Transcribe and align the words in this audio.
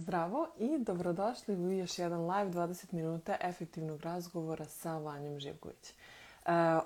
Zdravo 0.00 0.48
i 0.58 0.78
dobrodošli 0.78 1.56
u 1.56 1.72
još 1.72 1.98
jedan 1.98 2.20
live 2.20 2.50
20 2.50 2.92
minuta 2.92 3.36
efektivnog 3.40 4.00
razgovora 4.00 4.64
sa 4.64 4.98
Vanjom 4.98 5.38
Živković. 5.38 5.90
E, 5.90 5.94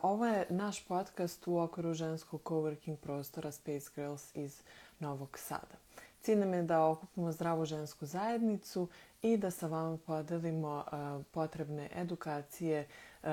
ovo 0.02 0.26
je 0.26 0.46
naš 0.50 0.86
podcast 0.86 1.46
u 1.46 1.58
okviru 1.58 1.94
ženskog 1.94 2.42
coworking 2.42 2.96
prostora 2.96 3.52
Space 3.52 3.90
Girls 3.94 4.36
iz 4.36 4.62
Novog 4.98 5.38
Sada. 5.38 5.76
Cilj 6.20 6.38
nam 6.38 6.54
je 6.54 6.62
da 6.62 6.84
okupimo 6.84 7.32
zdravu 7.32 7.64
žensku 7.64 8.06
zajednicu 8.06 8.88
i 9.22 9.36
da 9.36 9.50
sa 9.50 9.66
vama 9.66 9.98
podelimo 10.06 10.84
e, 10.86 11.22
potrebne 11.30 11.90
edukacije 11.94 12.86
e, 13.22 13.28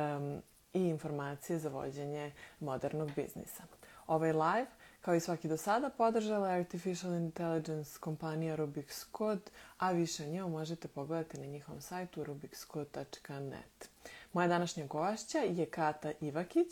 i 0.73 0.87
informacije 0.87 1.59
za 1.59 1.69
vođenje 1.69 2.31
modernog 2.59 3.11
biznisa. 3.15 3.63
Ovaj 4.07 4.31
live 4.33 4.67
Kao 5.01 5.15
i 5.15 5.19
svaki 5.19 5.47
do 5.47 5.57
sada, 5.57 5.89
podržala 5.89 6.49
je 6.49 6.59
Artificial 6.59 7.13
Intelligence 7.13 7.99
kompanija 7.99 8.57
Rubik's 8.57 9.17
Code, 9.17 9.51
a 9.77 9.91
više 9.91 10.25
njemu 10.25 10.49
možete 10.49 10.87
pogledati 10.87 11.39
na 11.39 11.45
njihovom 11.45 11.81
sajtu 11.81 12.23
rubikscode.net. 12.23 13.89
Moja 14.33 14.47
današnja 14.47 14.85
gošća 14.85 15.37
je 15.37 15.65
Kata 15.65 16.11
Ivakić, 16.21 16.67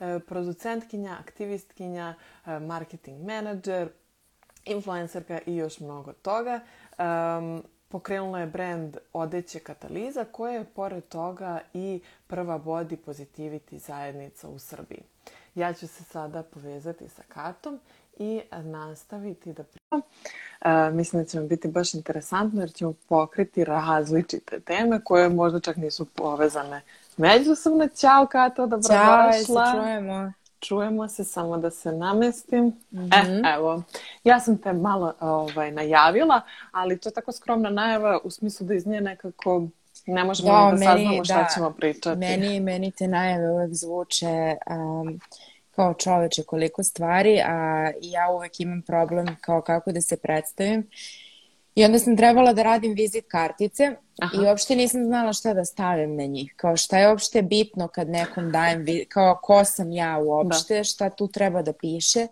e, 0.00 0.18
producentkinja, 0.18 1.16
aktivistkinja, 1.20 2.14
e, 2.46 2.58
marketing 2.58 3.24
menadžer, 3.24 3.88
influencerka 4.64 5.40
i 5.46 5.56
još 5.56 5.80
mnogo 5.80 6.12
toga. 6.12 6.60
Um, 6.98 7.62
pokrenula 7.88 8.40
je 8.40 8.46
brand 8.46 8.96
odeće 9.12 9.58
Kataliza 9.58 10.24
koja 10.24 10.52
je 10.52 10.64
pored 10.64 11.08
toga 11.08 11.60
i 11.74 12.00
prva 12.26 12.58
body 12.58 12.96
positivity 13.06 13.78
zajednica 13.78 14.48
u 14.48 14.58
Srbiji. 14.58 15.02
Ja 15.54 15.72
ću 15.72 15.86
se 15.86 16.04
sada 16.04 16.42
povezati 16.42 17.08
sa 17.08 17.22
Katom 17.28 17.80
i 18.18 18.40
nastaviti 18.62 19.52
da 19.52 19.62
pričam. 19.62 20.00
Uh, 20.00 20.94
mislim 20.94 21.22
da 21.22 21.28
će 21.28 21.38
vam 21.38 21.48
biti 21.48 21.68
baš 21.68 21.94
interesantno 21.94 22.60
jer 22.60 22.72
ćemo 22.72 22.94
pokriti 23.08 23.64
različite 23.64 24.60
teme 24.60 25.04
koje 25.04 25.28
možda 25.28 25.60
čak 25.60 25.76
nisu 25.76 26.04
povezane 26.04 26.80
međusobno. 27.16 27.88
Ćao 27.88 28.26
Kato, 28.26 28.66
dobrodošla. 28.66 29.32
Ćao, 29.32 29.32
se 29.32 29.78
čujemo. 29.78 30.32
Čujemo 30.60 31.08
se, 31.08 31.24
samo 31.24 31.58
da 31.58 31.70
se 31.70 31.92
namestim. 31.92 32.64
Mm 32.66 32.98
-hmm. 32.98 33.46
E, 33.46 33.54
evo, 33.54 33.82
ja 34.24 34.40
sam 34.40 34.58
te 34.58 34.72
malo 34.72 35.14
ovaj, 35.20 35.70
najavila, 35.70 36.40
ali 36.72 36.98
to 36.98 37.08
je 37.08 37.12
tako 37.12 37.32
skromna 37.32 37.70
najava 37.70 38.18
u 38.24 38.30
smislu 38.30 38.66
da 38.66 38.74
iz 38.74 38.86
nje 38.86 39.00
nekako 39.00 39.66
ne 40.06 40.24
možemo 40.24 40.48
da, 40.48 40.58
da 40.58 40.70
meni, 40.70 40.84
saznamo 40.84 41.24
šta 41.24 41.42
da, 41.42 41.48
ćemo 41.54 41.70
pričati. 41.70 42.18
Meni, 42.18 42.60
meni 42.60 42.90
te 42.90 43.08
najave 43.08 43.50
uvek 43.50 43.74
zvuče 43.74 44.56
um, 44.70 45.20
kao 45.70 45.94
čoveče 45.94 46.42
koliko 46.42 46.82
stvari, 46.82 47.40
a 47.46 47.90
ja 48.00 48.30
uvek 48.30 48.60
imam 48.60 48.82
problem 48.82 49.36
kao 49.40 49.60
kako 49.60 49.92
da 49.92 50.00
se 50.00 50.16
predstavim. 50.16 50.88
I 51.74 51.84
onda 51.84 51.98
sam 51.98 52.16
trebala 52.16 52.52
da 52.52 52.62
radim 52.62 52.92
vizit 52.94 53.24
kartice 53.28 53.92
Aha. 54.20 54.36
i 54.36 54.46
uopšte 54.46 54.76
nisam 54.76 55.04
znala 55.04 55.32
šta 55.32 55.54
da 55.54 55.64
stavim 55.64 56.16
na 56.16 56.26
njih. 56.26 56.52
Kao 56.56 56.76
šta 56.76 56.98
je 56.98 57.08
uopšte 57.08 57.42
bitno 57.42 57.88
kad 57.88 58.08
nekom 58.08 58.50
dajem, 58.52 58.86
kao 59.08 59.38
ko 59.42 59.64
sam 59.64 59.92
ja 59.92 60.18
uopšte, 60.18 60.76
da. 60.76 60.84
šta 60.84 61.10
tu 61.10 61.28
treba 61.28 61.62
da 61.62 61.72
piše. 61.72 62.26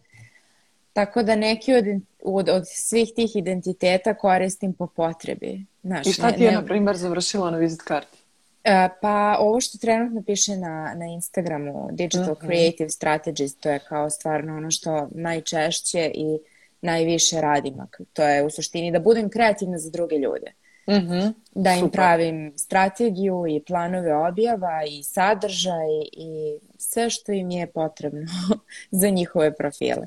Tako 0.92 1.22
da 1.22 1.36
neki 1.36 1.74
od, 1.74 1.84
od, 2.22 2.48
od 2.48 2.62
svih 2.66 3.12
tih 3.16 3.36
identiteta 3.36 4.14
koristim 4.14 4.72
po 4.72 4.86
potrebi. 4.86 5.64
Znaš, 5.82 6.06
I 6.06 6.12
šta 6.12 6.32
ti 6.32 6.42
je, 6.42 6.50
ne, 6.50 6.56
na 6.56 6.64
primer, 6.64 6.96
završila 6.96 7.50
na 7.50 7.56
vizit 7.56 7.82
karti? 7.82 8.18
Uh, 8.64 8.92
pa 9.00 9.36
ovo 9.38 9.60
što 9.60 9.78
trenutno 9.78 10.22
piše 10.22 10.56
na, 10.56 10.94
na 10.96 11.06
Instagramu, 11.06 11.88
Digital 11.92 12.32
uh 12.32 12.38
mhm. 12.38 12.46
-huh. 12.46 12.46
Creative 12.46 12.90
Strategies, 12.90 13.54
to 13.56 13.70
je 13.70 13.78
kao 13.78 14.10
stvarno 14.10 14.56
ono 14.56 14.70
što 14.70 15.08
najčešće 15.10 16.10
i 16.14 16.38
najviše 16.82 17.40
radim. 17.40 17.74
To 18.12 18.22
je 18.22 18.44
u 18.44 18.50
suštini 18.50 18.92
da 18.92 18.98
budem 18.98 19.30
kreativna 19.30 19.78
za 19.78 19.90
druge 19.90 20.16
ljude. 20.16 20.52
Uh 20.86 20.94
mhm. 20.94 21.12
-huh. 21.12 21.32
Da 21.54 21.72
im 21.72 21.80
Super. 21.80 21.98
pravim 21.98 22.52
strategiju 22.56 23.44
i 23.48 23.62
planove 23.66 24.14
objava 24.14 24.84
i 24.88 25.02
sadržaj 25.02 25.88
i 26.12 26.58
sve 26.78 27.10
što 27.10 27.32
im 27.32 27.50
je 27.50 27.66
potrebno 27.66 28.26
za 29.00 29.08
njihove 29.08 29.54
profile. 29.54 30.06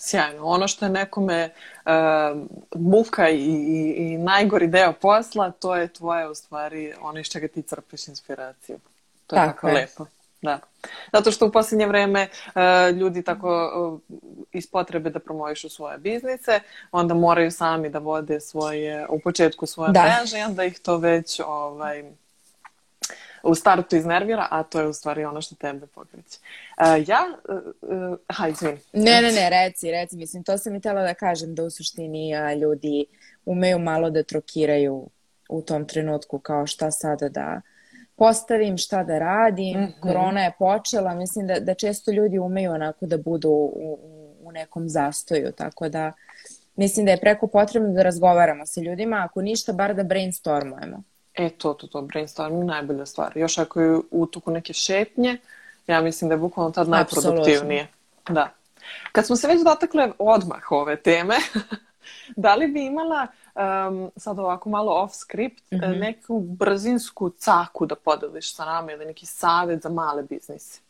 Sjajno. 0.00 0.44
Ono 0.44 0.68
što 0.68 0.84
je 0.84 0.90
nekome 0.90 1.50
uh, 1.84 1.92
muka 2.74 3.28
i, 3.28 3.36
i, 3.36 3.94
i 3.96 4.18
najgori 4.18 4.66
deo 4.66 4.92
posla, 4.92 5.50
to 5.50 5.76
je 5.76 5.88
tvoje 5.88 6.28
u 6.28 6.34
stvari 6.34 6.94
ono 7.00 7.20
iz 7.20 7.26
čega 7.26 7.48
ti 7.48 7.62
crpiš 7.62 8.08
inspiraciju. 8.08 8.78
To 9.26 9.36
je 9.36 9.40
tako, 9.40 9.52
tako 9.52 9.68
je. 9.68 9.74
lepo. 9.74 10.06
Da. 10.42 10.58
Zato 11.12 11.30
što 11.30 11.46
u 11.46 11.52
posljednje 11.52 11.86
vreme 11.86 12.28
uh, 12.46 12.96
ljudi 12.96 13.22
tako 13.22 13.72
uh, 13.76 14.16
iz 14.52 14.70
potrebe 14.70 15.10
da 15.10 15.18
promovišu 15.18 15.68
svoje 15.68 15.98
biznise, 15.98 16.60
onda 16.92 17.14
moraju 17.14 17.50
sami 17.50 17.88
da 17.88 17.98
vode 17.98 18.40
svoje, 18.40 19.06
u 19.08 19.20
početku 19.20 19.66
svoje 19.66 19.92
da. 19.92 20.02
mreže 20.02 20.44
onda 20.44 20.64
ih 20.64 20.78
to 20.78 20.96
već 20.96 21.40
ovaj, 21.46 22.04
u 23.42 23.54
startu 23.54 23.96
iznervira, 23.96 24.48
a 24.50 24.62
to 24.62 24.80
je 24.80 24.86
u 24.86 24.92
stvari 24.92 25.24
ono 25.24 25.40
što 25.40 25.54
tebe 25.54 25.86
pokreće. 25.86 26.38
Uh, 26.78 27.08
ja, 27.08 27.20
uh, 27.48 28.18
uh, 28.40 28.48
izvini. 28.48 28.78
Ne, 28.92 29.22
ne, 29.22 29.32
ne, 29.32 29.50
reci, 29.50 29.90
reci, 29.90 30.16
mislim, 30.16 30.42
to 30.44 30.58
sam 30.58 30.74
i 30.74 30.80
tela 30.80 31.02
da 31.02 31.14
kažem, 31.14 31.54
da 31.54 31.64
u 31.64 31.70
suštini 31.70 32.32
uh, 32.34 32.60
ljudi 32.60 33.04
umeju 33.46 33.78
malo 33.78 34.10
da 34.10 34.22
trokiraju 34.22 35.08
u 35.48 35.62
tom 35.62 35.86
trenutku 35.86 36.38
kao 36.38 36.66
šta 36.66 36.90
sada 36.90 37.28
da 37.28 37.60
postavim, 38.16 38.76
šta 38.78 39.02
da 39.04 39.18
radim, 39.18 39.80
mm 39.80 39.82
-hmm. 39.82 40.00
korona 40.00 40.44
je 40.44 40.52
počela, 40.58 41.14
mislim 41.14 41.46
da, 41.46 41.60
da 41.60 41.74
često 41.74 42.10
ljudi 42.10 42.38
umeju 42.38 42.72
onako 42.72 43.06
da 43.06 43.18
budu 43.18 43.50
u, 43.50 43.98
u 44.42 44.52
nekom 44.52 44.88
zastoju, 44.88 45.52
tako 45.52 45.88
da 45.88 46.12
mislim 46.76 47.06
da 47.06 47.12
je 47.12 47.20
preko 47.20 47.46
potrebno 47.46 47.92
da 47.92 48.02
razgovaramo 48.02 48.66
sa 48.66 48.80
ljudima, 48.80 49.26
ako 49.28 49.42
ništa, 49.42 49.72
bar 49.72 49.94
da 49.94 50.02
brainstormujemo. 50.02 51.02
E, 51.34 51.50
to, 51.50 51.74
to, 51.74 51.86
to, 51.86 52.02
brainstorming 52.02 52.64
najbolja 52.64 53.06
stvar. 53.06 53.36
Još 53.36 53.58
ako 53.58 53.80
je 53.80 54.00
u 54.10 54.26
tuku 54.26 54.50
neke 54.50 54.72
šetnje, 54.72 55.38
ja 55.86 56.00
mislim 56.00 56.28
da 56.28 56.34
je 56.34 56.38
bukvalno 56.38 56.72
tad 56.72 56.88
najproduktivnije. 56.88 57.88
Da. 58.28 58.50
Kad 59.12 59.26
smo 59.26 59.36
se 59.36 59.48
već 59.48 59.60
dotakle 59.64 60.12
odmah 60.18 60.72
ove 60.72 60.96
teme, 60.96 61.36
da 62.36 62.54
li 62.54 62.66
bi 62.66 62.86
imala 62.86 63.26
um, 63.54 64.10
sad 64.16 64.38
ovako 64.38 64.70
malo 64.70 64.92
off 64.92 65.14
script 65.14 65.72
mm 65.72 65.76
-hmm. 65.76 66.00
neku 66.00 66.40
brzinsku 66.40 67.30
caku 67.30 67.86
da 67.86 67.94
podeliš 67.94 68.54
sa 68.54 68.64
nama 68.64 68.92
ili 68.92 69.04
neki 69.04 69.26
savet 69.26 69.82
za 69.82 69.88
male 69.88 70.22
biznise? 70.22 70.80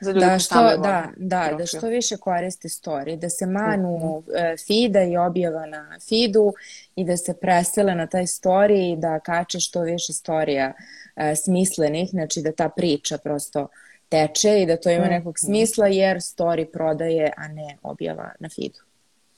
Za 0.00 0.12
ljude 0.12 0.26
da, 0.26 0.38
što, 0.38 0.54
da, 0.54 1.08
da, 1.16 1.54
da 1.58 1.66
što 1.66 1.88
više 1.88 2.16
koriste 2.16 2.68
story, 2.68 3.16
da 3.16 3.30
se 3.30 3.46
manu 3.46 3.98
mm 3.98 4.30
-hmm. 4.30 4.66
feeda 4.66 5.02
i 5.02 5.16
objava 5.16 5.66
na 5.66 5.98
feedu 6.08 6.52
i 6.96 7.04
da 7.04 7.16
se 7.16 7.34
presele 7.34 7.94
na 7.94 8.06
taj 8.06 8.26
story 8.26 8.92
i 8.92 8.96
da 8.96 9.20
kače 9.20 9.60
što 9.60 9.80
više 9.80 10.12
storija 10.12 10.72
uh, 10.76 11.22
smislenih, 11.44 12.10
znači 12.10 12.42
da 12.42 12.52
ta 12.52 12.68
priča 12.68 13.18
prosto 13.18 13.68
teče 14.08 14.62
i 14.62 14.66
da 14.66 14.76
to 14.76 14.90
ima 14.90 15.04
mhm. 15.04 15.12
nekog 15.12 15.38
smisla 15.38 15.86
jer 15.86 16.16
story 16.16 16.64
prodaje, 16.72 17.32
a 17.36 17.48
ne 17.48 17.76
objava 17.82 18.32
na 18.40 18.48
feedu. 18.48 18.78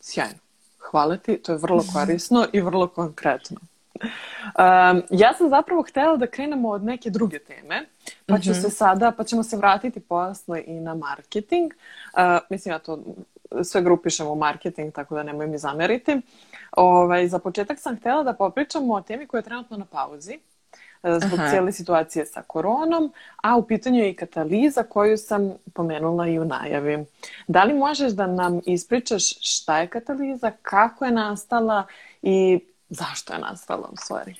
Sjajno. 0.00 0.38
Hvala 0.78 1.16
ti, 1.16 1.42
to 1.42 1.52
je 1.52 1.58
vrlo 1.58 1.84
korisno 1.94 2.46
i 2.52 2.60
vrlo 2.60 2.88
konkretno. 2.88 3.56
Um, 4.02 5.02
ja 5.10 5.34
sam 5.34 5.48
zapravo 5.48 5.82
htela 5.82 6.16
da 6.16 6.26
krenemo 6.26 6.68
od 6.68 6.84
neke 6.84 7.10
druge 7.10 7.38
teme, 7.38 7.86
pa 8.26 8.38
ću 8.38 8.50
mm 8.50 8.52
-hmm. 8.52 8.62
se 8.62 8.70
sada, 8.70 9.12
pa 9.16 9.24
ćemo 9.24 9.42
se 9.42 9.56
vratiti 9.56 10.00
posle 10.00 10.62
i 10.66 10.80
na 10.80 10.94
marketing. 10.94 11.72
Uh, 11.72 12.20
mislim, 12.50 12.72
ja 12.72 12.78
to 12.78 12.98
sve 13.62 13.82
grupišem 13.82 14.26
u 14.26 14.34
marketing, 14.34 14.94
tako 14.94 15.14
da 15.14 15.22
nemoj 15.22 15.46
mi 15.46 15.58
zameriti. 15.58 16.20
Ovaj, 16.72 17.28
za 17.28 17.38
početak 17.38 17.78
sam 17.78 17.96
htela 17.96 18.22
da 18.22 18.32
popričamo 18.32 18.94
o 18.94 19.00
temi 19.00 19.26
koja 19.26 19.38
je 19.38 19.42
trenutno 19.42 19.76
na 19.76 19.84
pauzi 19.84 20.38
zbog 21.02 21.38
Aha. 21.38 21.50
cijele 21.50 21.72
situacije 21.72 22.26
sa 22.26 22.42
koronom, 22.46 23.12
a 23.36 23.56
u 23.56 23.66
pitanju 23.66 23.98
je 23.98 24.10
i 24.10 24.14
kataliza 24.14 24.82
koju 24.82 25.16
sam 25.16 25.52
pomenula 25.74 26.28
i 26.28 26.38
u 26.38 26.44
najavi. 26.44 27.04
Da 27.48 27.64
li 27.64 27.74
možeš 27.74 28.12
da 28.12 28.26
nam 28.26 28.60
ispričaš 28.66 29.22
šta 29.40 29.78
je 29.78 29.86
kataliza, 29.86 30.52
kako 30.62 31.04
je 31.04 31.10
nastala 31.10 31.86
i 32.22 32.60
zašto 32.88 33.32
je 33.32 33.38
nastala 33.38 33.88
u 33.92 33.96
stvari? 33.96 34.34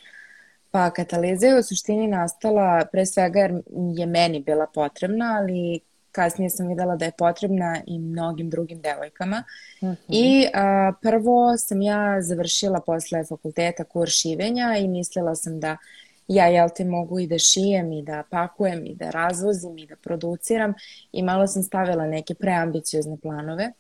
Pa 0.70 0.90
kataliza 0.90 1.46
je 1.46 1.58
u 1.58 1.62
suštini 1.62 2.06
nastala 2.06 2.84
pre 2.92 3.06
svega 3.06 3.40
jer 3.40 3.62
je 3.96 4.06
meni 4.06 4.40
bila 4.40 4.66
potrebna, 4.74 5.36
ali 5.38 5.80
kasnije 6.12 6.50
sam 6.50 6.68
videla 6.68 6.96
da 6.96 7.04
je 7.04 7.12
potrebna 7.18 7.82
i 7.86 7.98
mnogim 7.98 8.50
drugim 8.50 8.80
devojkama. 8.80 9.44
Mm 9.82 9.86
-hmm. 9.86 9.96
I 10.08 10.46
a, 10.54 10.92
prvo 11.02 11.56
sam 11.56 11.82
ja 11.82 12.22
završila 12.22 12.80
posle 12.80 13.24
fakulteta 13.24 13.84
kurs 13.84 14.12
šivenja 14.12 14.76
i 14.76 14.88
mislila 14.88 15.34
sam 15.34 15.60
da 15.60 15.76
ja 16.28 16.46
jel 16.46 16.68
te 16.76 16.84
mogu 16.84 17.18
i 17.18 17.26
da 17.26 17.38
šijem 17.38 17.92
i 17.92 18.02
da 18.02 18.22
pakujem 18.30 18.86
i 18.86 18.94
da 18.94 19.10
razvozim 19.10 19.78
i 19.78 19.86
da 19.86 19.96
produciram 19.96 20.74
i 21.12 21.22
malo 21.22 21.46
sam 21.46 21.62
stavila 21.62 22.06
neke 22.06 22.34
preambiciozne 22.34 23.16
planove. 23.22 23.72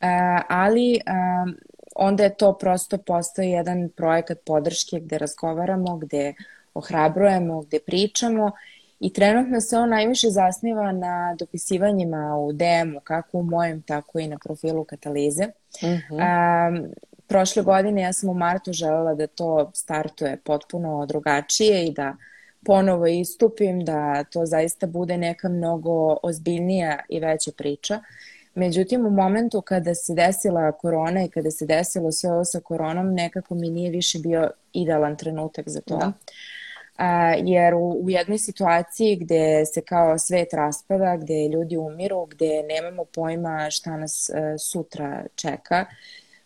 A, 0.00 0.42
ali 0.48 1.00
a, 1.06 1.46
onda 1.94 2.22
je 2.24 2.34
to 2.34 2.58
prosto 2.58 2.98
postoji 2.98 3.50
jedan 3.50 3.88
projekat 3.96 4.38
podrške 4.46 5.00
gde 5.00 5.18
razgovaramo, 5.18 5.96
gde 5.96 6.34
ohrabrujemo, 6.74 7.60
gde 7.60 7.78
pričamo 7.80 8.52
i 9.00 9.12
trenutno 9.12 9.60
se 9.60 9.78
on 9.78 9.90
najviše 9.90 10.28
zasniva 10.30 10.92
na 10.92 11.34
dopisivanjima 11.38 12.36
u 12.38 12.52
DM-u, 12.52 13.00
kako 13.00 13.38
u 13.38 13.42
mojem, 13.42 13.82
tako 13.82 14.18
i 14.18 14.28
na 14.28 14.38
profilu 14.44 14.84
Katalize. 14.84 15.46
Mm 15.82 15.86
-hmm. 15.86 16.68
um, 16.68 16.86
prošle 17.26 17.62
godine 17.62 18.02
ja 18.02 18.12
sam 18.12 18.28
u 18.28 18.34
martu 18.34 18.72
želela 18.72 19.14
da 19.14 19.26
to 19.26 19.70
startuje 19.74 20.38
potpuno 20.44 21.06
drugačije 21.06 21.86
i 21.86 21.92
da 21.92 22.16
ponovo 22.64 23.06
istupim, 23.06 23.84
da 23.84 24.24
to 24.24 24.46
zaista 24.46 24.86
bude 24.86 25.16
neka 25.16 25.48
mnogo 25.48 26.16
ozbiljnija 26.22 26.98
i 27.08 27.20
veća 27.20 27.50
priča. 27.56 28.00
Međutim, 28.54 29.06
u 29.06 29.10
momentu 29.10 29.60
kada 29.60 29.94
se 29.94 30.14
desila 30.14 30.72
korona 30.72 31.24
i 31.24 31.28
kada 31.28 31.50
se 31.50 31.66
desilo 31.66 32.12
sve 32.12 32.32
ovo 32.32 32.44
sa 32.44 32.60
koronom, 32.60 33.14
nekako 33.14 33.54
mi 33.54 33.70
nije 33.70 33.90
više 33.90 34.18
bio 34.18 34.50
idealan 34.72 35.16
trenutak 35.16 35.68
za 35.68 35.80
to. 35.80 35.96
Da. 35.96 36.12
A, 36.96 37.34
jer 37.44 37.74
u, 37.74 38.00
u 38.04 38.10
jednoj 38.10 38.38
situaciji 38.38 39.16
gde 39.16 39.66
se 39.66 39.80
kao 39.80 40.18
svet 40.18 40.54
raspada, 40.54 41.16
gde 41.16 41.48
ljudi 41.48 41.76
umiru, 41.76 42.26
gde 42.26 42.62
nemamo 42.68 43.04
pojma 43.04 43.70
šta 43.70 43.96
nas 43.96 44.30
a, 44.30 44.38
e, 44.38 44.58
sutra 44.58 45.24
čeka, 45.34 45.86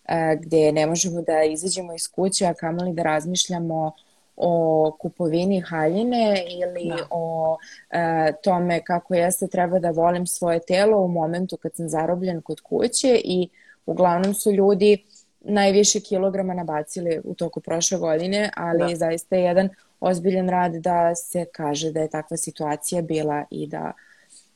a, 0.05 0.34
gde 0.34 0.72
ne 0.72 0.87
možemo 0.87 1.22
da 1.22 1.43
izađemo 1.43 1.94
iz 1.94 2.08
kuće, 2.08 2.46
a 2.46 2.55
kamoli 2.55 2.93
da 2.93 3.02
razmišljamo 3.02 3.93
o 4.40 4.96
kupovini 5.00 5.61
haljine 5.61 6.44
ili 6.49 6.88
da. 6.88 7.06
o 7.11 7.56
e, 7.90 8.32
tome 8.43 8.81
kako 8.85 9.14
ja 9.14 9.31
se 9.31 9.49
treba 9.49 9.79
da 9.79 9.90
volim 9.90 10.26
svoje 10.26 10.61
telo 10.61 10.99
u 10.99 11.08
momentu 11.08 11.56
kad 11.56 11.75
sam 11.75 11.88
zarobljen 11.88 12.43
kod 12.43 12.61
kuće 12.61 13.20
i 13.25 13.49
uglavnom 13.87 14.35
su 14.35 14.52
ljudi 14.52 15.05
najviše 15.40 16.00
kilograma 16.00 16.55
nabacili 16.55 17.20
u 17.25 17.35
toku 17.35 17.61
prošle 17.61 17.99
godine, 17.99 18.50
ali 18.56 18.93
da. 18.93 18.96
zaista 18.96 19.37
je 19.37 19.43
jedan 19.43 19.69
ozbiljan 20.00 20.49
rad 20.49 20.73
da 20.73 21.14
se 21.14 21.44
kaže 21.52 21.93
da 21.93 22.00
je 22.00 22.11
takva 22.11 22.37
situacija 22.37 23.02
bila 23.02 23.44
i 23.50 23.67
da 23.67 23.93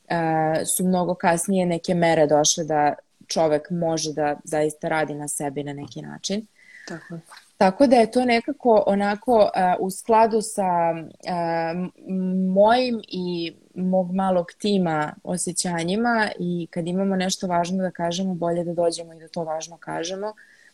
e, 0.08 0.64
su 0.64 0.84
mnogo 0.84 1.14
kasnije 1.14 1.66
neke 1.66 1.94
mere 1.94 2.26
došle 2.26 2.64
da 2.64 2.94
čovek 3.26 3.70
može 3.70 4.12
da 4.12 4.36
zaista 4.44 4.88
radi 4.88 5.14
na 5.14 5.28
sebi 5.28 5.64
na 5.64 5.72
neki 5.72 6.02
način. 6.02 6.46
Tako. 6.88 7.18
Tako 7.62 7.86
da 7.86 7.96
je 7.96 8.10
to 8.10 8.24
nekako 8.24 8.84
onako 8.86 9.36
uh, 9.36 9.50
u 9.78 9.90
skladu 9.90 10.40
sa 10.40 10.94
uh, 10.94 11.90
mojim 12.54 13.00
i 13.08 13.52
mog 13.74 14.14
malog 14.14 14.46
tima 14.58 15.14
osjećanjima 15.24 16.30
i 16.38 16.66
kad 16.70 16.86
imamo 16.86 17.16
nešto 17.16 17.46
važno 17.46 17.82
da 17.82 17.90
kažemo, 17.90 18.34
bolje 18.34 18.64
da 18.64 18.74
dođemo 18.74 19.12
i 19.12 19.18
da 19.18 19.28
to 19.28 19.44
važno 19.44 19.76
kažemo, 19.76 20.32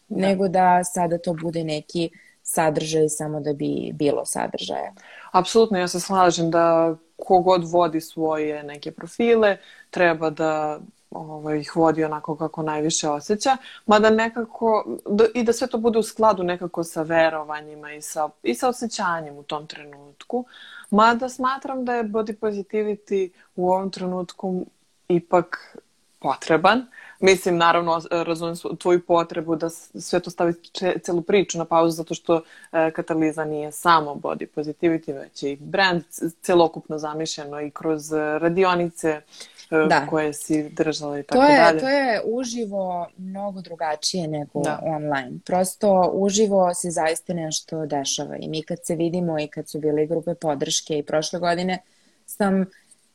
da. 0.08 0.26
nego 0.26 0.48
da 0.48 0.84
sada 0.84 1.18
to 1.18 1.34
bude 1.42 1.64
neki 1.64 2.10
sadržaj 2.42 3.08
samo 3.08 3.40
da 3.40 3.52
bi 3.52 3.90
bilo 3.94 4.24
sadržaja. 4.24 4.92
Apsolutno, 5.32 5.78
ja 5.78 5.88
se 5.88 6.00
slažem 6.00 6.50
da 6.50 6.96
kogod 7.16 7.64
vodi 7.70 8.00
svoje 8.00 8.62
neke 8.62 8.92
profile 8.92 9.56
treba 9.90 10.30
da 10.30 10.80
ovaj, 11.10 11.60
ih 11.60 11.76
vodi 11.76 12.04
onako 12.04 12.36
kako 12.36 12.62
najviše 12.62 13.08
osjeća, 13.08 13.56
mada 13.86 14.10
nekako, 14.10 14.84
da, 15.06 15.24
i 15.34 15.42
da 15.42 15.52
sve 15.52 15.66
to 15.66 15.78
bude 15.78 15.98
u 15.98 16.02
skladu 16.02 16.42
nekako 16.42 16.84
sa 16.84 17.02
verovanjima 17.02 17.92
i 17.92 18.02
sa, 18.02 18.28
i 18.42 18.54
sa 18.54 18.68
osjećanjem 18.68 19.36
u 19.36 19.42
tom 19.42 19.66
trenutku. 19.66 20.44
Mada 20.90 21.28
smatram 21.28 21.84
da 21.84 21.94
je 21.94 22.04
body 22.04 22.38
positivity 22.38 23.30
u 23.56 23.70
ovom 23.70 23.90
trenutku 23.90 24.66
ipak 25.08 25.76
potreban. 26.18 26.86
Mislim, 27.20 27.56
naravno, 27.56 28.00
razumem 28.10 28.56
tvoju 28.78 29.06
potrebu 29.06 29.56
da 29.56 29.70
sve 29.70 30.20
to 30.20 30.30
stavi 30.30 30.54
celu 31.02 31.22
priču 31.22 31.58
na 31.58 31.64
pauzu 31.64 31.96
zato 31.96 32.14
što 32.14 32.42
e, 32.72 32.90
kataliza 32.90 33.44
nije 33.44 33.72
samo 33.72 34.14
body 34.14 34.46
positivity, 34.56 35.14
već 35.14 35.42
i 35.42 35.56
brand 35.56 36.02
celokupno 36.42 36.98
zamišljeno 36.98 37.60
i 37.60 37.70
kroz 37.70 38.12
radionice 38.12 39.20
da. 39.70 40.06
koje 40.10 40.32
si 40.32 40.68
držala 40.68 41.18
i 41.18 41.22
tako 41.22 41.40
to 41.40 41.50
je, 41.50 41.58
dalje. 41.58 41.80
To 41.80 41.88
je 41.88 42.22
uživo 42.24 43.08
mnogo 43.16 43.60
drugačije 43.60 44.28
nego 44.28 44.62
da. 44.62 44.80
online. 44.82 45.38
Prosto 45.44 46.10
uživo 46.14 46.74
se 46.74 46.90
zaista 46.90 47.34
nešto 47.34 47.86
dešava 47.86 48.36
i 48.36 48.48
mi 48.48 48.62
kad 48.62 48.78
se 48.86 48.94
vidimo 48.94 49.38
i 49.38 49.46
kad 49.46 49.68
su 49.68 49.78
bile 49.78 50.06
grupe 50.06 50.34
podrške 50.34 50.98
i 50.98 51.02
prošle 51.02 51.38
godine 51.38 51.78
sam 52.26 52.66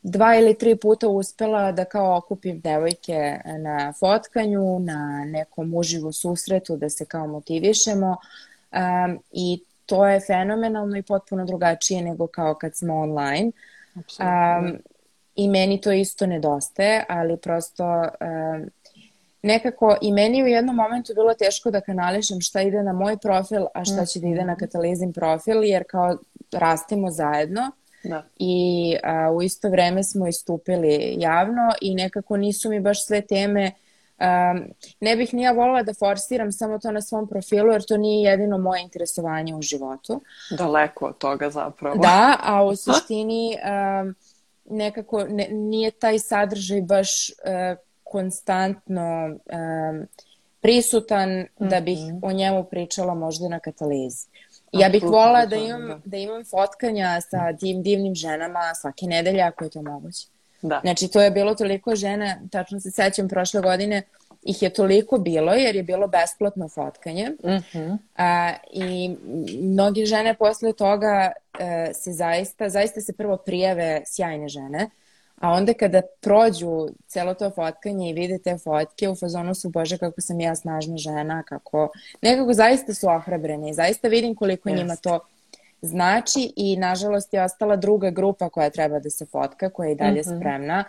dva 0.01 0.35
ili 0.35 0.57
tri 0.57 0.75
puta 0.75 1.07
uspela 1.07 1.71
da 1.71 1.85
kao 1.85 2.17
okupim 2.17 2.59
devojke 2.59 3.39
na 3.59 3.94
fotkanju, 4.00 4.79
na 4.79 5.25
nekom 5.25 5.73
uživo 5.73 6.11
susretu, 6.11 6.77
da 6.77 6.89
se 6.89 7.05
kao 7.05 7.27
motivišemo 7.27 8.17
um, 8.71 9.19
i 9.31 9.63
to 9.85 10.07
je 10.07 10.19
fenomenalno 10.19 10.97
i 10.97 11.01
potpuno 11.01 11.45
drugačije 11.45 12.01
nego 12.01 12.27
kao 12.27 12.55
kad 12.55 12.75
smo 12.75 13.00
online. 13.00 13.51
Absolutno. 13.95 14.59
Um, 14.59 14.93
i 15.35 15.47
meni 15.47 15.81
to 15.81 15.91
isto 15.91 16.25
nedostaje, 16.25 17.06
ali 17.09 17.38
prosto 17.38 17.85
um, 17.85 18.69
nekako 19.41 19.97
i 20.01 20.12
meni 20.12 20.44
u 20.44 20.47
jednom 20.47 20.75
momentu 20.75 21.13
bilo 21.13 21.33
teško 21.33 21.71
da 21.71 21.81
kanališem 21.81 22.41
šta 22.41 22.62
ide 22.62 22.83
na 22.83 22.94
moj 22.94 23.18
profil, 23.18 23.65
a 23.74 23.85
šta 23.85 24.06
će 24.06 24.19
da 24.19 24.27
ide 24.27 24.44
na 24.44 24.53
mhm. 24.53 24.59
katalizim 24.59 25.13
profil, 25.13 25.63
jer 25.63 25.83
kao 25.89 26.18
rastemo 26.51 27.12
zajedno 27.12 27.71
da. 28.03 28.24
i 28.39 28.95
a, 29.03 29.31
u 29.31 29.41
isto 29.41 29.69
vreme 29.69 30.03
smo 30.03 30.27
istupili 30.27 31.15
javno 31.19 31.71
i 31.81 31.95
nekako 31.95 32.38
nisu 32.38 32.69
mi 32.69 32.79
baš 32.79 33.06
sve 33.06 33.21
teme 33.21 33.71
Um, 34.24 34.74
ne 35.00 35.15
bih 35.15 35.33
nija 35.33 35.51
volila 35.51 35.83
da 35.83 35.94
forsiram 35.94 36.51
samo 36.51 36.79
to 36.79 36.91
na 36.91 37.01
svom 37.01 37.27
profilu, 37.27 37.71
jer 37.71 37.86
to 37.86 37.97
nije 37.97 38.29
jedino 38.29 38.57
moje 38.57 38.81
interesovanje 38.81 39.56
u 39.56 39.62
životu. 39.62 40.21
Daleko 40.57 41.06
od 41.06 41.18
toga 41.18 41.50
zapravo. 41.50 41.95
Da, 41.97 42.38
a 42.44 42.63
u 42.63 42.75
suštini 42.83 43.57
um, 44.01 44.15
nekako 44.74 45.24
ne, 45.24 45.48
nije 45.52 45.92
taj 45.92 46.20
sadržaj 46.20 46.81
baš 46.81 47.30
uh, 47.30 47.78
konstantno 48.04 49.25
um, 49.25 50.08
prisutan 50.62 51.30
mm 51.30 51.46
-hmm. 51.60 51.70
da 51.70 51.81
bih 51.81 52.00
mhm. 52.00 52.18
o 52.22 52.31
njemu 52.31 52.64
pričala 52.64 53.14
možda 53.14 53.50
na 53.50 53.60
katalizi. 53.60 54.28
Ja 54.72 54.90
bih 54.90 55.04
volila 55.04 55.46
da 55.46 55.56
imam, 55.56 55.88
da. 55.88 56.00
da 56.06 56.18
imam 56.18 56.44
fotkanja 56.46 57.22
sa 57.22 57.58
tim 57.60 57.84
divnim 57.84 58.16
ženama 58.16 58.74
svake 58.81 59.06
nedelje 59.06 59.42
ako 59.42 59.64
je 59.64 59.70
to 59.70 59.81
moguće. 59.81 60.28
Da. 60.62 60.80
Znači, 60.84 61.08
to 61.08 61.22
je 61.22 61.31
bilo 61.31 61.56
toliko 61.56 61.96
žena, 61.96 62.36
tačno 62.52 62.80
se 62.80 62.92
sećam 62.92 63.28
prošle 63.28 63.62
godine, 63.62 64.02
ih 64.45 64.62
je 64.62 64.69
toliko 64.69 65.18
bilo 65.18 65.54
jer 65.54 65.75
je 65.75 65.84
bilo 65.84 66.07
besplatno 66.07 66.69
fotkanje 66.69 67.30
mm 67.44 67.48
-hmm. 67.48 67.98
a, 68.18 68.54
i 68.72 69.16
mnogi 69.62 70.06
žene 70.06 70.34
posle 70.34 70.74
toga 70.74 71.31
e, 71.60 71.94
se 71.94 72.12
zaista, 72.12 72.69
zaista 72.69 73.01
se 73.01 73.13
prvo 73.13 73.38
prijave 73.38 74.01
sjajne 74.06 74.50
žene, 74.50 74.90
a 75.40 75.51
onda 75.51 75.74
kada 75.74 76.01
prođu 76.22 76.88
celo 77.07 77.34
to 77.34 77.50
fotkanje 77.50 78.10
i 78.10 78.13
vide 78.13 78.38
te 78.38 78.57
fotke, 78.57 79.10
u 79.10 79.16
fazonu 79.16 79.56
su, 79.56 79.69
bože, 79.69 79.98
kako 79.98 80.22
sam 80.22 80.40
ja 80.40 80.56
snažna 80.56 80.98
žena, 80.98 81.44
kako 81.44 81.89
nekako 82.22 82.54
zaista 82.54 82.94
su 82.94 83.07
ohrabrene 83.07 83.69
i 83.69 83.74
zaista 83.74 84.07
vidim 84.07 84.36
koliko 84.36 84.69
yes. 84.69 84.78
njima 84.78 84.96
to 84.96 85.19
znači 85.81 86.54
i 86.56 86.77
nažalost 86.77 87.34
je 87.34 87.44
ostala 87.44 87.75
druga 87.75 88.10
grupa 88.10 88.50
koja 88.50 88.70
treba 88.70 89.00
da 89.00 89.10
se 89.10 89.25
fotka, 89.25 89.70
koja 89.70 89.88
je 89.88 89.94
i 89.94 89.96
dalje 89.96 90.22
mm 90.22 90.24
-hmm. 90.24 90.38
spremna, 90.38 90.84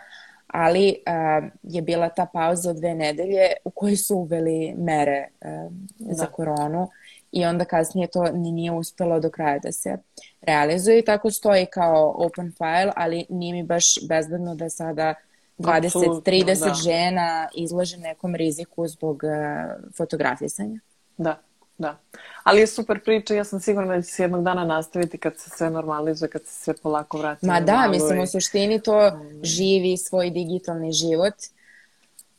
ali 0.57 0.97
uh, 1.07 1.51
je 1.63 1.83
bila 1.83 2.09
ta 2.09 2.27
pauza 2.27 2.71
od 2.71 2.77
dve 2.77 2.95
nedelje 2.95 3.53
u 3.65 3.71
kojoj 3.71 3.97
su 3.97 4.17
uveli 4.17 4.75
mere 4.79 5.29
uh, 5.41 5.73
da. 5.99 6.15
za 6.15 6.27
koronu 6.27 6.91
i 7.33 7.45
onda 7.45 7.65
kasnije 7.65 8.07
to 8.07 8.25
ni 8.33 8.53
nije 8.53 8.73
uspelo 8.73 9.21
do 9.21 9.31
kraja 9.31 9.59
da 9.59 9.73
se 9.73 9.97
realizuje 10.43 10.99
i 10.99 11.05
tako 11.05 11.31
stoji 11.31 11.67
kao 11.67 12.15
open 12.17 12.53
file, 12.59 12.93
ali 12.97 13.27
nije 13.29 13.53
mi 13.53 13.63
baš 13.63 13.95
bezbedno 14.09 14.55
da 14.55 14.71
sada 14.71 15.15
20-30 15.59 16.65
da. 16.69 16.75
žena 16.75 17.49
izlože 17.55 17.97
nekom 17.97 18.35
riziku 18.35 18.89
zbog 18.89 19.23
uh, 19.25 19.93
fotografisanja. 19.97 20.81
Da, 21.17 21.41
da. 21.79 21.99
Ali 22.43 22.61
je 22.61 22.67
super 22.67 23.05
priča, 23.05 23.35
ja 23.35 23.45
sam 23.45 23.61
sigurna 23.61 23.97
da 23.97 24.03
će 24.03 24.09
se 24.09 24.23
jednog 24.23 24.45
dana 24.45 24.65
nastaviti 24.65 25.19
kad 25.19 25.39
se 25.39 25.51
sve 25.51 25.71
normalizuje, 25.71 26.29
kad 26.29 26.47
se 26.47 26.61
sve 26.61 26.75
polako 26.83 27.19
vrati. 27.19 27.47
Ma 27.47 27.61
da, 27.61 27.89
mislim, 27.91 28.21
u 28.21 28.27
suštini 28.27 28.83
to 28.83 29.11
mm. 29.11 29.45
živi 29.45 29.97
svoj 29.97 30.31
digitalni 30.31 30.93
život 30.93 31.35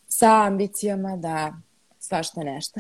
sa 0.08 0.44
ambicijama 0.44 1.16
da 1.18 1.54
svašta 2.00 2.44
nešto. 2.44 2.80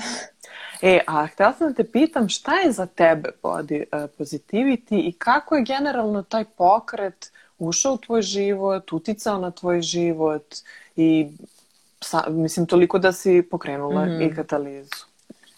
E, 0.82 1.00
a 1.08 1.28
htela 1.28 1.54
sam 1.54 1.68
da 1.68 1.74
te 1.74 1.92
pitam 1.92 2.30
šta 2.30 2.56
je 2.56 2.72
za 2.72 2.86
tebe 2.86 3.30
body 3.44 3.84
uh, 3.92 4.10
positivity 4.18 5.08
i 5.08 5.16
kako 5.18 5.56
je 5.56 5.64
generalno 5.64 6.24
taj 6.24 6.46
pokret 6.46 7.32
ušao 7.60 7.94
u 7.94 7.98
tvoj 7.98 8.22
život, 8.22 8.94
uticao 8.94 9.40
na 9.40 9.52
tvoj 9.52 9.82
život 9.82 10.56
i 10.96 11.28
sa, 12.02 12.24
mislim 12.30 12.66
toliko 12.66 13.00
da 13.00 13.12
si 13.12 13.48
pokrenula 13.52 14.06
mm. 14.06 14.22
i 14.22 14.36
katalizu 14.36 15.06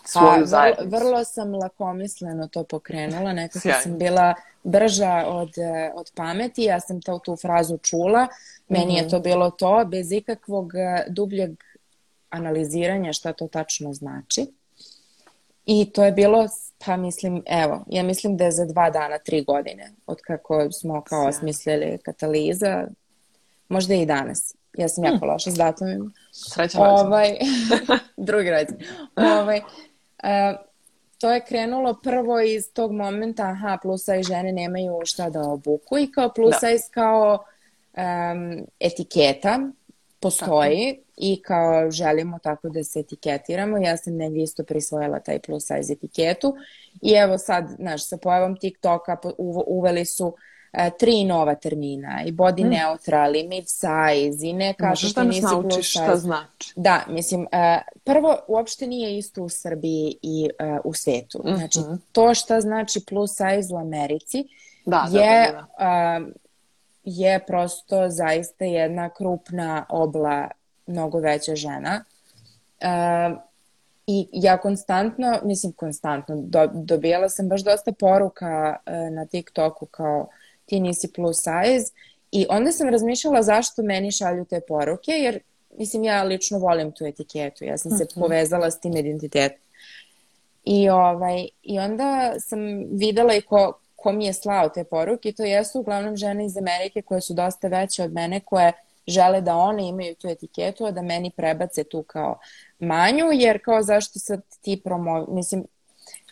svoju 0.07 0.39
pa, 0.39 0.45
zajednicu. 0.45 0.89
Vrlo, 0.89 1.09
vrlo 1.09 1.23
sam 1.23 1.55
lakomisleno 1.55 2.47
to 2.47 2.63
pokrenula, 2.63 3.33
nekako 3.33 3.59
Sjajno. 3.59 3.81
sam 3.81 3.97
bila 3.97 4.33
brža 4.63 5.25
od, 5.27 5.53
od 5.93 6.11
pameti, 6.15 6.63
ja 6.63 6.79
sam 6.79 7.01
to, 7.01 7.19
tu 7.19 7.35
frazu 7.35 7.77
čula, 7.77 8.27
meni 8.69 8.85
mm 8.85 8.89
-hmm. 8.89 8.95
je 8.95 9.01
mhm. 9.01 9.09
to 9.09 9.19
bilo 9.19 9.51
to, 9.51 9.85
bez 9.85 10.11
ikakvog 10.11 10.75
e, 10.75 11.05
dubljeg 11.07 11.51
analiziranja 12.29 13.13
šta 13.13 13.33
to 13.33 13.47
tačno 13.47 13.93
znači. 13.93 14.47
I 15.65 15.91
to 15.93 16.03
je 16.03 16.11
bilo, 16.11 16.47
pa 16.85 16.97
mislim, 16.97 17.43
evo, 17.45 17.85
ja 17.87 18.03
mislim 18.03 18.37
da 18.37 18.43
je 18.43 18.51
za 18.51 18.65
dva 18.65 18.89
dana, 18.89 19.17
tri 19.17 19.43
godine, 19.43 19.91
od 20.05 20.21
kako 20.21 20.71
smo 20.71 21.01
kao 21.01 21.19
Sjajno. 21.19 21.29
osmislili 21.29 21.97
kataliza, 22.05 22.87
možda 23.69 23.93
i 23.93 24.05
danas. 24.05 24.55
Ja 24.77 24.89
sam 24.89 25.03
jako 25.03 25.25
mm. 25.25 25.29
loša 25.29 25.51
s 25.51 25.55
datumima. 25.55 26.11
Srećan 26.31 26.81
ovaj, 26.81 27.37
drugi 28.27 28.49
rođen. 28.49 28.77
ovaj, 29.15 29.61
to 31.17 31.31
je 31.31 31.45
krenulo 31.45 31.99
prvo 32.03 32.39
iz 32.39 32.73
tog 32.73 32.91
momenta, 32.91 33.43
aha, 33.43 33.77
plus 33.81 34.01
size 34.01 34.23
žene 34.23 34.51
nemaju 34.51 34.99
šta 35.05 35.29
da 35.29 35.41
obuku 35.41 35.97
i 35.97 36.11
kao 36.11 36.33
plus 36.33 36.51
da. 36.51 36.59
size 36.59 36.83
kao 36.91 37.43
um, 37.97 38.65
etiketa 38.79 39.59
postoji 40.19 40.95
tako. 40.95 41.11
i 41.17 41.41
kao 41.41 41.91
želimo 41.91 42.39
tako 42.39 42.69
da 42.69 42.83
se 42.83 42.99
etiketiramo. 42.99 43.77
Ja 43.77 43.97
sam 43.97 44.15
negdje 44.15 44.43
isto 44.43 44.63
prisvojila 44.63 45.19
taj 45.19 45.39
plus 45.39 45.67
size 45.67 45.93
etiketu 45.93 46.55
i 47.01 47.11
evo 47.11 47.37
sad, 47.37 47.67
znaš, 47.79 48.07
sa 48.07 48.17
pojavom 48.17 48.57
TikToka 48.59 49.17
uveli 49.67 50.05
su 50.05 50.27
E, 50.27 50.56
tri 50.99 51.23
nova 51.23 51.55
termina 51.55 52.23
i 52.25 52.31
body 52.31 52.65
mm. 52.65 52.69
neutral 52.69 53.35
i 53.35 53.47
mid 53.47 53.63
size 53.67 54.47
i 54.47 54.53
ne 54.53 54.73
kažu 54.73 55.07
što 55.07 55.23
nisi 55.23 55.41
naučiš 55.41 55.91
šta 55.91 56.15
znači. 56.15 56.73
Da, 56.75 57.03
mislim, 57.07 57.41
uh, 57.41 57.47
prvo 58.03 58.37
uopšte 58.47 58.87
nije 58.87 59.17
isto 59.17 59.43
u 59.43 59.49
Srbiji 59.49 60.17
i 60.21 60.49
uh, 60.59 60.79
u 60.83 60.93
svetu. 60.93 61.41
Mm 61.43 61.47
-hmm. 61.47 61.57
Znači, 61.57 61.79
to 62.11 62.33
šta 62.33 62.61
znači 62.61 63.05
plus 63.05 63.31
size 63.31 63.73
u 63.73 63.77
Americi 63.77 64.47
da, 64.85 65.07
da 65.11 65.19
je, 65.19 65.51
da, 65.51 65.67
da, 65.79 66.19
da. 66.19 66.25
Je 67.03 67.45
prosto 67.47 68.09
zaista 68.09 68.65
jedna 68.65 69.09
krupna 69.09 69.85
obla 69.89 70.47
mnogo 70.87 71.19
veća 71.19 71.55
žena. 71.55 72.03
Uh, 72.81 73.37
I 74.07 74.27
ja 74.31 74.57
konstantno, 74.57 75.39
mislim 75.43 75.73
konstantno, 75.73 76.35
do, 76.41 76.67
dobijala 76.73 77.29
sam 77.29 77.49
baš 77.49 77.63
dosta 77.63 77.91
poruka 77.91 78.75
uh, 78.85 79.13
na 79.15 79.25
TikToku 79.25 79.85
kao 79.85 80.27
ti 80.67 80.79
nisi 80.79 81.13
plus 81.13 81.37
size. 81.37 81.91
I 82.31 82.45
onda 82.49 82.71
sam 82.71 82.89
razmišljala 82.89 83.43
zašto 83.43 83.83
meni 83.83 84.11
šalju 84.11 84.45
te 84.45 84.61
poruke, 84.67 85.11
jer 85.11 85.39
mislim 85.77 86.03
ja 86.03 86.23
lično 86.23 86.59
volim 86.59 86.91
tu 86.91 87.05
etiketu, 87.05 87.63
ja 87.63 87.77
sam 87.77 87.91
se 87.91 88.03
mhm. 88.03 88.03
-huh. 88.03 88.19
povezala 88.19 88.71
s 88.71 88.79
tim 88.79 88.97
identitetom. 88.97 89.59
I, 90.65 90.89
ovaj, 90.89 91.47
I 91.63 91.79
onda 91.79 92.33
sam 92.39 92.59
videla 92.91 93.33
i 93.33 93.41
ko, 93.41 93.79
ko 93.95 94.11
mi 94.11 94.25
je 94.25 94.33
slao 94.33 94.69
te 94.69 94.83
poruke, 94.83 95.31
to 95.31 95.43
jesu 95.43 95.79
uglavnom 95.79 96.15
žene 96.15 96.45
iz 96.45 96.57
Amerike 96.57 97.01
koje 97.01 97.21
su 97.21 97.33
dosta 97.33 97.67
veće 97.67 98.03
od 98.03 98.13
mene, 98.13 98.39
koje 98.39 98.73
žele 99.07 99.41
da 99.41 99.55
one 99.55 99.87
imaju 99.87 100.15
tu 100.15 100.27
etiketu, 100.27 100.85
a 100.85 100.91
da 100.91 101.01
meni 101.01 101.31
prebace 101.35 101.83
tu 101.83 102.03
kao 102.03 102.39
manju, 102.79 103.25
jer 103.33 103.59
kao 103.63 103.83
zašto 103.83 104.19
sad 104.19 104.41
ti 104.61 104.81
promo... 104.83 105.25
Mislim, 105.29 105.65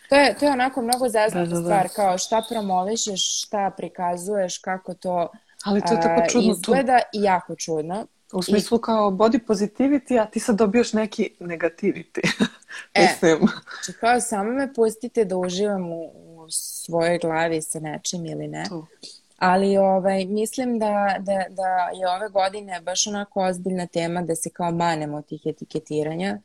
To 0.08 0.14
je, 0.14 0.34
to 0.38 0.44
je 0.46 0.52
onako 0.52 0.82
mnogo 0.82 1.08
zeznuta 1.08 1.44
da, 1.44 1.46
da, 1.46 1.60
da. 1.60 1.62
stvar, 1.62 1.88
kao 1.96 2.18
šta 2.18 2.42
promovišeš, 2.50 3.42
šta 3.42 3.70
prikazuješ, 3.76 4.58
kako 4.58 4.94
to, 4.94 5.28
Ali 5.64 5.80
to 5.80 5.94
je 5.94 6.00
tako 6.00 6.22
čudno 6.30 6.52
izgleda 6.52 6.98
tu. 6.98 7.18
i 7.18 7.22
jako 7.22 7.54
čudno. 7.56 8.06
U 8.32 8.42
smislu 8.42 8.78
I... 8.78 8.82
kao 8.82 9.10
body 9.10 9.40
positivity, 9.46 10.22
a 10.22 10.26
ti 10.26 10.40
sad 10.40 10.56
dobijaš 10.56 10.92
neki 10.92 11.30
negativity. 11.40 12.20
e, 12.94 13.00
Mislim. 13.00 13.38
Znači 13.38 14.00
kao 14.00 14.20
samo 14.20 14.50
me 14.50 14.74
pustite 14.74 15.24
da 15.24 15.36
uživam 15.36 15.92
u, 15.92 16.12
u 16.14 16.50
svojoj 16.50 17.18
glavi 17.18 17.62
sa 17.62 17.80
nečim 17.80 18.26
ili 18.26 18.48
ne. 18.48 18.64
To. 18.68 18.86
Ali 19.38 19.76
ovaj, 19.76 20.24
mislim 20.24 20.78
da, 20.78 21.16
da, 21.18 21.44
da 21.48 21.90
je 21.94 22.08
ove 22.16 22.28
godine 22.28 22.80
baš 22.80 23.06
onako 23.06 23.42
ozbiljna 23.42 23.86
tema 23.86 24.22
da 24.22 24.36
se 24.36 24.50
kao 24.50 24.70
manemo 24.70 25.22
tih 25.22 25.40
etiketiranja. 25.44 26.38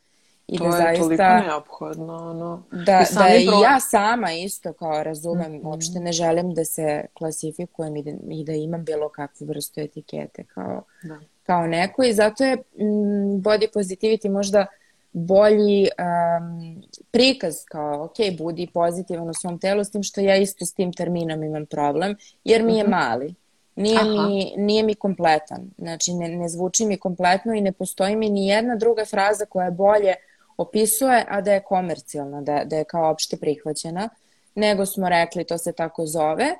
I 0.51 0.58
to 0.58 0.63
da 0.63 0.77
je 0.77 0.81
zaista, 0.81 1.03
toliko 1.05 1.48
neophodno. 1.48 2.15
Ono. 2.15 2.63
Da, 2.72 3.05
da 3.13 3.25
je 3.25 3.46
pro... 3.46 3.58
ja 3.63 3.79
sama 3.79 4.31
isto 4.31 4.74
kao 4.74 5.03
razumem, 5.03 5.51
mm 5.51 5.55
-hmm. 5.55 5.67
uopšte 5.67 6.00
ne 6.00 6.12
želim 6.12 6.53
da 6.53 6.65
se 6.65 7.05
klasifikujem 7.13 7.96
i 7.96 8.03
da, 8.03 8.12
i 8.29 8.43
da 8.43 8.51
imam 8.51 8.84
bilo 8.84 9.10
kakvu 9.10 9.46
vrstu 9.48 9.79
etikete 9.79 10.43
kao, 10.43 10.84
da. 11.03 11.20
kao 11.43 11.67
neko 11.67 12.03
i 12.03 12.13
zato 12.13 12.43
je 12.43 12.55
mm, 12.55 13.41
body 13.41 13.67
positivity 13.75 14.29
možda 14.29 14.65
bolji 15.13 15.88
um, 16.00 16.81
prikaz 17.12 17.55
kao 17.65 18.03
ok, 18.03 18.38
budi 18.38 18.67
pozitivan 18.74 19.29
u 19.29 19.34
svom 19.34 19.60
telu 19.60 19.84
s 19.84 19.91
tim 19.91 20.03
što 20.03 20.22
ja 20.22 20.38
isto 20.38 20.65
s 20.65 20.74
tim 20.74 20.93
terminom 20.93 21.43
imam 21.43 21.65
problem 21.65 22.15
jer 22.43 22.63
mi 22.63 22.77
je 22.77 22.86
-hmm. 22.86 22.89
mali. 22.89 23.36
Nije 23.75 24.03
mi, 24.03 24.53
nije 24.58 24.84
mi 24.84 24.96
kompletan. 24.96 25.70
Znači, 25.77 26.13
ne, 26.13 26.27
ne 26.27 26.50
zvuči 26.50 26.86
mi 26.86 26.98
kompletno 26.98 27.53
i 27.53 27.62
ne 27.62 27.72
postoji 27.72 28.15
mi 28.15 28.29
ni 28.29 28.48
jedna 28.48 28.75
druga 28.75 29.05
fraza 29.05 29.46
koja 29.46 29.65
je 29.65 29.72
bolje 29.72 30.15
opisuje, 30.62 31.25
a 31.30 31.41
da 31.41 31.53
je 31.53 31.63
komercijalna, 31.63 32.41
da, 32.41 32.63
da 32.65 32.75
je 32.75 32.84
kao 32.84 33.12
opšte 33.12 33.38
prihvaćena, 33.38 34.10
nego 34.56 34.86
smo 34.86 35.10
rekli 35.10 35.44
to 35.44 35.58
se 35.58 35.72
tako 35.72 36.06
zove 36.06 36.56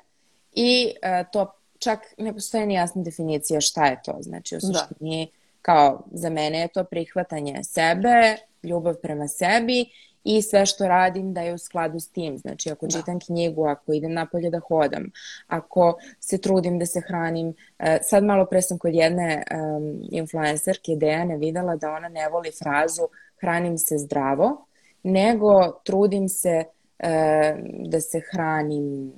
i 0.52 0.94
e, 1.02 1.24
to 1.32 1.52
čak 1.78 1.98
ne 2.18 2.32
postoje 2.32 2.66
ni 2.66 2.74
jasna 2.74 3.02
definicija 3.02 3.60
šta 3.60 3.86
je 3.86 4.00
to. 4.04 4.16
Znači, 4.20 4.56
u 4.56 4.58
da. 4.58 4.66
suštini, 4.66 5.26
da. 5.26 5.32
kao 5.62 6.02
za 6.12 6.30
mene 6.30 6.60
je 6.60 6.68
to 6.68 6.84
prihvatanje 6.84 7.64
sebe, 7.64 8.36
ljubav 8.62 8.94
prema 9.02 9.28
sebi 9.28 9.86
i 10.24 10.42
sve 10.42 10.66
što 10.66 10.88
radim 10.88 11.32
da 11.34 11.40
je 11.40 11.54
u 11.54 11.58
skladu 11.58 12.00
s 12.00 12.08
tim. 12.08 12.38
Znači, 12.38 12.70
ako 12.70 12.86
da. 12.86 12.98
čitam 12.98 13.20
knjigu, 13.20 13.66
ako 13.66 13.92
idem 13.92 14.12
napolje 14.12 14.50
da 14.50 14.60
hodam, 14.60 15.10
ako 15.46 15.98
se 16.20 16.38
trudim 16.38 16.78
da 16.78 16.86
se 16.86 17.00
hranim. 17.00 17.54
E, 17.78 17.98
sad 18.02 18.24
malo 18.24 18.46
pre 18.46 18.62
sam 18.62 18.78
kod 18.78 18.94
jedne 18.94 19.42
um, 19.50 20.02
influencerke 20.10 20.96
Dejane 20.96 21.36
videla 21.36 21.76
da 21.76 21.90
ona 21.92 22.08
ne 22.08 22.28
voli 22.28 22.50
frazu 22.62 23.02
hranim 23.42 23.78
se 23.78 23.98
zdravo, 23.98 24.66
nego 25.02 25.80
trudim 25.84 26.28
se 26.28 26.64
e, 26.98 27.54
da 27.84 28.00
se 28.00 28.20
hranim 28.32 29.12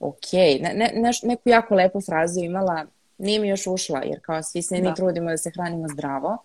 ok. 0.00 0.32
Ne, 0.60 0.72
ne, 0.74 0.92
neš, 0.94 1.22
neku 1.22 1.48
jako 1.48 1.74
lepu 1.74 2.00
frazu 2.00 2.40
imala, 2.40 2.86
nije 3.18 3.40
mi 3.40 3.48
još 3.48 3.66
ušla, 3.66 4.02
jer 4.04 4.20
kao 4.22 4.42
svi 4.42 4.62
se 4.62 4.76
da. 4.76 4.88
mi 4.88 4.94
trudimo 4.94 5.30
da 5.30 5.36
se 5.36 5.50
hranimo 5.50 5.88
zdravo. 5.88 6.38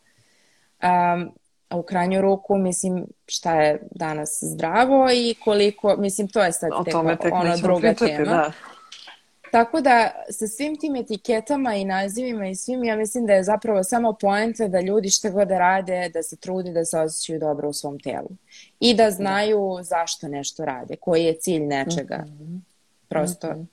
Um, 0.83 1.31
a 1.69 1.77
u 1.77 1.83
krajnju 1.83 2.21
ruku, 2.21 2.57
mislim, 2.57 3.05
šta 3.27 3.61
je 3.61 3.81
danas 3.91 4.39
zdravo 4.41 5.09
i 5.11 5.35
koliko, 5.43 5.95
mislim, 5.97 6.27
to 6.27 6.43
je 6.43 6.51
sad 6.51 6.69
tome 6.91 7.17
tek 7.17 7.33
ono 7.33 7.57
druga 7.57 7.79
pričati, 7.79 8.15
tema. 8.15 8.31
Da. 8.31 8.51
Tako 9.53 9.81
da 9.81 10.11
sa 10.29 10.47
svim 10.47 10.79
tim 10.79 10.95
etiketama 10.95 11.75
i 11.75 11.85
nazivima 11.85 12.47
i 12.47 12.55
svim, 12.55 12.83
ja 12.83 12.95
mislim 12.95 13.25
da 13.25 13.33
je 13.33 13.43
zapravo 13.43 13.83
samo 13.83 14.13
poenta 14.21 14.67
da 14.67 14.81
ljudi 14.81 15.09
šta 15.09 15.29
god 15.29 15.47
da 15.47 15.57
rade, 15.57 16.09
da 16.13 16.23
se 16.23 16.35
trude 16.35 16.71
da 16.71 16.85
se 16.85 16.99
osjećaju 16.99 17.39
dobro 17.39 17.69
u 17.69 17.73
svom 17.73 17.99
telu. 17.99 18.29
I 18.79 18.93
da 18.93 19.11
znaju 19.11 19.79
zašto 19.81 20.27
nešto 20.27 20.65
rade, 20.65 20.95
koji 20.95 21.23
je 21.23 21.33
cilj 21.33 21.65
nečega. 21.65 22.17
Mm 22.17 22.29
-hmm. 22.29 22.59
Prosto, 23.07 23.47
mm 23.47 23.51
-hmm. 23.51 23.65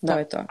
to 0.00 0.06
da. 0.06 0.18
je 0.18 0.28
to. 0.28 0.44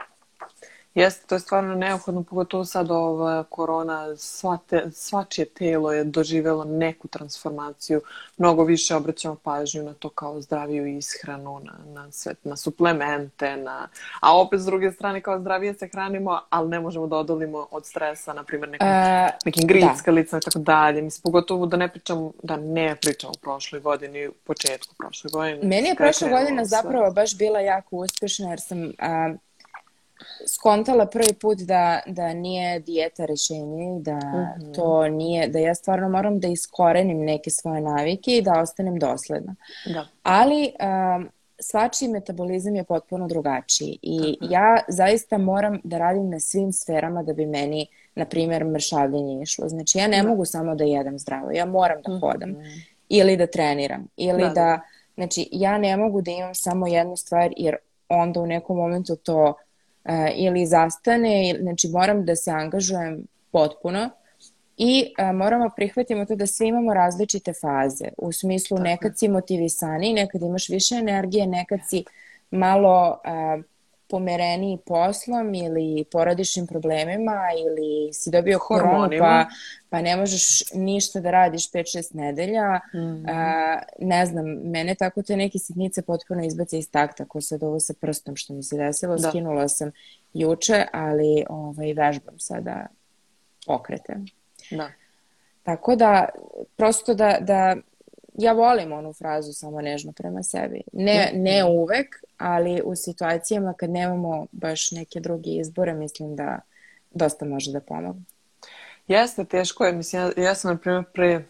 Jeste, 0.98 1.26
to 1.26 1.34
je 1.34 1.38
stvarno 1.38 1.74
neophodno, 1.74 2.22
pogotovo 2.22 2.64
sad 2.64 2.90
ova 2.90 3.44
korona, 3.44 4.16
sva 4.16 4.58
te, 4.66 4.90
svačije 4.92 5.44
telo 5.44 5.92
je 5.92 6.04
doživelo 6.04 6.64
neku 6.64 7.08
transformaciju, 7.08 8.00
mnogo 8.36 8.64
više 8.64 8.94
obraćamo 8.94 9.34
pažnju 9.34 9.82
na 9.82 9.94
to 9.94 10.08
kao 10.08 10.40
zdraviju 10.40 10.86
ishranu, 10.86 11.60
na, 11.64 11.72
na, 11.94 12.12
sve, 12.12 12.34
na 12.44 12.56
suplemente, 12.56 13.56
na, 13.56 13.88
a 14.20 14.38
opet 14.38 14.60
s 14.60 14.64
druge 14.64 14.92
strane 14.92 15.20
kao 15.20 15.40
zdravije 15.40 15.74
se 15.74 15.88
hranimo, 15.88 16.40
ali 16.50 16.68
ne 16.68 16.80
možemo 16.80 17.06
da 17.06 17.16
odolimo 17.16 17.66
od 17.70 17.86
stresa, 17.86 18.32
na 18.32 18.44
primjer 18.44 18.70
nekim, 18.70 18.88
uh, 18.88 19.30
nekim 19.44 19.66
grickalicama 19.66 20.40
da. 20.40 20.42
i 20.42 20.50
tako 20.50 20.58
dalje. 20.58 21.02
Mislim, 21.02 21.22
pogotovo 21.22 21.66
da 21.66 21.76
ne 21.76 21.88
pričam, 21.88 22.30
da 22.42 22.56
ne 22.56 22.96
pričam 22.96 23.30
u 23.30 23.38
prošloj 23.40 23.80
godini, 23.80 24.28
u 24.28 24.32
početku 24.32 24.94
prošle 24.98 25.30
godine. 25.32 25.60
Meni 25.62 25.88
je 25.88 25.94
prošla 25.94 26.28
godina 26.28 26.64
zapravo 26.64 27.10
baš 27.10 27.36
bila 27.36 27.60
jako 27.60 27.96
uspešna 27.96 28.50
jer 28.50 28.60
sam 28.60 28.84
uh, 28.84 29.38
skontala 30.46 31.06
prvi 31.06 31.32
put 31.40 31.58
da, 31.58 32.00
da 32.06 32.34
nije 32.34 32.80
dijeta 32.80 33.24
rešenje, 33.24 34.00
da 34.00 34.16
mm 34.16 34.20
-hmm. 34.20 34.74
to 34.74 35.08
nije, 35.08 35.48
da 35.48 35.58
ja 35.58 35.74
stvarno 35.74 36.08
moram 36.08 36.40
da 36.40 36.48
iskorenim 36.48 37.24
neke 37.24 37.50
svoje 37.50 37.80
navike 37.80 38.30
i 38.36 38.42
da 38.42 38.60
ostanem 38.60 38.98
dosledna. 38.98 39.54
Da. 39.86 40.06
Ali 40.22 40.72
um, 41.16 41.28
svačiji 41.60 42.08
metabolizam 42.08 42.74
je 42.74 42.84
potpuno 42.84 43.28
drugačiji 43.28 43.98
i 44.02 44.18
mm 44.18 44.22
-hmm. 44.22 44.52
ja 44.52 44.80
zaista 44.88 45.38
moram 45.38 45.80
da 45.84 45.98
radim 45.98 46.30
na 46.30 46.40
svim 46.40 46.72
sferama 46.72 47.22
da 47.22 47.32
bi 47.32 47.46
meni, 47.46 47.86
na 48.14 48.24
primjer, 48.24 48.64
mršavljenje 48.64 49.42
išlo. 49.42 49.68
Znači 49.68 49.98
ja 49.98 50.06
ne 50.06 50.22
da. 50.22 50.28
mogu 50.28 50.44
samo 50.44 50.74
da 50.74 50.84
jedem 50.84 51.18
zdravo, 51.18 51.50
ja 51.50 51.66
moram 51.66 52.02
da 52.06 52.18
hodam 52.20 52.50
mm 52.50 52.56
-hmm. 52.56 52.80
ili 53.08 53.36
da 53.36 53.46
treniram 53.46 54.06
ili 54.16 54.42
da, 54.42 54.48
da, 54.48 54.54
da, 54.54 54.80
znači 55.14 55.48
ja 55.52 55.78
ne 55.78 55.96
mogu 55.96 56.22
da 56.22 56.30
imam 56.30 56.54
samo 56.54 56.86
jednu 56.86 57.16
stvar 57.16 57.52
jer 57.56 57.76
onda 58.08 58.40
u 58.40 58.46
nekom 58.46 58.76
momentu 58.76 59.16
to 59.16 59.54
ili 60.36 60.66
zastane, 60.66 61.54
znači 61.60 61.88
moram 61.88 62.24
da 62.24 62.36
se 62.36 62.50
angažujem 62.50 63.26
potpuno 63.50 64.10
i 64.78 65.14
a, 65.18 65.28
e, 65.28 65.32
moramo 65.32 65.70
prihvatimo 65.76 66.24
to 66.24 66.36
da 66.36 66.46
svi 66.46 66.66
imamo 66.68 66.94
različite 66.94 67.52
faze. 67.52 68.04
U 68.18 68.32
smislu 68.32 68.76
Tako. 68.76 68.88
nekad 68.88 69.18
si 69.18 69.28
motivisani, 69.28 70.12
nekad 70.12 70.42
imaš 70.42 70.68
više 70.68 70.94
energije, 70.94 71.46
nekad 71.46 71.80
si 71.88 72.04
malo 72.50 73.20
a, 73.24 73.58
e, 73.58 73.62
pomereniji 74.08 74.78
poslom 74.86 75.54
ili 75.54 76.04
porodičnim 76.12 76.66
problemima 76.66 77.40
ili 77.66 78.12
si 78.12 78.30
dobio 78.30 78.58
koronu 78.58 79.10
pa, 79.18 79.46
pa 79.90 80.02
ne 80.02 80.16
možeš 80.16 80.62
ništa 80.74 81.20
da 81.20 81.30
radiš 81.30 81.70
5-6 81.70 82.14
nedelja. 82.14 82.80
Mm 82.94 82.98
-hmm. 82.98 83.24
a, 83.28 83.78
ne 83.98 84.26
znam, 84.26 84.46
mene 84.46 84.94
tako 84.94 85.22
te 85.22 85.36
neke 85.36 85.58
sitnice 85.58 86.02
potpuno 86.02 86.44
izbace 86.44 86.78
iz 86.78 86.90
takta, 86.90 87.24
ko 87.24 87.40
sad 87.40 87.62
ovo 87.62 87.80
sa 87.80 87.94
prstom 88.00 88.36
što 88.36 88.54
mi 88.54 88.62
se 88.62 88.76
desilo, 88.76 89.16
da. 89.16 89.28
skinula 89.28 89.68
sam 89.68 89.90
juče, 90.34 90.84
ali 90.92 91.44
ovaj, 91.48 91.92
vežbam 91.92 92.38
sada 92.38 92.86
pokrete. 93.66 94.16
Da. 94.70 94.90
Tako 95.62 95.96
da, 95.96 96.28
prosto 96.76 97.14
da, 97.14 97.38
da 97.40 97.76
ja 98.38 98.52
volim 98.52 98.92
onu 98.92 99.12
frazu 99.12 99.52
samo 99.52 99.80
nežno 99.80 100.12
prema 100.12 100.42
sebi. 100.42 100.80
Ne, 100.92 101.30
ne 101.34 101.64
uvek, 101.64 102.22
ali 102.36 102.82
u 102.84 102.96
situacijama 102.96 103.74
kad 103.74 103.90
nemamo 103.90 104.46
baš 104.52 104.90
neke 104.90 105.20
druge 105.20 105.50
izbore, 105.50 105.94
mislim 105.94 106.36
da 106.36 106.60
dosta 107.10 107.44
može 107.44 107.72
da 107.72 107.80
pomogne. 107.80 108.22
Jeste, 109.08 109.44
teško 109.44 109.84
je. 109.84 109.92
Mislim, 109.92 110.22
ja, 110.22 110.44
ja 110.44 110.54
sam, 110.54 110.70
na 110.70 110.78
primjer, 110.78 111.04
pre, 111.14 111.44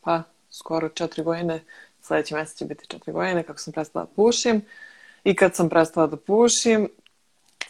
pa, 0.00 0.22
skoro 0.50 0.88
četiri 0.88 1.22
godine, 1.22 1.60
sledeći 2.00 2.34
mesec 2.34 2.58
će 2.58 2.64
biti 2.64 2.86
četiri 2.86 3.12
godine, 3.12 3.42
kako 3.42 3.58
sam 3.58 3.72
prestala 3.72 4.04
da 4.04 4.10
pušim. 4.16 4.62
I 5.24 5.36
kad 5.36 5.54
sam 5.54 5.68
prestala 5.68 6.06
da 6.06 6.16
pušim, 6.16 6.88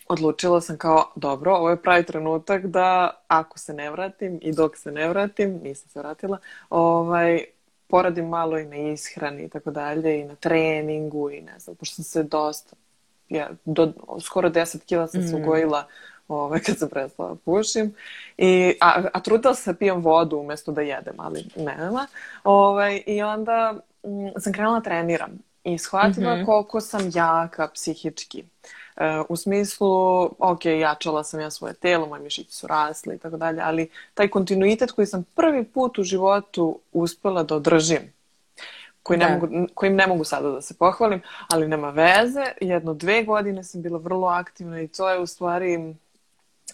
odlučila 0.09 0.61
sam 0.61 0.79
kao, 0.79 1.12
dobro, 1.17 1.55
ovo 1.55 1.71
je 1.71 1.83
pravi 1.83 2.07
trenutak 2.07 2.67
da 2.67 3.11
ako 3.29 3.59
se 3.59 3.75
ne 3.75 3.90
vratim 3.90 4.38
i 4.43 4.52
dok 4.52 4.76
se 4.76 4.93
ne 4.93 5.09
vratim, 5.09 5.61
nisam 5.62 5.88
se 5.88 5.99
vratila, 5.99 6.38
ovaj, 6.71 7.45
poradim 7.90 8.28
malo 8.28 8.59
i 8.59 8.64
na 8.64 8.76
ishrani 8.76 9.44
i 9.44 9.49
tako 9.49 9.70
dalje 9.70 10.20
i 10.20 10.25
na 10.25 10.35
treningu 10.35 11.30
i 11.30 11.40
ne 11.40 11.59
znam, 11.59 11.76
pošto 11.76 11.94
sam 11.94 12.04
se 12.04 12.23
dosta, 12.23 12.76
ja, 13.28 13.50
do, 13.64 13.92
skoro 14.20 14.50
10 14.50 14.78
kila 14.87 15.06
sam 15.06 15.23
se 15.23 15.37
mm. 15.37 15.42
ugojila 15.42 15.87
ovaj, 16.28 16.61
kad 16.61 16.78
sam 16.78 16.88
prestala 16.88 17.28
da 17.28 17.35
pušim. 17.44 17.94
I, 18.38 18.75
a, 18.80 19.02
a 19.12 19.20
trudila 19.20 19.54
sam 19.54 19.75
da 19.75 19.78
pijem 19.78 20.00
vodu 20.00 20.37
umesto 20.37 20.73
da 20.73 20.80
jedem, 20.80 21.14
ali 21.16 21.44
nema. 21.56 22.06
Ovaj, 22.44 23.02
I 23.06 23.23
onda 23.23 23.75
m, 24.04 24.26
mm, 24.26 24.30
sam 24.38 24.52
krenula 24.52 24.78
da 24.78 24.85
treniram 24.85 25.38
i 25.64 25.78
shvatila 25.78 26.35
mm 26.35 26.38
-hmm. 26.38 26.47
koliko 26.47 26.80
sam 26.80 27.11
jaka 27.14 27.68
psihički. 27.75 28.38
E, 28.40 28.44
u 29.28 29.37
smislu, 29.37 30.23
ok, 30.38 30.64
jačala 30.64 31.25
sam 31.25 31.40
ja 31.40 31.50
svoje 31.50 31.75
telo, 31.75 32.07
moji 32.07 32.23
mišići 32.23 32.52
su 32.52 32.66
rasli 32.66 33.14
i 33.14 33.19
tako 33.19 33.37
dalje, 33.37 33.61
ali 33.62 33.90
taj 34.14 34.28
kontinuitet 34.28 34.92
koji 34.92 35.07
sam 35.07 35.25
prvi 35.35 35.64
put 35.64 35.99
u 35.99 36.02
životu 36.02 36.78
uspela 36.92 37.42
da 37.42 37.57
održim, 37.57 38.12
koji 39.02 39.19
ne 39.19 39.26
da. 39.26 39.33
mogu, 39.35 39.66
kojim 39.75 39.97
ne 39.97 40.07
mogu 40.07 40.25
sada 40.25 40.50
da 40.50 40.62
se 40.62 40.75
pohvalim, 40.75 41.23
ali 41.49 41.69
nema 41.69 41.90
veze, 41.90 42.45
jedno 42.61 42.95
dve 42.95 43.25
godine 43.25 43.64
sam 43.64 43.83
bila 43.83 43.99
vrlo 43.99 44.28
aktivna 44.28 44.80
i 44.80 44.88
to 44.88 45.11
je 45.11 45.19
u 45.19 45.26
stvari 45.26 45.95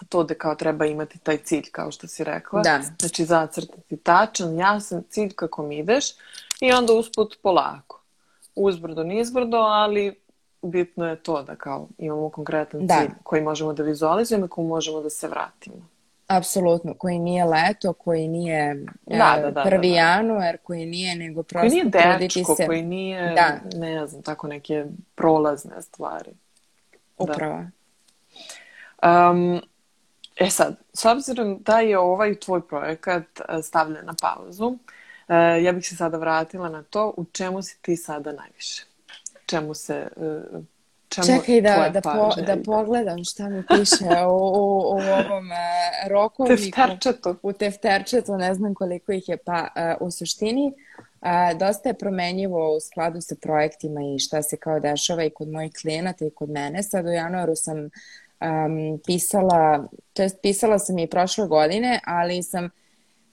to 0.09 0.25
da 0.25 0.35
kao 0.35 0.55
treba 0.55 0.87
imati 0.87 1.19
taj 1.19 1.39
cilj, 1.39 1.71
kao 1.73 1.91
što 1.91 2.07
si 2.07 2.25
rekla. 2.25 2.63
Da. 2.63 2.81
Znači 2.99 3.25
zacrtati 3.25 3.97
tačan, 3.97 4.59
jasan 4.59 5.03
cilj 5.11 5.33
kako 5.35 5.63
mi 5.63 5.79
ideš 5.79 6.05
i 6.61 6.73
onda 6.73 6.93
usput 6.93 7.39
polako. 7.43 8.01
Uzbrdo, 8.55 9.05
nizbrdo, 9.05 9.57
ali 9.57 10.26
bitno 10.71 11.09
je 11.09 11.17
to 11.17 11.43
da 11.43 11.57
kao 11.57 11.89
imamo 11.99 12.29
konkretan 12.29 12.87
da. 12.87 12.95
cilj 12.95 13.11
koji 13.23 13.43
možemo 13.43 13.73
da 13.73 13.83
vizualizujemo 13.83 14.47
i 14.47 14.49
koji 14.49 14.67
možemo 14.67 15.01
da 15.01 15.11
se 15.11 15.29
vratimo. 15.29 15.89
Apsolutno, 16.27 16.95
koji 16.95 17.19
nije 17.19 17.45
leto, 17.45 17.93
koji 17.93 18.29
nije 18.29 18.75
da, 19.07 19.39
da, 19.43 19.51
da, 19.51 19.63
prvi 19.63 19.89
da, 19.89 19.95
da. 19.95 20.01
januar, 20.01 20.59
koji 20.63 20.87
nije 20.87 21.17
nego 21.17 21.43
prosto 21.43 21.69
koji 21.69 21.85
nije 21.85 22.19
dečko, 22.19 22.55
se... 22.55 22.67
koji 22.67 22.83
nije, 22.83 23.35
da. 23.35 23.79
ne 23.79 24.07
znam, 24.07 24.23
tako 24.23 24.47
neke 24.47 24.85
prolazne 25.15 25.83
stvari. 25.83 26.31
Upravo. 27.19 27.65
Da. 29.03 29.31
Um, 29.31 29.61
e 30.37 30.51
sad, 30.51 30.77
s 30.93 31.05
obzirom 31.05 31.63
da 31.63 31.81
je 31.81 31.99
ovaj 31.99 32.35
tvoj 32.35 32.69
projekat 32.69 33.25
e, 33.49 33.63
stavljen 33.63 34.07
na 34.07 34.15
pauzu, 34.23 34.67
uh, 34.67 34.79
ja 35.63 35.73
bih 35.73 35.89
se 35.89 35.97
sada 35.97 36.19
vratila 36.19 36.69
na 36.69 36.83
to 36.83 37.15
u 37.17 37.25
čemu 37.25 37.63
si 37.63 37.83
ti 37.83 37.97
sada 37.97 38.33
najviše 38.33 38.96
čemu 39.47 39.75
se 39.75 40.09
e, 40.17 40.61
čemu 41.09 41.27
Čekaj 41.27 41.61
da, 41.61 41.91
da, 41.93 42.01
po, 42.01 42.43
da 42.43 42.57
pogledam 42.65 43.25
šta 43.25 43.49
mi 43.49 43.63
piše 43.67 44.05
u, 44.29 44.37
u, 44.37 44.81
u 44.81 44.99
ovom 44.99 45.51
uh, 45.51 46.11
rokovniku. 46.11 46.63
Tefterčetu. 46.63 47.37
U 47.43 47.53
tefterčetu, 47.53 48.37
ne 48.37 48.55
znam 48.55 48.75
koliko 48.75 49.13
ih 49.13 49.29
je. 49.29 49.37
Pa 49.37 49.69
uh, 50.01 50.07
u 50.07 50.11
suštini 50.11 50.73
uh, 50.97 51.59
dosta 51.59 51.89
je 51.89 51.99
promenjivo 51.99 52.77
u 52.77 52.81
skladu 52.81 53.21
sa 53.21 53.35
projektima 53.43 54.01
i 54.03 54.19
šta 54.19 54.43
se 54.43 54.57
kao 54.57 54.81
dešava 54.81 55.25
i 55.25 55.31
kod 55.31 55.49
mojih 55.49 55.73
klijenata 55.81 56.25
i 56.25 56.31
kod 56.31 56.51
mene. 56.51 56.83
Sad 56.83 57.07
u 57.07 57.11
januaru 57.11 57.57
sam 57.57 57.79
um, 57.79 59.01
pisala, 59.07 59.89
to 60.13 60.23
jest 60.23 60.37
pisala 60.43 60.79
sam 60.79 60.99
i 60.99 61.07
prošle 61.07 61.47
godine, 61.47 62.01
ali 62.05 62.43
sam 62.43 62.71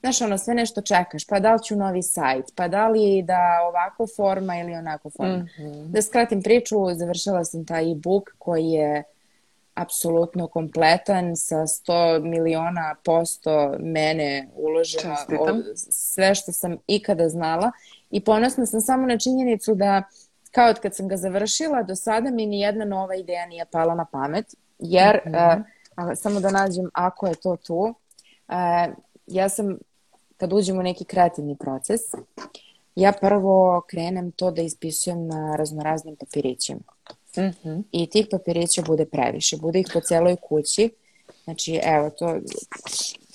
znaš, 0.04 0.20
ono, 0.20 0.38
sve 0.38 0.54
nešto 0.54 0.80
čekaš, 0.80 1.26
pa 1.26 1.40
da 1.40 1.52
li 1.52 1.62
ću 1.62 1.76
novi 1.76 2.02
sajt, 2.02 2.44
pa 2.54 2.68
da 2.68 2.88
li 2.88 3.22
da 3.22 3.40
ovako 3.68 4.06
forma 4.16 4.58
ili 4.58 4.74
onako 4.74 5.10
forma. 5.10 5.36
Mm 5.36 5.48
-hmm. 5.58 5.86
Da 5.86 6.02
skratim 6.02 6.42
priču, 6.42 6.76
završila 6.94 7.44
sam 7.44 7.66
taj 7.66 7.92
e-book 7.92 8.30
koji 8.38 8.64
je 8.64 9.02
apsolutno 9.74 10.46
kompletan 10.46 11.36
sa 11.36 11.56
100 11.56 12.22
miliona 12.22 12.94
posto 13.04 13.76
mene 13.80 14.48
uloženo 14.54 15.16
od 15.40 15.64
sve 15.90 16.34
što 16.34 16.52
sam 16.52 16.76
ikada 16.86 17.28
znala 17.28 17.72
i 18.10 18.24
ponosna 18.24 18.66
sam 18.66 18.80
samo 18.80 19.06
na 19.06 19.18
činjenicu 19.18 19.74
da 19.74 20.02
kao 20.50 20.70
od 20.70 20.80
kad 20.80 20.94
sam 20.94 21.08
ga 21.08 21.16
završila 21.16 21.82
do 21.82 21.94
sada 21.94 22.30
mi 22.30 22.46
ni 22.46 22.60
jedna 22.60 22.84
nova 22.84 23.14
ideja 23.14 23.46
nije 23.46 23.64
pala 23.72 23.94
na 23.94 24.04
pamet 24.04 24.54
jer 24.78 25.20
mm 25.26 25.30
-hmm. 25.30 25.64
uh, 25.96 26.12
samo 26.14 26.40
da 26.40 26.50
nađem 26.50 26.90
ako 26.92 27.26
je 27.26 27.34
to 27.34 27.56
tu 27.56 27.94
uh, 28.48 28.94
ja 29.26 29.48
sam 29.48 29.78
kad 30.44 30.52
uđem 30.52 30.78
u 30.78 30.82
neki 30.82 31.04
kreativni 31.04 31.56
proces, 31.56 32.00
ja 32.94 33.12
prvo 33.20 33.82
krenem 33.88 34.32
to 34.32 34.50
da 34.50 34.62
ispisujem 34.62 35.26
na 35.26 35.56
raznoraznim 35.56 36.16
papirićima. 36.16 36.80
Mm 37.36 37.40
-hmm. 37.40 37.82
I 37.92 38.10
tih 38.10 38.26
papirića 38.30 38.82
bude 38.82 39.06
previše, 39.06 39.56
bude 39.56 39.80
ih 39.80 39.86
po 39.92 40.00
celoj 40.00 40.36
kući. 40.36 40.90
Znači, 41.44 41.80
evo, 41.82 42.10
to, 42.10 42.36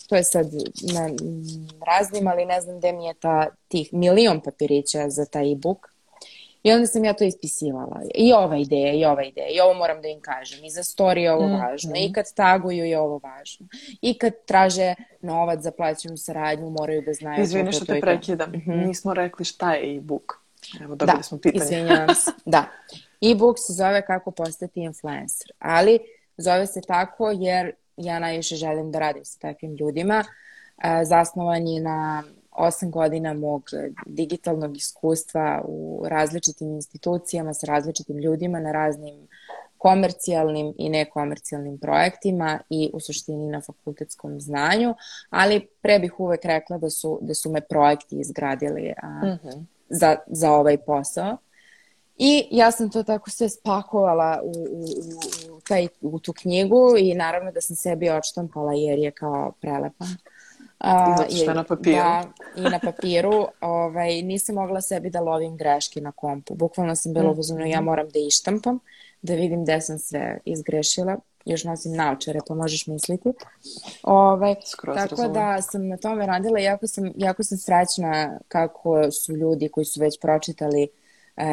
to 0.09 0.15
je 0.15 0.23
sad 0.23 0.47
na 0.93 1.09
raznim, 1.87 2.27
ali 2.27 2.45
ne 2.45 2.61
znam 2.61 2.77
gde 2.77 2.91
mi 2.93 3.05
je 3.05 3.13
ta, 3.13 3.47
tih 3.67 3.93
milion 3.93 4.41
papirića 4.41 5.09
za 5.09 5.25
taj 5.25 5.51
e-book. 5.51 5.87
I 6.63 6.71
onda 6.71 6.87
sam 6.87 7.05
ja 7.05 7.13
to 7.13 7.23
ispisivala. 7.23 8.01
I 8.15 8.33
ova 8.33 8.57
ideja, 8.57 8.93
i 8.93 9.05
ova 9.05 9.23
ideja, 9.23 9.47
i 9.47 9.59
ovo 9.59 9.73
moram 9.73 10.01
da 10.01 10.07
im 10.07 10.21
kažem. 10.21 10.65
I 10.65 10.69
za 10.69 10.83
story 10.83 11.17
je 11.17 11.31
ovo 11.31 11.47
mm, 11.47 11.51
važno. 11.51 11.91
I 11.95 12.13
kad 12.13 12.33
taguju 12.35 12.85
je 12.85 12.99
ovo 12.99 13.19
važno. 13.23 13.67
I 14.01 14.17
kad 14.17 14.33
traže 14.45 14.95
novac 15.21 15.61
za 15.61 15.71
plaćenu 15.71 16.17
saradnju, 16.17 16.69
moraju 16.69 17.01
da 17.01 17.13
znaju... 17.13 17.43
Izvini 17.43 17.71
što 17.71 17.85
te 17.85 17.99
prekidam. 18.01 18.49
Mm 18.49 18.61
-hmm. 18.67 18.87
Nismo 18.87 19.13
rekli 19.13 19.45
šta 19.45 19.73
je 19.73 19.97
e-book. 19.97 20.33
Evo, 20.81 20.95
dobili 20.95 21.17
da, 21.17 21.23
smo 21.23 21.37
pitanje. 21.37 21.63
izvinjavam 21.63 22.15
se. 22.15 22.31
Da. 22.45 22.65
E-book 23.21 23.57
se 23.59 23.73
zove 23.73 24.05
kako 24.05 24.31
postati 24.31 24.79
influencer. 24.79 25.51
Ali 25.59 25.99
zove 26.37 26.67
se 26.67 26.81
tako 26.81 27.31
jer 27.31 27.71
ja 27.97 28.19
najviše 28.19 28.55
želim 28.55 28.91
da 28.91 28.99
radim 28.99 29.25
sa 29.25 29.39
takvim 29.39 29.75
ljudima. 29.75 30.23
Zasnovan 31.03 31.67
je 31.67 31.81
na 31.81 32.23
osam 32.59 32.91
godina 32.91 33.33
mog 33.33 33.63
digitalnog 34.05 34.77
iskustva 34.77 35.61
u 35.65 36.03
različitim 36.07 36.73
institucijama 36.73 37.53
sa 37.53 37.67
različitim 37.67 38.17
ljudima 38.17 38.59
na 38.59 38.71
raznim 38.71 39.27
komercijalnim 39.77 40.73
i 40.77 40.89
nekomercijalnim 40.89 41.77
projektima 41.77 42.59
i 42.69 42.89
u 42.93 42.99
suštini 42.99 43.47
na 43.47 43.61
fakultetskom 43.61 44.39
znanju, 44.39 44.95
ali 45.29 45.67
pre 45.81 45.99
bih 45.99 46.19
uvek 46.19 46.45
rekla 46.45 46.77
da 46.77 46.89
su, 46.89 47.19
da 47.21 47.33
su 47.33 47.51
me 47.51 47.61
projekti 47.61 48.19
izgradili 48.19 48.93
a, 49.01 49.07
mm 49.07 49.39
-hmm. 49.43 49.65
za, 49.89 50.15
za 50.27 50.51
ovaj 50.51 50.77
posao. 50.77 51.37
I 52.17 52.47
ja 52.51 52.71
sam 52.71 52.91
to 52.91 53.03
tako 53.03 53.29
sve 53.29 53.49
spakovala 53.49 54.41
u, 54.43 54.49
u, 54.49 54.85
u, 55.57 55.61
taj, 55.61 55.87
u 56.01 56.19
tu 56.19 56.33
knjigu 56.33 56.95
i 56.97 57.13
naravno 57.13 57.51
da 57.51 57.61
sam 57.61 57.75
sebi 57.75 58.09
odštampala 58.09 58.73
jer 58.73 58.99
je 58.99 59.11
kao 59.11 59.51
prelepa. 59.61 60.05
A, 60.79 61.15
Zato 61.17 61.35
što 61.35 61.51
je 61.51 61.55
na 61.55 61.63
papiru. 61.63 61.95
Da, 61.95 62.23
i 62.55 62.61
na 62.61 62.79
papiru. 62.79 63.47
ovaj, 63.61 64.21
nisam 64.21 64.55
mogla 64.55 64.81
sebi 64.81 65.09
da 65.09 65.21
lovim 65.21 65.57
greške 65.57 66.01
na 66.01 66.11
kompu. 66.11 66.55
Bukvalno 66.55 66.95
sam 66.95 67.13
bila 67.13 67.33
mm. 67.33 67.65
ja 67.65 67.81
moram 67.81 68.09
da 68.09 68.19
ištampam, 68.19 68.79
da 69.21 69.33
vidim 69.33 69.63
gde 69.63 69.81
sam 69.81 69.99
sve 69.99 70.39
izgrešila. 70.45 71.17
Još 71.45 71.63
nosim 71.63 71.95
naočare, 71.95 72.39
pa 72.47 72.55
možeš 72.55 72.87
misliti. 72.87 73.29
Ovaj, 74.03 74.55
Skroz 74.65 74.95
tako 74.95 75.09
razumem. 75.09 75.33
da 75.33 75.61
sam 75.61 75.87
na 75.87 75.97
tome 75.97 76.25
radila. 76.25 76.59
Jako 76.59 76.87
sam, 76.87 77.11
jako 77.15 77.43
sam 77.43 77.57
srećna 77.57 78.39
kako 78.47 79.11
su 79.11 79.35
ljudi 79.35 79.69
koji 79.69 79.85
su 79.85 79.99
već 79.99 80.19
pročitali 80.21 80.83
e, 80.83 80.89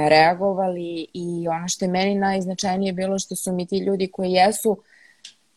reagovali 0.08 1.06
i 1.12 1.48
ono 1.48 1.68
što 1.68 1.84
je 1.84 1.90
meni 1.90 2.14
najznačajnije 2.14 2.92
bilo 2.92 3.18
što 3.18 3.36
su 3.36 3.52
mi 3.52 3.66
ti 3.66 3.78
ljudi 3.78 4.10
koji 4.12 4.32
jesu 4.32 4.78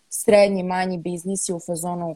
srednji, 0.10 0.64
manji 0.64 0.98
biznisi 0.98 1.54
u 1.54 1.60
fazonu 1.60 2.16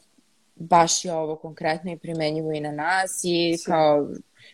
baš 0.55 1.05
je 1.05 1.13
ovo 1.13 1.35
konkretno 1.35 1.91
i 1.91 1.97
primenjivo 1.97 2.51
i 2.51 2.59
na 2.59 2.71
nas 2.71 3.21
i 3.23 3.57
kao 3.65 4.07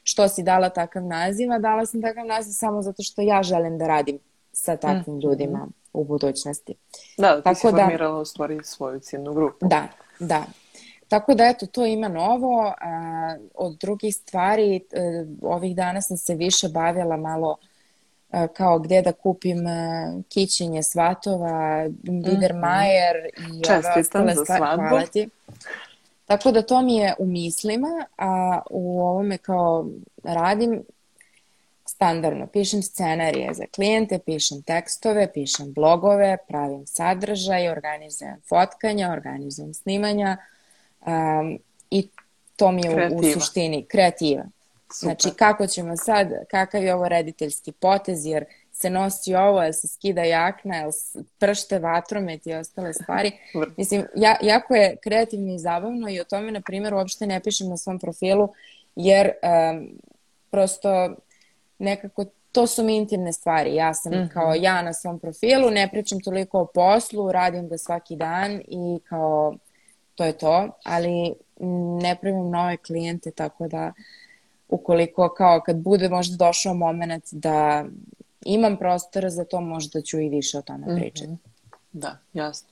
što 0.03 0.27
si 0.27 0.43
dala 0.43 0.69
takav 0.69 1.03
naziv, 1.03 1.51
a 1.51 1.59
dala 1.59 1.85
sam 1.85 2.01
takav 2.01 2.25
naziv 2.25 2.51
samo 2.51 2.81
zato 2.81 3.03
što 3.03 3.21
ja 3.21 3.43
želim 3.43 3.77
da 3.77 3.87
radim 3.87 4.19
sa 4.51 4.77
takvim 4.77 5.15
mm. 5.15 5.19
ljudima 5.19 5.67
u 5.93 6.03
budućnosti. 6.03 6.75
Da, 7.17 7.37
ti 7.37 7.43
Tako 7.43 7.55
si 7.55 7.67
da- 7.67 7.77
formirala 7.77 8.19
u 8.19 8.25
stvari 8.25 8.59
svoju 8.63 8.99
ciljnu 8.99 9.33
grupu. 9.33 9.67
Da, 9.67 9.87
da. 10.19 10.45
Tako 11.07 11.33
da 11.33 11.43
eto, 11.43 11.65
to 11.65 11.85
ima 11.85 12.07
novo. 12.07 12.73
A, 12.81 13.37
od 13.53 13.77
drugih 13.77 14.15
stvari, 14.15 14.81
a, 14.93 14.97
e, 14.97 15.25
ovih 15.41 15.75
dana 15.75 16.01
sam 16.01 16.17
se 16.17 16.35
više 16.35 16.67
bavila 16.67 17.17
malo 17.17 17.57
a, 18.31 18.47
kao 18.47 18.79
gde 18.79 19.01
da 19.01 19.11
kupim 19.11 19.67
a, 19.67 20.13
kićenje 20.29 20.83
svatova, 20.83 21.87
Biedermeier 22.01 23.15
mm 23.39 23.43
-hmm. 23.43 23.59
i 23.59 23.63
Čestitam 23.63 24.21
ove 24.21 24.31
ostale 24.31 24.45
stvari. 24.45 24.81
Hvala 24.89 25.05
ti. 25.05 25.29
Tako 26.29 26.51
da 26.51 26.61
to 26.61 26.81
mi 26.81 26.95
je 26.95 27.13
u 27.19 27.25
mislima, 27.25 28.05
a 28.17 28.61
u 28.69 29.01
ovome 29.01 29.37
kao 29.37 29.87
radim, 30.23 30.83
standardno. 31.85 32.47
Pišem 32.47 32.81
scenarije 32.81 33.53
za 33.53 33.63
klijente, 33.75 34.19
pišem 34.25 34.61
tekstove, 34.61 35.33
pišem 35.33 35.73
blogove, 35.73 36.37
pravim 36.47 36.87
sadržaj, 36.87 37.69
organizujem 37.69 38.41
fotkanja, 38.49 39.11
organizujem 39.11 39.73
snimanja 39.73 40.37
um, 41.05 41.59
i 41.91 42.07
to 42.55 42.71
mi 42.71 42.81
je 42.81 43.09
u, 43.11 43.17
u 43.17 43.23
suštini 43.33 43.85
kreativa. 43.85 44.43
Super. 44.43 45.15
Znači 45.15 45.37
kako 45.37 45.67
ćemo 45.67 45.97
sad, 45.97 46.27
kakav 46.51 46.83
je 46.83 46.95
ovo 46.95 47.07
rediteljski 47.07 47.71
potez, 47.71 48.25
jer 48.25 48.45
se 48.81 48.89
nosi 48.89 49.35
ovo, 49.35 49.61
jel 49.61 49.73
se 49.73 49.87
skida 49.87 50.23
jakna, 50.23 50.75
jel 50.75 50.91
pršte 51.39 51.79
vatromet 51.79 52.47
i 52.47 52.53
ostale 52.53 52.93
stvari. 52.93 53.31
Mislim, 53.77 54.05
ja, 54.15 54.37
jako 54.41 54.75
je 54.75 54.95
kreativno 55.03 55.53
i 55.53 55.59
zabavno 55.59 56.09
i 56.09 56.19
o 56.19 56.23
tome, 56.23 56.51
na 56.51 56.61
primjer, 56.61 56.93
uopšte 56.93 57.27
ne 57.27 57.39
pišem 57.39 57.69
na 57.69 57.77
svom 57.77 57.99
profilu, 57.99 58.49
jer 58.95 59.31
um, 59.31 59.99
prosto 60.51 61.15
nekako 61.79 62.25
to 62.51 62.67
su 62.67 62.83
mi 62.83 62.95
intimne 62.97 63.33
stvari. 63.33 63.75
Ja 63.75 63.93
sam 63.93 64.11
mm 64.11 64.15
-hmm. 64.15 64.33
kao 64.33 64.53
ja 64.53 64.81
na 64.81 64.93
svom 64.93 65.19
profilu, 65.19 65.71
ne 65.71 65.89
pričam 65.91 66.19
toliko 66.19 66.61
o 66.61 66.65
poslu, 66.65 67.31
radim 67.31 67.67
ga 67.69 67.77
svaki 67.77 68.15
dan 68.15 68.61
i 68.67 68.99
kao 69.09 69.55
to 70.15 70.25
je 70.25 70.37
to, 70.37 70.69
ali 70.83 71.33
ne 72.01 72.15
primam 72.21 72.49
nove 72.49 72.77
klijente, 72.77 73.31
tako 73.31 73.67
da 73.67 73.93
ukoliko 74.69 75.29
kao 75.29 75.61
kad 75.65 75.77
bude 75.77 76.09
možda 76.09 76.45
došao 76.45 76.73
moment 76.73 77.23
da 77.31 77.85
imam 78.45 78.77
prostora 78.77 79.29
za 79.29 79.45
to, 79.45 79.61
možda 79.61 80.01
ću 80.01 80.19
i 80.19 80.29
više 80.29 80.57
o 80.57 80.61
tome 80.61 80.85
mhm. 80.87 80.95
pričati. 80.95 81.31
Mm 81.31 81.33
-hmm. 81.33 81.49
Da, 81.91 82.17
jasno. 82.33 82.69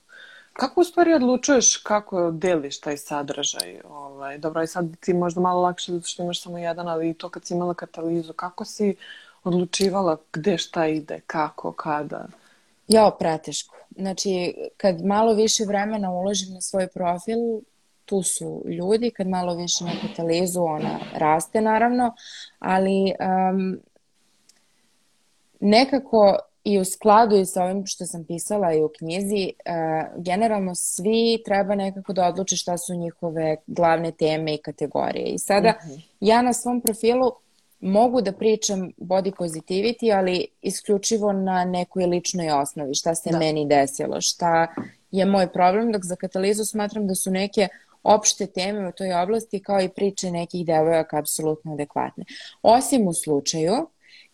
Kako 0.52 0.80
u 0.80 0.84
stvari 0.84 1.14
odlučuješ 1.14 1.76
kako 1.76 2.30
deliš 2.30 2.80
taj 2.80 2.96
sadržaj? 2.96 3.80
Ovaj, 3.90 4.38
dobro, 4.38 4.62
i 4.62 4.66
sad 4.66 4.86
ti 5.00 5.14
možda 5.14 5.40
malo 5.40 5.60
lakše 5.60 5.92
zato 5.92 6.06
što 6.06 6.22
imaš 6.22 6.42
samo 6.42 6.58
jedan, 6.58 6.88
ali 6.88 7.10
i 7.10 7.14
to 7.14 7.28
kad 7.28 7.44
si 7.44 7.54
imala 7.54 7.74
katalizu, 7.74 8.32
kako 8.32 8.64
si 8.64 8.96
odlučivala 9.44 10.16
gde 10.32 10.58
šta 10.58 10.86
ide, 10.86 11.20
kako, 11.26 11.72
kada? 11.72 12.26
Ja, 12.88 13.10
preteško. 13.18 13.76
Znači, 13.96 14.54
kad 14.76 15.04
malo 15.04 15.34
više 15.34 15.64
vremena 15.64 16.10
uložim 16.10 16.54
na 16.54 16.60
svoj 16.60 16.86
profil, 16.86 17.38
tu 18.04 18.22
su 18.22 18.62
ljudi, 18.66 19.10
kad 19.10 19.26
malo 19.26 19.54
više 19.54 19.84
na 19.84 19.92
katalizu, 20.08 20.62
ona 20.62 20.98
raste 21.14 21.60
naravno, 21.60 22.14
ali 22.58 23.12
um, 23.50 23.78
nekako 25.60 26.38
i 26.64 26.78
u 26.78 26.84
skladu 26.84 27.36
i 27.36 27.46
sa 27.46 27.64
ovim 27.64 27.86
što 27.86 28.06
sam 28.06 28.24
pisala 28.24 28.74
i 28.74 28.82
u 28.82 28.90
knjizi, 28.98 29.52
uh, 29.52 30.22
generalno 30.22 30.74
svi 30.74 31.42
treba 31.44 31.74
nekako 31.74 32.12
da 32.12 32.26
odluče 32.26 32.56
šta 32.56 32.78
su 32.78 32.94
njihove 32.94 33.56
glavne 33.66 34.12
teme 34.12 34.54
i 34.54 34.58
kategorije. 34.58 35.26
I 35.26 35.38
sada 35.38 35.74
mhm. 35.84 35.92
-huh. 35.92 36.00
ja 36.20 36.42
na 36.42 36.52
svom 36.52 36.80
profilu 36.80 37.32
mogu 37.80 38.20
da 38.20 38.32
pričam 38.32 38.90
body 38.96 39.32
positivity, 39.32 40.16
ali 40.16 40.46
isključivo 40.62 41.32
na 41.32 41.64
nekoj 41.64 42.06
ličnoj 42.06 42.50
osnovi, 42.50 42.94
šta 42.94 43.14
se 43.14 43.30
da. 43.30 43.38
meni 43.38 43.66
desilo, 43.66 44.20
šta 44.20 44.66
je 45.10 45.24
moj 45.24 45.52
problem, 45.52 45.92
dok 45.92 46.04
za 46.04 46.16
katalizu 46.16 46.64
smatram 46.64 47.06
da 47.06 47.14
su 47.14 47.30
neke 47.30 47.68
opšte 48.02 48.46
teme 48.46 48.88
u 48.88 48.92
toj 48.92 49.12
oblasti 49.12 49.62
kao 49.62 49.80
i 49.80 49.88
priče 49.88 50.30
nekih 50.30 50.66
devojaka 50.66 51.18
apsolutno 51.18 51.72
adekvatne. 51.72 52.24
Osim 52.62 53.08
u 53.08 53.12
slučaju 53.12 53.88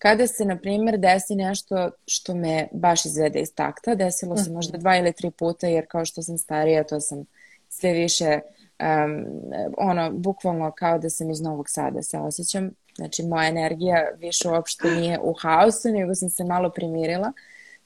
kada 0.05 0.27
se, 0.27 0.45
na 0.45 0.57
primjer, 0.57 0.99
desi 0.99 1.35
nešto 1.35 1.91
što 2.07 2.35
me 2.35 2.69
baš 2.73 3.05
izvede 3.05 3.41
iz 3.41 3.55
takta, 3.55 3.95
desilo 3.95 4.37
se 4.37 4.43
mhm. 4.43 4.55
možda 4.55 4.79
dva 4.79 4.97
ili 4.97 5.13
tri 5.13 5.31
puta, 5.31 5.67
jer 5.67 5.87
kao 5.89 6.05
što 6.05 6.23
sam 6.23 6.39
starija, 6.39 6.85
to 6.85 7.01
sam 7.01 7.25
sve 7.69 7.93
više, 7.93 8.41
um, 8.81 9.27
ono, 9.79 10.11
bukvalno 10.11 10.71
kao 10.71 10.99
da 10.99 11.11
sam 11.11 11.31
iz 11.31 11.41
Novog 11.41 11.71
Sada 11.71 12.03
se 12.03 12.19
osjećam. 12.19 12.71
Znači, 12.97 13.23
moja 13.23 13.49
energija 13.49 14.11
više 14.19 14.49
uopšte 14.49 14.91
nije 14.91 15.19
u 15.23 15.33
haosu, 15.33 15.89
nego 15.89 16.15
sam 16.15 16.31
se 16.31 16.45
malo 16.45 16.71
primirila. 16.71 17.33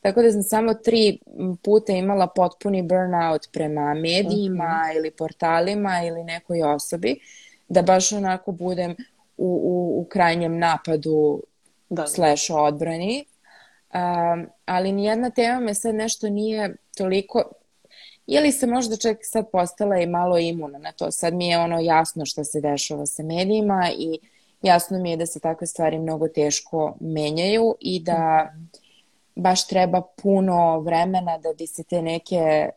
Tako 0.00 0.22
da 0.22 0.32
sam 0.32 0.42
samo 0.42 0.74
tri 0.74 1.18
puta 1.62 1.92
imala 1.92 2.26
potpuni 2.26 2.82
burnout 2.82 3.48
prema 3.52 3.94
medijima 3.94 4.64
mhm. 4.64 4.90
-huh. 4.90 4.96
ili 4.96 5.10
portalima 5.10 6.02
ili 6.06 6.24
nekoj 6.24 6.62
osobi, 6.62 7.20
da 7.68 7.82
baš 7.82 8.12
onako 8.12 8.52
budem 8.52 8.96
u, 9.36 9.60
u, 9.64 10.00
u 10.00 10.04
krajnjem 10.04 10.58
napadu 10.58 11.42
da, 11.88 12.02
da. 12.02 12.06
slash 12.06 12.50
odbrani. 12.50 13.24
Um, 13.94 14.46
ali 14.64 14.92
nijedna 14.92 15.30
tema 15.30 15.60
me 15.60 15.74
sad 15.74 15.94
nešto 15.94 16.28
nije 16.28 16.76
toliko 16.96 17.42
ili 18.26 18.52
se 18.52 18.66
možda 18.66 18.96
čak 18.96 19.18
sad 19.22 19.50
postala 19.52 19.98
i 19.98 20.06
malo 20.06 20.38
imuna 20.38 20.78
na 20.78 20.92
to. 20.92 21.10
Sad 21.10 21.34
mi 21.34 21.48
je 21.48 21.58
ono 21.58 21.80
jasno 21.80 22.26
što 22.26 22.44
se 22.44 22.60
dešava 22.60 23.06
sa 23.06 23.22
medijima 23.22 23.90
i 23.98 24.18
jasno 24.62 24.98
mi 24.98 25.10
je 25.10 25.16
da 25.16 25.26
se 25.26 25.40
takve 25.40 25.66
stvari 25.66 25.98
mnogo 25.98 26.28
teško 26.28 26.96
menjaju 27.00 27.76
i 27.80 28.00
da 28.00 28.52
mm 28.54 28.58
-hmm 28.58 28.87
baš 29.38 29.66
treba 29.66 30.02
puno 30.22 30.80
vremena 30.80 31.38
da 31.38 31.52
bi 31.58 31.66
se 31.66 31.84
te 31.84 32.02
neke 32.02 32.36
e, 32.36 32.70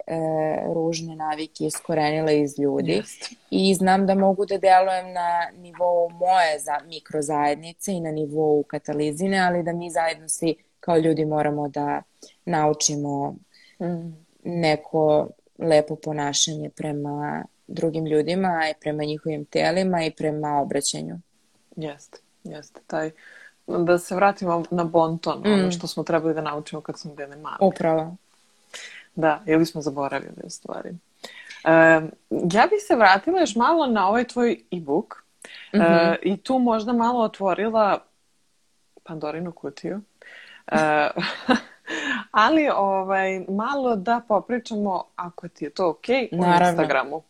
ružne 0.73 1.15
navike 1.15 1.65
iskorenile 1.65 2.39
iz 2.41 2.59
ljudi. 2.59 2.95
Just. 2.95 3.33
I 3.49 3.73
znam 3.75 4.05
da 4.07 4.15
mogu 4.15 4.45
da 4.45 4.57
delujem 4.57 5.13
na 5.13 5.49
nivou 5.61 6.09
moje 6.09 6.59
za, 6.59 6.79
mikrozajednice 6.85 7.93
i 7.93 7.99
na 7.99 8.11
nivou 8.11 8.63
katalizine, 8.63 9.39
ali 9.39 9.63
da 9.63 9.73
mi 9.73 9.89
zajedno 9.89 10.29
svi 10.29 10.55
kao 10.79 10.97
ljudi 10.97 11.25
moramo 11.25 11.67
da 11.67 12.01
naučimo 12.45 13.35
mm. 13.79 14.25
neko 14.43 15.27
lepo 15.57 15.95
ponašanje 15.95 16.69
prema 16.69 17.45
drugim 17.67 18.05
ljudima 18.05 18.63
i 18.71 18.79
prema 18.81 19.03
njihovim 19.03 19.45
telima 19.45 20.05
i 20.05 20.11
prema 20.11 20.61
obraćanju. 20.61 21.19
Jeste, 21.75 22.17
jeste. 22.43 22.81
Taj 22.87 23.11
da 23.67 23.97
se 23.97 24.15
vratimo 24.15 24.63
na 24.71 24.83
bonton, 24.83 25.39
mm. 25.39 25.53
ono 25.53 25.71
što 25.71 25.87
smo 25.87 26.03
trebali 26.03 26.33
da 26.33 26.41
naučimo 26.41 26.81
kad 26.81 26.99
smo 26.99 27.13
bili 27.13 27.35
mali. 27.35 27.57
Upravo. 27.59 28.15
Da, 29.15 29.41
ili 29.45 29.65
smo 29.65 29.81
zaboravili 29.81 30.41
u 30.43 30.49
stvari. 30.49 30.89
E, 30.89 32.01
ja 32.29 32.67
bih 32.67 32.79
se 32.87 32.95
vratila 32.95 33.39
još 33.39 33.55
malo 33.55 33.87
na 33.87 34.07
ovaj 34.07 34.27
tvoj 34.27 34.63
e-book 34.71 35.23
mm 35.73 35.77
-hmm. 35.79 36.13
e, 36.13 36.17
i 36.21 36.37
tu 36.37 36.59
možda 36.59 36.93
malo 36.93 37.23
otvorila 37.23 37.99
Pandorinu 39.03 39.51
kutiju. 39.51 40.01
E, 40.67 41.09
ali 42.31 42.69
ovaj, 42.75 43.45
malo 43.49 43.95
da 43.95 44.21
popričamo, 44.27 45.03
ako 45.15 45.47
ti 45.47 45.65
je 45.65 45.69
to 45.69 45.89
ok, 45.89 46.07
o 46.31 46.65
Instagramu. 46.67 47.23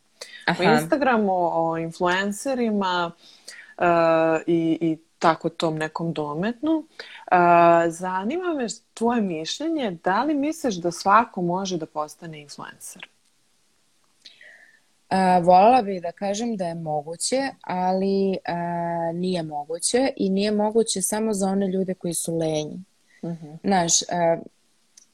Aha. 0.46 0.64
O 0.64 0.74
Instagramu, 0.74 1.34
o 1.34 1.78
influencerima 1.78 3.12
uh, 3.78 3.86
i, 4.48 4.78
i 4.82 4.98
tako 5.22 5.50
tom 5.50 5.78
nekom 5.78 6.14
dometnu. 6.14 6.78
Uh, 6.78 7.38
zanima 7.88 8.54
me 8.54 8.68
tvoje 8.94 9.22
mišljenje, 9.22 9.98
da 10.04 10.24
li 10.24 10.34
misliš 10.34 10.76
da 10.76 10.92
svako 10.92 11.42
može 11.42 11.78
da 11.78 11.86
postane 11.86 12.42
influencer? 12.42 13.08
Uh, 15.10 15.46
voljela 15.46 15.82
bih 15.82 16.02
da 16.02 16.12
kažem 16.12 16.58
da 16.58 16.66
je 16.66 16.76
moguće, 16.76 17.50
ali 17.62 18.30
uh, 18.30 19.16
nije 19.16 19.44
moguće 19.44 20.14
i 20.18 20.30
nije 20.30 20.52
moguće 20.52 21.02
samo 21.02 21.34
za 21.34 21.48
one 21.48 21.68
ljude 21.68 21.94
koji 21.94 22.14
su 22.14 22.38
lenji. 22.38 22.80
Uh 23.22 23.30
mhm. 23.30 23.46
-huh. 23.46 23.58
Znaš, 23.64 24.02
uh, 24.02 24.44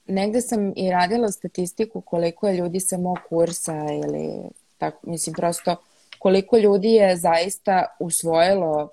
negde 0.07 0.41
sam 0.41 0.73
i 0.75 0.91
radila 0.91 1.31
statistiku 1.31 2.01
koliko 2.01 2.47
je 2.47 2.57
ljudi 2.57 2.79
sa 2.79 2.97
mog 2.97 3.17
kursa 3.29 3.75
ili 4.03 4.49
tako, 4.77 5.09
mislim 5.09 5.35
prosto 5.35 5.75
koliko 6.19 6.57
ljudi 6.57 6.93
je 6.93 7.15
zaista 7.15 7.85
usvojilo 7.99 8.89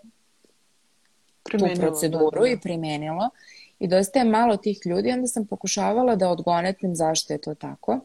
primenilo, 1.44 1.74
tu 1.74 1.80
proceduru 1.80 2.40
da, 2.40 2.40
da. 2.40 2.48
i 2.48 2.60
primenilo 2.60 3.30
i 3.78 3.88
dosta 3.88 4.18
je 4.18 4.24
malo 4.24 4.56
tih 4.56 4.80
ljudi, 4.86 5.12
onda 5.12 5.26
sam 5.26 5.46
pokušavala 5.46 6.16
da 6.16 6.30
odgonetnem 6.30 6.94
zašto 6.94 7.32
je 7.32 7.40
to 7.40 7.54
tako. 7.54 8.00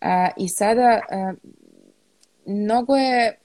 A, 0.00 0.28
I 0.36 0.48
sada 0.48 1.00
a, 1.10 1.34
mnogo 2.46 2.96
je 2.96 3.38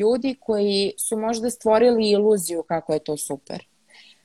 ljudi 0.00 0.36
koji 0.40 0.92
su 0.98 1.18
možda 1.18 1.50
stvorili 1.50 2.10
iluziju 2.10 2.62
kako 2.62 2.92
je 2.92 2.98
to 2.98 3.16
super. 3.16 3.66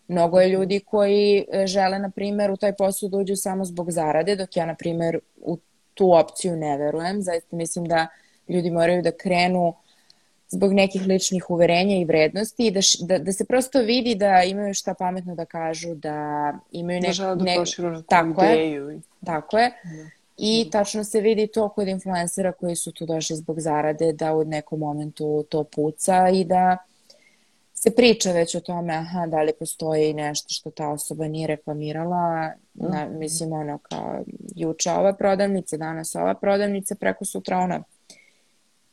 Mnogo 0.07 0.39
je 0.39 0.49
ljudi 0.49 0.79
koji 0.79 1.45
e, 1.51 1.67
žele, 1.67 1.99
na 1.99 2.09
primjer, 2.09 2.51
u 2.51 2.57
taj 2.57 2.75
posao 2.75 3.09
da 3.09 3.17
uđu 3.17 3.35
samo 3.35 3.65
zbog 3.65 3.91
zarade, 3.91 4.35
dok 4.35 4.57
ja, 4.57 4.65
na 4.65 4.75
primjer, 4.75 5.19
u 5.37 5.57
tu 5.93 6.13
opciju 6.13 6.55
ne 6.55 6.77
verujem. 6.77 7.21
Zaista 7.21 7.55
mislim 7.55 7.85
da 7.85 8.07
ljudi 8.47 8.71
moraju 8.71 9.01
da 9.01 9.11
krenu 9.11 9.73
zbog 10.55 10.73
nekih 10.73 11.01
ličnih 11.07 11.49
uverenja 11.49 11.97
i 11.97 12.05
vrednosti 12.05 12.67
i 12.67 12.71
da, 12.71 12.79
da, 12.99 13.17
da 13.19 13.31
se 13.31 13.45
prosto 13.45 13.81
vidi 13.81 14.15
da 14.15 14.43
imaju 14.43 14.73
šta 14.73 14.93
pametno 14.93 15.35
da 15.35 15.45
kažu, 15.45 15.95
da 15.95 16.53
imaju 16.71 17.01
nek, 17.01 17.17
da 17.17 17.35
ne, 17.35 17.55
tako 18.09 18.43
ideju. 18.43 18.89
Je, 18.89 18.99
tako 19.25 19.57
je. 19.57 19.69
Da. 19.69 20.09
I 20.37 20.69
tačno 20.71 21.03
se 21.03 21.21
vidi 21.21 21.47
to 21.47 21.69
kod 21.69 21.87
influencera 21.87 22.51
koji 22.51 22.75
su 22.75 22.91
tu 22.91 23.05
došli 23.05 23.35
zbog 23.35 23.59
zarade, 23.59 24.13
da 24.13 24.33
u 24.35 24.43
nekom 24.43 24.79
momentu 24.79 25.45
to 25.49 25.63
puca 25.63 26.29
i 26.29 26.43
da 26.43 26.77
se 27.73 27.91
priča 27.95 28.31
već 28.31 28.55
o 28.55 28.59
tome, 28.59 28.93
aha, 28.93 29.27
da 29.27 29.41
li 29.41 29.53
postoji 29.59 30.13
nešto 30.13 30.47
što 30.49 30.71
ta 30.71 30.89
osoba 30.89 31.27
nije 31.27 31.47
reklamirala, 31.47 32.51
na, 32.73 33.05
mhm. 33.05 33.19
mislim 33.19 33.53
ono 33.53 33.77
kao 33.77 34.23
juče 34.55 34.91
ova 34.91 35.13
prodavnica, 35.13 35.77
danas 35.77 36.15
ova 36.15 36.33
prodavnica, 36.33 36.95
preko 36.95 37.25
sutra 37.25 37.57
ona 37.57 37.83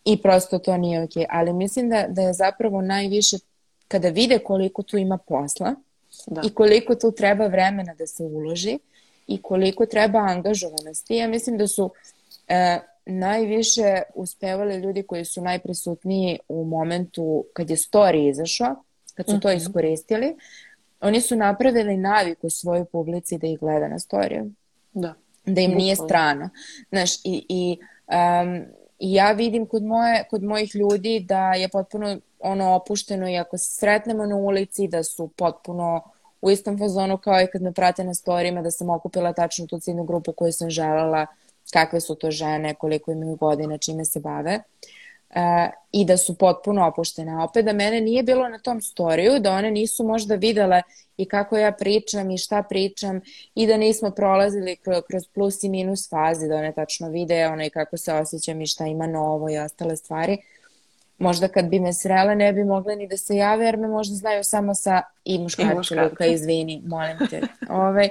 i 0.04 0.22
prosto 0.22 0.58
to 0.58 0.76
nije 0.76 1.02
ok. 1.02 1.12
Ali 1.28 1.52
mislim 1.52 1.88
da, 1.88 2.06
da 2.08 2.22
je 2.22 2.32
zapravo 2.32 2.80
najviše 2.80 3.36
kada 3.88 4.08
vide 4.08 4.38
koliko 4.38 4.82
tu 4.82 4.98
ima 4.98 5.18
posla 5.18 5.74
da. 6.26 6.40
i 6.44 6.50
koliko 6.50 6.94
tu 6.94 7.12
treba 7.12 7.46
vremena 7.46 7.94
da 7.94 8.06
se 8.06 8.22
uloži 8.22 8.78
i 9.26 9.42
koliko 9.42 9.86
treba 9.86 10.18
angažovanosti. 10.18 11.16
Ja 11.16 11.28
mislim 11.28 11.58
da 11.58 11.66
su 11.66 11.90
e, 12.48 12.78
najviše 13.06 14.02
uspevali 14.14 14.76
ljudi 14.76 15.02
koji 15.02 15.24
su 15.24 15.42
najprisutniji 15.42 16.38
u 16.48 16.64
momentu 16.64 17.44
kad 17.52 17.70
je 17.70 17.76
story 17.76 18.30
izašao, 18.30 18.76
kad 19.14 19.26
su 19.26 19.40
to 19.40 19.48
mhm. 19.48 19.56
iskoristili. 19.56 20.36
Oni 21.00 21.20
su 21.20 21.36
napravili 21.36 21.96
naviku 21.96 22.50
svojoj 22.50 22.84
publici 22.84 23.38
da 23.38 23.46
ih 23.46 23.58
gleda 23.58 23.88
na 23.88 23.98
storiju. 23.98 24.50
Da. 24.92 25.14
Da 25.46 25.60
im 25.60 25.70
nije 25.70 25.96
strano. 25.96 26.48
Znaš, 26.90 27.16
i, 27.24 27.46
i 27.48 27.78
um, 28.06 28.64
ja 29.10 29.32
vidim 29.32 29.66
kod, 29.66 29.82
moje, 29.82 30.24
kod 30.30 30.42
mojih 30.42 30.74
ljudi 30.74 31.20
da 31.28 31.52
je 31.52 31.68
potpuno 31.68 32.16
ono 32.40 32.74
opušteno 32.74 33.28
i 33.28 33.38
ako 33.38 33.58
se 33.58 33.70
sretnemo 33.70 34.26
na 34.26 34.36
ulici 34.36 34.88
da 34.88 35.02
su 35.02 35.28
potpuno 35.36 36.02
u 36.40 36.50
istom 36.50 36.78
fazonu 36.78 37.18
kao 37.18 37.40
i 37.40 37.46
kad 37.46 37.62
me 37.62 37.72
prate 37.72 38.04
na 38.04 38.14
storijima 38.14 38.62
da 38.62 38.70
sam 38.70 38.90
okupila 38.90 39.32
tačno 39.32 39.66
tu 39.66 39.78
ciljnu 39.78 40.04
grupu 40.04 40.32
koju 40.32 40.52
sam 40.52 40.70
želela, 40.70 41.26
kakve 41.72 42.00
su 42.00 42.14
to 42.14 42.30
žene, 42.30 42.74
koliko 42.74 43.12
imaju 43.12 43.36
godina, 43.36 43.78
čime 43.78 44.04
se 44.04 44.20
bave. 44.20 44.54
Uh, 44.56 45.01
i 45.92 46.04
da 46.04 46.16
su 46.16 46.38
potpuno 46.38 46.86
opuštene. 46.86 47.32
A 47.32 47.44
opet 47.44 47.64
da 47.64 47.72
mene 47.72 48.00
nije 48.00 48.22
bilo 48.22 48.48
na 48.48 48.58
tom 48.58 48.80
storiju, 48.80 49.38
da 49.40 49.52
one 49.52 49.70
nisu 49.70 50.04
možda 50.04 50.34
videle 50.34 50.82
i 51.16 51.28
kako 51.28 51.56
ja 51.56 51.72
pričam 51.72 52.30
i 52.30 52.38
šta 52.38 52.62
pričam 52.62 53.20
i 53.54 53.66
da 53.66 53.76
nismo 53.76 54.10
prolazili 54.10 54.76
kroz, 54.76 55.26
plus 55.34 55.62
i 55.62 55.68
minus 55.68 56.10
fazi, 56.10 56.48
da 56.48 56.56
one 56.56 56.72
tačno 56.72 57.08
vide 57.08 57.46
ono 57.46 57.64
i 57.64 57.70
kako 57.70 57.96
se 57.96 58.14
osjećam 58.14 58.60
i 58.60 58.66
šta 58.66 58.86
ima 58.86 59.06
novo 59.06 59.50
i 59.50 59.58
ostale 59.58 59.96
stvari. 59.96 60.38
Možda 61.18 61.48
kad 61.48 61.64
bi 61.64 61.80
me 61.80 61.92
srele 61.92 62.34
ne 62.34 62.52
bi 62.52 62.64
mogle 62.64 62.96
ni 62.96 63.08
da 63.08 63.16
se 63.16 63.36
jave 63.36 63.64
jer 63.64 63.76
me 63.76 63.88
možda 63.88 64.14
znaju 64.14 64.44
samo 64.44 64.74
sa 64.74 65.02
i 65.24 65.38
muškarci, 65.38 65.94
Luka, 65.94 66.26
izvini, 66.26 66.82
molim 66.86 67.18
te. 67.30 67.40
Ove, 67.68 67.80
ovaj, 67.80 68.08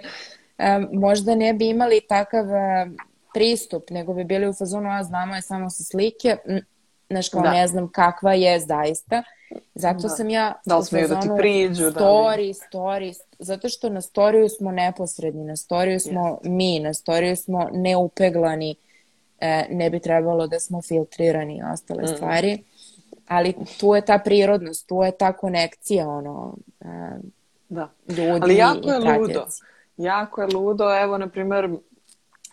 um, 0.58 1.00
možda 1.00 1.36
ne 1.36 1.54
bi 1.54 1.70
imali 1.70 2.02
takav 2.10 2.46
uh, 2.46 2.92
pristup, 3.34 3.90
nego 3.90 4.14
bi 4.14 4.24
bili 4.24 4.48
u 4.48 4.54
fazonu, 4.54 4.90
a 4.90 5.04
znamo 5.04 5.36
je 5.36 5.42
samo 5.42 5.70
sa 5.70 5.84
slike, 5.84 6.38
znaš 7.12 7.30
kao 7.30 7.42
da. 7.42 7.52
ne 7.52 7.68
znam 7.68 7.92
kakva 7.92 8.34
je 8.34 8.60
zaista. 8.60 9.24
Zato 9.76 10.02
da. 10.02 10.10
sam 10.10 10.30
ja 10.30 10.54
da 10.66 10.78
li 10.78 10.86
smeju 10.86 11.08
da 11.08 11.20
ti 11.20 11.30
priđu 11.38 11.84
story, 11.84 12.54
da 12.54 12.78
story, 12.78 13.14
zato 13.40 13.70
što 13.70 13.90
na 13.90 14.02
storiju 14.02 14.50
smo 14.50 14.72
neposredni, 14.72 15.44
na 15.44 15.56
storiju 15.56 16.00
smo 16.00 16.22
yes. 16.22 16.50
mi, 16.50 16.80
na 16.80 16.94
storiju 16.94 17.36
smo 17.36 17.70
neupeglani, 17.74 18.76
e, 19.40 19.66
ne 19.70 19.90
bi 19.90 20.00
trebalo 20.00 20.48
da 20.48 20.60
smo 20.60 20.82
filtrirani 20.82 21.58
i 21.58 21.64
ostale 21.74 22.04
mm. 22.04 22.08
stvari. 22.08 22.64
Ali 23.28 23.54
tu 23.80 23.96
je 23.96 24.02
ta 24.02 24.20
prirodnost, 24.20 24.88
tu 24.88 25.04
je 25.04 25.12
ta 25.12 25.34
konekcija, 25.34 26.10
ono, 26.10 26.56
e, 26.82 26.86
da. 27.70 27.90
ljudi 28.08 28.40
Ali 28.42 28.56
jako 28.56 28.90
je 28.90 29.00
ludo. 29.00 29.46
Jako 29.98 30.42
je 30.42 30.48
ludo, 30.54 31.00
evo, 31.00 31.18
na 31.18 31.30
primer, 31.30 31.70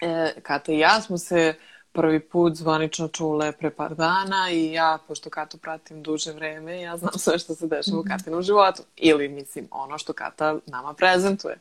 e, 0.03 0.33
Kata 0.42 0.73
i 0.73 0.79
ja 0.79 1.01
smo 1.01 1.18
se 1.18 1.55
prvi 1.98 2.20
put 2.20 2.54
zvanično 2.54 3.08
čule 3.08 3.52
pre 3.52 3.70
par 3.70 3.94
dana 3.94 4.50
i 4.52 4.72
ja, 4.72 4.98
pošto 5.08 5.30
Katu 5.30 5.58
pratim 5.58 6.02
duže 6.02 6.32
vreme, 6.32 6.80
ja 6.80 6.96
znam 6.96 7.12
sve 7.16 7.38
što 7.38 7.54
se 7.54 7.66
dešava 7.66 7.98
u 7.98 8.00
mhm. 8.00 8.08
Katinom 8.08 8.42
životu. 8.42 8.82
Ili, 8.96 9.28
mislim, 9.28 9.68
ono 9.70 9.98
što 9.98 10.12
Kata 10.12 10.58
nama 10.66 10.94
prezentuje. 10.94 11.58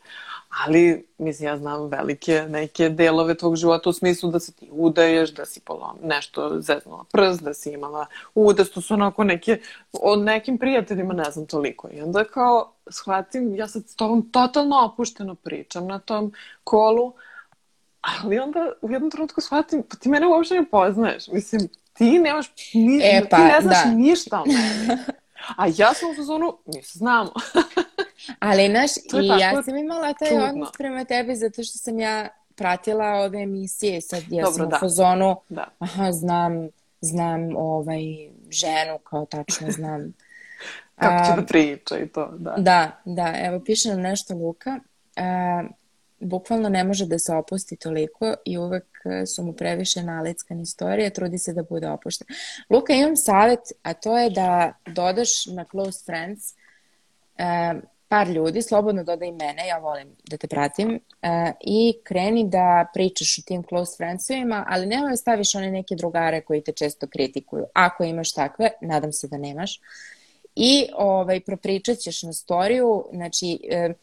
Ali, 0.66 1.06
mislim, 1.18 1.48
ja 1.48 1.58
znam 1.58 1.88
velike 1.88 2.46
neke 2.50 2.90
delove 2.90 3.36
tvog 3.36 3.56
života 3.56 3.90
u 3.90 3.94
smislu 3.94 4.32
da 4.32 4.40
se 4.40 4.52
ti 4.52 4.70
udaješ, 4.72 5.34
da 5.34 5.46
si 5.46 5.60
polom, 5.60 5.98
nešto 6.04 6.62
zeznula 6.62 7.04
prst, 7.12 7.42
da 7.42 7.54
si 7.54 7.72
imala 7.72 8.06
udes, 8.36 8.72
to 8.72 8.82
su 8.82 8.94
onako 8.94 9.24
neke, 9.24 9.60
od 9.92 10.20
nekim 10.20 10.58
prijateljima 10.58 11.14
ne 11.14 11.32
znam 11.32 11.46
toliko. 11.46 11.90
I 11.92 12.02
onda 12.02 12.24
kao 12.24 12.72
shvatim, 12.90 13.56
ja 13.56 13.68
sad 13.68 13.84
s 13.88 13.96
tobom 13.96 14.30
totalno 14.32 14.86
opušteno 14.86 15.36
pričam 15.36 15.88
na 15.88 16.00
tom 16.00 16.34
kolu, 16.64 17.14
Ali 18.02 18.40
onda 18.40 18.72
u 18.82 18.92
jednom 18.92 19.12
trenutku 19.12 19.42
shvatim, 19.42 19.84
pa 19.84 19.96
ti 19.98 20.10
mene 20.10 20.28
uopšte 20.28 20.56
ne 20.56 20.66
poznaješ. 20.66 21.28
Mislim, 21.28 21.68
ti 21.94 22.20
nemaš 22.20 22.48
ni, 22.74 23.00
e, 23.04 23.22
pa, 23.30 23.38
ti 23.38 23.44
ne 23.44 23.62
znaš 23.62 23.84
da. 23.84 23.92
ništa 23.92 24.42
o 24.42 24.46
meni. 24.46 25.02
A 25.58 25.68
ja 25.78 25.94
sam 25.94 26.10
u 26.10 26.16
fazonu, 26.16 26.58
mi 26.66 26.84
se 26.84 27.00
znamo. 27.00 27.32
Ali, 28.40 28.70
znaš, 28.70 28.92
i 28.98 29.28
ja 29.40 29.64
sam 29.64 29.78
imala 29.78 30.14
taj 30.14 30.30
čudno. 30.30 30.46
odnos 30.46 30.70
prema 30.78 31.06
tebi 31.06 31.36
zato 31.36 31.64
što 31.64 31.78
sam 31.78 32.00
ja 32.00 32.28
pratila 32.56 33.06
ove 33.06 33.42
emisije. 33.42 34.02
Sad 34.02 34.24
ja 34.30 34.44
Dobro, 34.44 34.58
sam 34.58 34.70
da. 34.70 34.76
u 34.76 34.80
fazonu, 34.80 35.36
da. 35.50 35.68
aha, 35.80 36.12
znam, 36.12 36.70
znam 37.02 37.56
ovaj, 37.56 38.02
ženu, 38.50 38.98
kao 39.04 39.26
tačno 39.26 39.72
znam. 39.72 40.14
Kako 41.00 41.26
će 41.26 41.42
da 41.42 41.46
priča 41.48 41.98
i 41.98 42.08
to, 42.08 42.34
da. 42.38 42.56
Da, 42.58 43.02
da, 43.06 43.34
evo 43.38 43.60
piše 43.66 43.90
nam 43.90 44.02
nešto 44.02 44.34
Luka. 44.34 44.80
Uh, 45.16 45.70
bukvalno 46.20 46.70
ne 46.70 46.84
može 46.84 47.06
da 47.06 47.20
se 47.20 47.34
opusti 47.34 47.76
toliko 47.76 48.34
i 48.46 48.58
uvek 48.58 48.86
e, 49.06 49.26
su 49.26 49.44
mu 49.44 49.54
previše 49.54 50.04
nalickane 50.04 50.62
istorije, 50.62 51.10
trudi 51.10 51.38
se 51.38 51.54
da 51.54 51.64
bude 51.64 51.90
opušten. 51.90 52.28
Luka, 52.70 52.94
imam 52.94 53.16
savjet, 53.16 53.60
a 53.82 53.94
to 53.94 54.18
je 54.18 54.30
da 54.30 54.74
dodaš 54.86 55.46
na 55.46 55.66
close 55.72 56.04
friends 56.06 56.54
e, 57.38 57.74
par 58.08 58.30
ljudi, 58.30 58.62
slobodno 58.62 59.04
dodaj 59.04 59.32
mene, 59.32 59.68
ja 59.68 59.78
volim 59.78 60.16
da 60.30 60.38
te 60.38 60.48
pratim, 60.48 61.00
e, 61.22 61.52
i 61.62 62.00
kreni 62.04 62.50
da 62.50 62.86
pričaš 62.94 63.38
o 63.38 63.42
tim 63.48 63.64
close 63.64 63.98
friendsovima, 63.98 64.66
ali 64.70 64.86
nemoj 64.86 65.10
da 65.10 65.16
staviš 65.16 65.56
one 65.56 65.72
neke 65.72 65.96
drugare 65.96 66.42
koji 66.42 66.62
te 66.62 66.72
često 66.72 67.08
kritikuju. 67.08 67.66
Ako 67.74 68.04
imaš 68.04 68.34
takve, 68.34 68.70
nadam 68.82 69.12
se 69.12 69.28
da 69.28 69.38
nemaš, 69.38 69.80
i 70.56 70.88
ovaj, 70.96 71.40
propričat 71.40 71.98
ćeš 71.98 72.24
na 72.24 72.34
storiju, 72.34 73.06
znači, 73.14 73.60
e, 73.70 73.94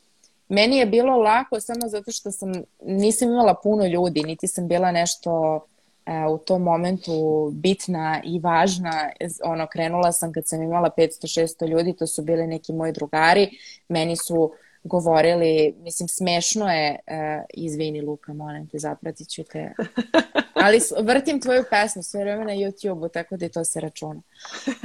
Meni 0.49 0.77
je 0.77 0.87
bilo 0.87 1.17
lako 1.17 1.61
samo 1.61 1.89
zato 1.89 2.13
što 2.13 2.31
sam, 2.31 2.53
nisam 2.83 3.29
imala 3.29 3.55
puno 3.63 3.87
ljudi, 3.87 4.23
niti 4.23 4.49
sam 4.49 4.69
bila 4.69 4.93
nešto 4.93 5.61
e, 6.07 6.27
u 6.27 6.39
tom 6.39 6.63
momentu 6.63 7.51
bitna 7.55 8.21
i 8.25 8.39
važna. 8.39 9.11
Ono, 9.45 9.67
krenula 9.73 10.13
sam 10.13 10.33
kad 10.33 10.49
sam 10.49 10.63
imala 10.63 10.91
500-600 10.97 11.69
ljudi, 11.69 11.97
to 11.97 12.07
su 12.07 12.23
bili 12.23 12.47
neki 12.47 12.73
moji 12.73 12.93
drugari. 12.93 13.51
Meni 13.89 14.17
su 14.17 14.53
govorili, 14.85 15.75
mislim, 15.79 16.09
smešno 16.09 16.69
je, 16.69 16.99
e, 17.07 17.43
izvini 17.55 18.01
Luka, 18.01 18.33
molim 18.33 18.69
te, 18.69 18.79
zapratit 18.79 19.29
ću 19.29 19.45
te. 19.45 19.73
Ali 20.65 20.81
vrtim 21.03 21.41
tvoju 21.41 21.65
pesmu 21.71 22.03
sve 22.03 22.21
vreme 22.21 22.45
na 22.45 22.53
YouTube-u, 22.53 23.09
tako 23.09 23.37
da 23.37 23.47
i 23.47 23.49
to 23.49 23.65
se 23.65 23.81
računa. 23.81 24.23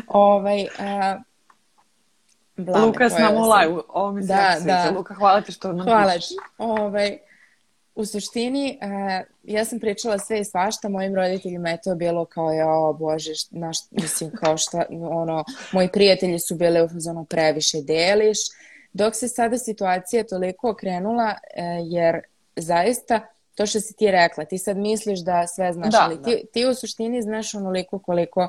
Ovaj, 0.07 0.67
a, 0.79 1.19
Blame 2.65 2.85
Luka 2.85 3.09
s 3.09 3.17
nama 3.19 3.39
u 3.39 3.43
live 3.43 3.81
ovo 3.89 4.11
mi 4.11 4.21
se 4.21 4.27
da, 4.27 4.57
da. 4.65 4.91
Luka, 4.97 5.13
hvala 5.13 5.41
ti 5.41 5.51
što 5.51 5.73
nam 5.73 5.85
Hvala 5.85 6.13
ti. 6.13 6.35
Ovaj, 6.57 7.17
u 7.95 8.05
suštini, 8.05 8.79
uh, 8.81 9.27
ja 9.43 9.65
sam 9.65 9.79
pričala 9.79 10.19
sve 10.19 10.39
i 10.39 10.45
svašta, 10.45 10.89
mojim 10.89 11.15
roditeljima 11.15 11.69
je 11.69 11.81
to 11.81 11.95
bilo 11.95 12.25
kao, 12.25 12.51
ja, 12.51 12.93
bože, 12.99 13.31
naš, 13.51 13.77
mislim, 13.91 14.31
kao 14.31 14.57
šta, 14.57 14.85
ono, 15.11 15.43
moji 15.71 15.89
prijatelji 15.93 16.39
su 16.39 16.55
bile 16.55 16.83
u 16.83 16.89
fazonu 16.89 17.25
previše 17.25 17.77
deliš, 17.81 18.37
dok 18.93 19.15
se 19.15 19.27
sada 19.27 19.57
situacija 19.57 20.23
toliko 20.23 20.69
okrenula, 20.69 21.25
uh, 21.25 21.63
jer 21.91 22.21
zaista, 22.55 23.27
to 23.55 23.65
što 23.65 23.79
si 23.79 23.93
ti 23.93 24.11
rekla, 24.11 24.45
ti 24.45 24.57
sad 24.57 24.77
misliš 24.77 25.19
da 25.19 25.47
sve 25.47 25.73
znaš, 25.73 25.91
da, 25.91 25.99
ali 26.01 26.17
da. 26.17 26.23
Ti, 26.23 26.45
ti 26.53 26.65
u 26.65 26.73
suštini 26.73 27.21
znaš 27.21 27.55
onoliko 27.55 27.99
koliko 27.99 28.47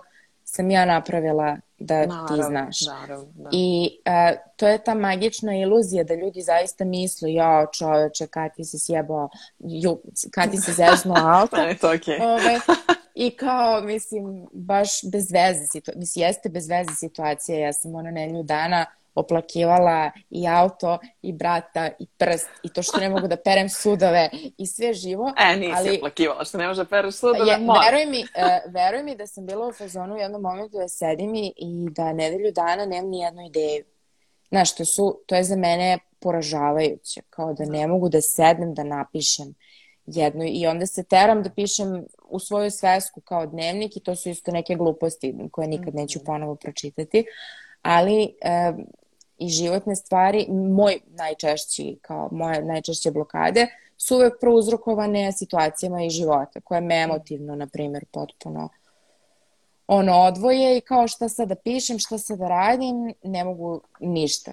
sam 0.50 0.70
ja 0.70 0.84
napravila 0.84 1.56
da 1.78 2.06
naravno, 2.06 2.26
ti 2.36 2.42
znaš. 2.42 2.80
Naravno, 2.86 3.32
da. 3.34 3.48
I 3.52 3.98
uh, 4.06 4.38
to 4.56 4.68
je 4.68 4.84
ta 4.84 4.94
magična 4.94 5.56
iluzija 5.56 6.04
da 6.04 6.14
ljudi 6.14 6.42
zaista 6.42 6.84
misle, 6.84 7.32
ja 7.32 7.66
čoveče, 7.72 8.26
kad 8.26 8.54
ti 8.54 8.64
se 8.64 8.78
sjebao, 8.78 9.28
ju, 9.58 10.00
kad 10.30 10.50
ti 10.50 10.56
se 10.56 10.72
zeznuo 10.72 11.16
auto. 11.40 11.56
ne, 11.56 11.74
to 11.74 11.86
okej. 11.86 12.18
Okay. 12.18 12.22
Ove, 12.22 12.60
I 13.14 13.30
kao, 13.30 13.80
mislim, 13.80 14.46
baš 14.52 14.90
bez 15.12 15.32
veze 15.32 15.66
situacija. 15.66 15.98
Mislim, 15.98 16.26
jeste 16.26 16.48
bez 16.48 16.68
veze 16.68 16.94
situacija. 16.94 17.58
Ja 17.58 17.72
sam 17.72 17.94
ono 17.94 18.10
nedelju 18.10 18.42
dana 18.42 18.86
oplakivala 19.14 20.10
i 20.30 20.48
auto 20.48 20.98
i 21.22 21.32
brata 21.32 21.90
i 21.98 22.06
prst 22.18 22.48
i 22.62 22.72
to 22.72 22.82
što 22.82 23.00
ne 23.00 23.08
mogu 23.08 23.28
da 23.28 23.36
perem 23.36 23.68
sudove 23.68 24.30
i 24.58 24.66
sve 24.66 24.94
živo. 24.94 25.32
E, 25.38 25.56
nisi 25.56 25.72
ali, 25.76 25.96
oplakivala 25.96 26.44
što 26.44 26.58
ne 26.58 26.66
može 26.66 26.82
da 26.82 26.88
pereš 26.88 27.14
sudove, 27.14 27.50
je, 27.50 27.58
veruj 27.58 28.06
mi, 28.06 28.20
uh, 28.20 28.72
veruj 28.74 29.02
mi 29.02 29.16
da 29.16 29.26
sam 29.26 29.46
bila 29.46 29.66
u 29.66 29.72
fazonu 29.72 30.14
u 30.14 30.18
jednom 30.18 30.42
momentu 30.42 30.78
da 30.78 30.88
sedim 30.88 31.34
i, 31.34 31.52
i 31.56 31.88
da 31.90 32.12
nedelju 32.12 32.52
dana 32.52 32.86
nemam 32.86 33.10
ni 33.10 33.18
jednu 33.18 33.46
ideju. 33.46 33.84
Znaš, 34.48 34.74
to, 34.74 34.84
su, 34.84 35.20
to 35.26 35.34
je 35.34 35.44
za 35.44 35.56
mene 35.56 35.98
poražavajuće, 36.20 37.20
kao 37.30 37.54
da 37.54 37.64
ne 37.64 37.86
mogu 37.86 38.08
da 38.08 38.20
sednem 38.20 38.74
da 38.74 38.84
napišem 38.84 39.54
jednu 40.06 40.44
i 40.48 40.66
onda 40.66 40.86
se 40.86 41.04
teram 41.04 41.42
da 41.42 41.50
pišem 41.50 42.04
u 42.28 42.38
svoju 42.38 42.70
svesku 42.70 43.20
kao 43.20 43.46
dnevnik 43.46 43.96
i 43.96 44.00
to 44.00 44.16
su 44.16 44.28
isto 44.28 44.52
neke 44.52 44.74
gluposti 44.74 45.34
koje 45.52 45.68
nikad 45.68 45.94
neću 45.94 46.18
mhm. 46.18 46.26
ponovo 46.26 46.54
pročitati 46.54 47.24
ali 47.82 48.34
um, 48.70 48.86
i 49.40 49.48
životne 49.48 49.96
stvari, 49.96 50.46
moj 50.50 51.00
najčešći, 51.06 51.98
kao 52.02 52.28
moje 52.32 52.62
najčešće 52.64 53.10
blokade, 53.10 53.66
su 53.96 54.16
uvek 54.16 54.34
prouzrokovane 54.40 55.32
situacijama 55.32 56.02
iz 56.02 56.12
života, 56.12 56.60
koje 56.60 56.80
me 56.80 57.02
emotivno, 57.02 57.54
na 57.54 57.66
primjer, 57.66 58.04
potpuno 58.12 58.68
ono 59.92 60.12
odvoje 60.12 60.76
i 60.76 60.80
kao 60.80 61.08
šta 61.08 61.28
sad 61.28 61.48
da 61.48 61.54
pišem, 61.54 61.98
šta 61.98 62.18
sad 62.18 62.38
da 62.38 62.48
radim, 62.48 63.14
ne 63.22 63.44
mogu 63.44 63.80
ništa. 64.00 64.52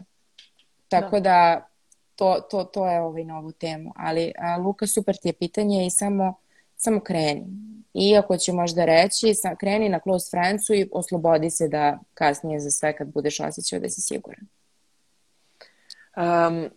Tako 0.87 1.19
da, 1.19 1.19
da 1.19 1.67
to, 2.15 2.39
to, 2.49 2.63
to 2.63 2.87
je 2.87 3.01
ovaj 3.01 3.23
novu 3.23 3.51
temu. 3.51 3.91
Ali, 3.95 4.33
a, 4.37 4.57
Luka, 4.57 4.87
super 4.87 5.17
ti 5.17 5.29
je 5.29 5.33
pitanje 5.33 5.85
i 5.85 5.89
samo, 5.89 6.33
samo 6.75 6.99
kreni. 6.99 7.45
Iako 7.93 8.37
će 8.37 8.53
možda 8.53 8.85
reći, 8.85 9.33
sa, 9.33 9.55
kreni 9.55 9.89
na 9.89 9.99
close 9.99 10.29
friendsu 10.29 10.73
i 10.73 10.89
oslobodi 10.91 11.49
se 11.49 11.67
da 11.67 11.99
kasnije 12.13 12.59
za 12.59 12.71
sve 12.71 12.95
kad 12.97 13.07
budeš 13.13 13.39
osjećao 13.39 13.79
da 13.79 13.89
si 13.89 14.01
siguran. 14.01 14.47
Um, 16.17 16.69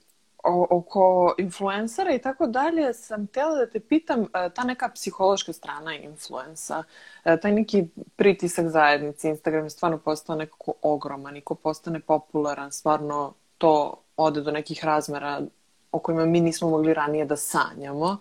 oko 0.71 1.35
influencera 1.39 2.15
i 2.15 2.19
tako 2.19 2.47
dalje 2.47 2.95
sam 2.95 3.27
htjela 3.27 3.55
da 3.55 3.71
te 3.71 3.81
pitam 3.81 4.23
e, 4.23 4.51
ta 4.55 4.65
neka 4.65 4.89
psihološka 4.89 5.53
strana 5.53 5.95
influensa, 5.95 6.83
e, 7.25 7.41
taj 7.41 7.53
neki 7.53 7.87
pritisak 8.17 8.69
zajednici, 8.69 9.29
Instagram 9.29 9.65
je 9.65 9.71
stvarno 9.71 9.99
postao 9.99 10.37
nekako 10.37 10.73
ogroman 10.83 11.37
i 11.37 11.41
ko 11.41 11.55
postane 11.55 12.01
popularan, 12.01 12.73
stvarno 12.73 13.35
to 13.59 14.03
ode 14.17 14.41
do 14.41 14.51
nekih 14.51 14.85
razmera 14.85 15.41
o 15.93 15.99
kojima 15.99 16.25
mi 16.25 16.41
nismo 16.41 16.71
mogli 16.71 16.95
ranije 16.95 17.25
da 17.25 17.37
sanjamo. 17.37 18.17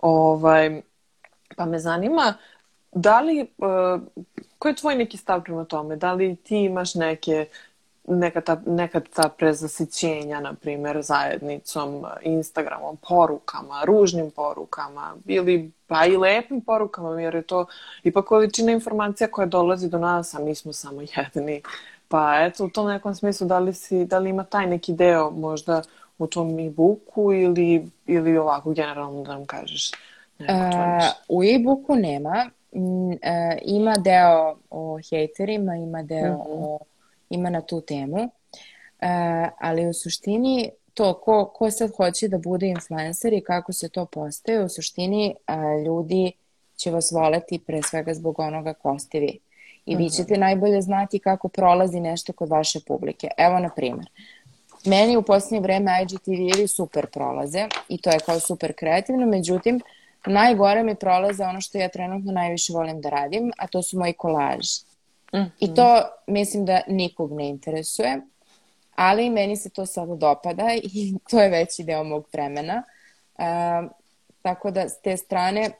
Ovaj, 0.00 0.82
pa 1.56 1.66
me 1.66 1.78
zanima 1.78 2.34
da 2.92 3.20
li, 3.20 3.40
e, 3.40 3.46
koji 4.58 4.72
je 4.72 4.76
tvoj 4.76 4.94
neki 4.94 5.16
stav 5.16 5.42
prema 5.44 5.64
tome? 5.64 5.96
Da 5.96 6.12
li 6.12 6.36
ti 6.36 6.64
imaš 6.64 6.94
neke 6.94 7.46
neka 8.08 8.40
ta, 8.40 8.60
neka 8.66 9.00
ta 9.00 9.28
prezasićenja, 9.28 10.40
na 10.40 10.54
primjer, 10.54 11.02
zajednicom, 11.02 12.04
Instagramom, 12.22 12.96
porukama, 13.08 13.84
ružnim 13.84 14.30
porukama, 14.30 15.14
ili 15.26 15.70
pa 15.86 16.06
i 16.06 16.16
lepim 16.16 16.60
porukama, 16.60 17.20
jer 17.20 17.34
je 17.34 17.42
to 17.42 17.66
ipak 18.02 18.24
količina 18.24 18.72
informacija 18.72 19.30
koja 19.30 19.46
dolazi 19.46 19.88
do 19.88 19.98
nas, 19.98 20.34
a 20.34 20.38
mi 20.38 20.54
smo 20.54 20.72
samo 20.72 21.00
jedni. 21.16 21.62
Pa 22.08 22.34
eto, 22.40 22.64
u 22.64 22.68
tom 22.68 22.88
nekom 22.88 23.14
smislu, 23.14 23.46
da 23.46 23.58
li, 23.58 23.74
si, 23.74 24.04
da 24.04 24.18
li 24.18 24.30
ima 24.30 24.44
taj 24.44 24.66
neki 24.66 24.92
deo 24.92 25.30
možda 25.30 25.82
u 26.18 26.26
tom 26.26 26.58
e-booku 26.58 27.32
ili, 27.32 27.86
ili 28.06 28.38
ovako 28.38 28.70
generalno 28.70 29.22
da 29.22 29.32
nam 29.32 29.46
kažeš? 29.46 29.90
Neko 30.38 30.52
uh, 30.52 31.38
u 31.38 31.44
e-booku 31.44 31.96
nema. 31.96 32.50
Mm, 32.72 33.10
uh, 33.10 33.16
ima 33.62 33.94
deo 33.96 34.56
o 34.70 34.98
hejterima, 35.10 35.76
ima 35.76 36.02
deo 36.02 36.32
mhm. 36.32 36.42
-huh. 36.42 36.44
o 36.46 36.78
ima 37.32 37.50
na 37.50 37.60
tu 37.60 37.80
temu. 37.80 38.18
E, 38.18 38.28
ali 39.60 39.86
u 39.86 39.92
suštini 39.92 40.70
to 40.94 41.14
ko, 41.14 41.52
ko 41.54 41.70
sad 41.70 41.90
hoće 41.96 42.28
da 42.28 42.38
bude 42.38 42.66
influencer 42.68 43.32
i 43.32 43.40
kako 43.40 43.72
se 43.72 43.88
to 43.88 44.06
postaje, 44.06 44.64
u 44.64 44.68
suštini 44.68 45.34
a, 45.46 45.54
e, 45.54 45.84
ljudi 45.84 46.32
će 46.76 46.90
vas 46.90 47.12
voleti 47.12 47.58
pre 47.66 47.82
svega 47.82 48.14
zbog 48.14 48.38
onoga 48.38 48.72
ko 48.74 48.98
ste 48.98 49.20
vi. 49.20 49.38
I 49.86 49.96
vi 49.96 50.04
mhm. 50.04 50.12
ćete 50.12 50.38
najbolje 50.38 50.80
znati 50.80 51.18
kako 51.18 51.48
prolazi 51.48 52.00
nešto 52.00 52.32
kod 52.32 52.48
vaše 52.48 52.80
publike. 52.86 53.28
Evo, 53.36 53.58
na 53.58 53.68
primer, 53.76 54.06
meni 54.84 55.16
u 55.16 55.22
posljednje 55.22 55.60
vreme 55.60 56.02
IGTV-evi 56.02 56.66
super 56.68 57.06
prolaze 57.06 57.68
i 57.88 57.98
to 57.98 58.10
je 58.10 58.18
kao 58.26 58.40
super 58.40 58.72
kreativno, 58.72 59.26
međutim, 59.26 59.80
najgore 60.26 60.82
mi 60.82 60.94
prolaze 60.94 61.44
ono 61.44 61.60
što 61.60 61.78
ja 61.78 61.88
trenutno 61.88 62.32
najviše 62.32 62.72
volim 62.72 63.00
da 63.00 63.08
radim, 63.08 63.52
a 63.58 63.66
to 63.66 63.82
su 63.82 63.98
moji 63.98 64.12
kolaži. 64.12 64.91
Mm-hmm. 65.34 65.52
I 65.60 65.74
to 65.74 66.02
mislim 66.26 66.64
da 66.64 66.80
nikog 66.88 67.32
ne 67.32 67.48
interesuje, 67.48 68.20
ali 68.94 69.30
meni 69.30 69.56
se 69.56 69.70
to 69.70 69.86
sada 69.86 70.14
dopada 70.14 70.68
i 70.82 71.14
to 71.30 71.40
je 71.40 71.48
veći 71.48 71.84
deo 71.84 72.04
mog 72.04 72.26
vremena. 72.32 72.82
E, 73.38 73.44
tako 74.42 74.70
da 74.70 74.88
s 74.88 75.00
te 75.00 75.16
strane 75.16 75.70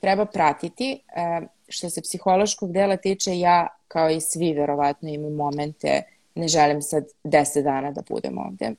treba 0.00 0.26
pratiti. 0.26 1.02
E, 1.16 1.40
što 1.68 1.90
se 1.90 2.02
psihološkog 2.02 2.72
dela 2.72 2.96
tiče, 2.96 3.38
ja 3.38 3.66
kao 3.88 4.10
i 4.10 4.20
svi 4.20 4.52
verovatno 4.52 5.08
imam 5.08 5.32
momente, 5.32 6.02
ne 6.34 6.48
želim 6.48 6.82
sad 6.82 7.04
deset 7.24 7.64
dana 7.64 7.90
da 7.90 8.02
budem 8.08 8.38
ovde. 8.38 8.70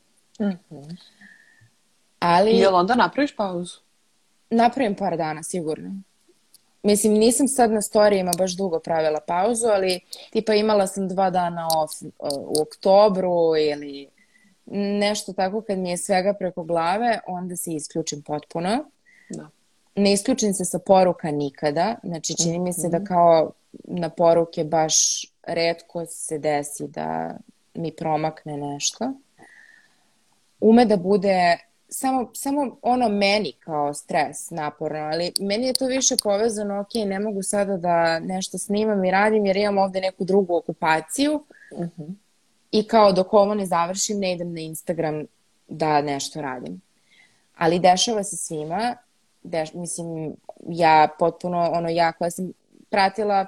Mm-hmm. 0.41 0.97
Ali... 2.19 2.51
Jel 2.51 2.75
onda 2.75 2.95
napraviš 2.95 3.36
pauzu? 3.36 3.80
Napravim 4.49 4.95
par 4.95 5.17
dana, 5.17 5.43
sigurno. 5.43 5.91
Mislim, 6.84 7.13
nisam 7.13 7.48
sad 7.48 7.72
na 7.72 7.82
storijima 7.82 8.32
baš 8.38 8.52
dugo 8.58 8.80
pravila 8.80 9.20
pauzu, 9.28 9.67
ali 9.67 10.00
tipa 10.32 10.54
imala 10.54 10.88
sam 10.88 11.08
dva 11.08 11.30
dana 11.30 11.67
off 11.78 11.94
u 12.20 12.62
oktobru 12.62 13.58
ili 13.58 14.08
nešto 14.74 15.34
tako 15.34 15.62
kad 15.62 15.78
mi 15.78 15.89
je 15.89 15.98
svega 15.98 16.34
preko 16.34 16.63
glave, 16.63 17.20
onda 17.28 17.56
se 17.56 17.74
isključim 17.74 18.22
potpuno. 18.22 18.86
Da. 19.30 19.50
Ne 19.96 20.13
isključim 20.13 20.54
se 20.54 20.65
sa 20.65 20.80
poruka 20.80 21.32
nikada, 21.32 21.96
znači 22.04 22.38
čini 22.38 22.60
mi 22.60 22.74
se 22.74 22.89
da 22.89 22.98
mhm. 22.98 23.06
kao 23.06 23.52
na 23.84 24.10
poruke 24.10 24.63
baš 24.63 25.26
redko 25.44 26.06
se 26.06 26.38
desi 26.38 26.88
da 26.88 27.38
mi 27.74 27.91
promakne 27.91 28.58
nešto. 28.58 29.13
Ume 30.60 30.86
da 30.86 30.98
bude 30.98 31.58
samo, 31.93 32.30
samo 32.34 32.77
ono 32.82 33.10
meni 33.10 33.54
kao 33.60 33.93
stres 33.93 34.49
naporno, 34.49 34.99
ali 34.99 35.32
meni 35.39 35.67
je 35.67 35.73
to 35.73 35.86
više 35.86 36.15
povezano, 36.23 36.80
ok, 36.80 36.89
ne 37.06 37.19
mogu 37.19 37.43
sada 37.43 37.77
da 37.77 38.19
nešto 38.19 38.58
snimam 38.58 39.06
i 39.06 39.12
radim 39.12 39.45
jer 39.45 39.58
imam 39.58 39.77
ovde 39.77 40.01
neku 40.01 40.23
drugu 40.23 40.56
okupaciju 40.56 41.43
uh 41.71 41.80
mhm. 41.80 42.01
-huh. 42.01 42.13
i 42.71 42.88
kao 42.88 43.12
dok 43.12 43.34
ovo 43.34 43.54
ne 43.54 43.65
završim 43.65 44.19
ne 44.19 44.34
idem 44.34 44.54
na 44.54 44.60
Instagram 44.60 45.25
da 45.67 46.01
nešto 46.01 46.41
radim. 46.41 46.82
Ali 47.58 47.80
dešava 47.80 48.23
se 48.23 48.38
svima, 48.38 48.95
deš, 49.43 49.73
mislim, 49.73 50.36
ja 50.67 51.08
potpuno, 51.19 51.69
ono, 51.73 51.89
ja 51.89 52.12
koja 52.12 52.32
sam 52.32 52.51
pratila 52.89 53.45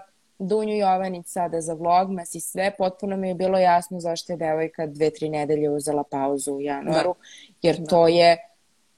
Dunju 0.47 0.75
Jovanić 0.75 1.27
sada 1.27 1.61
za 1.61 1.73
vlogmas 1.73 2.35
i 2.35 2.39
sve, 2.39 2.71
potpuno 2.77 3.17
mi 3.17 3.27
je 3.27 3.35
bilo 3.35 3.57
jasno 3.57 3.99
zašto 3.99 4.33
je 4.33 4.37
devojka 4.37 4.87
dve, 4.87 5.09
tri 5.09 5.29
nedelje 5.29 5.69
uzela 5.69 6.03
pauzu 6.03 6.53
u 6.53 6.61
januaru, 6.61 7.13
da. 7.13 7.57
jer 7.61 7.77
da. 7.77 7.85
to 7.85 8.07
je 8.07 8.37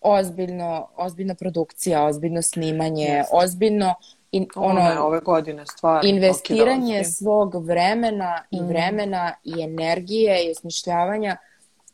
ozbiljno, 0.02 0.88
ozbiljna 0.96 1.36
produkcija, 1.36 2.06
ozbiljno 2.06 2.42
snimanje, 2.42 3.24
ozbiljno 3.32 3.94
in, 4.32 4.48
ono, 4.56 4.82
ne, 4.82 5.00
ove 5.00 5.20
godine 5.20 5.66
stvari. 5.66 6.10
Investiranje 6.10 7.04
svog 7.04 7.56
vremena 7.66 8.44
i 8.52 8.62
mm. 8.62 8.68
vremena 8.68 9.34
i 9.44 9.62
energije 9.62 10.48
i 10.48 10.52
osmišljavanja 10.52 11.38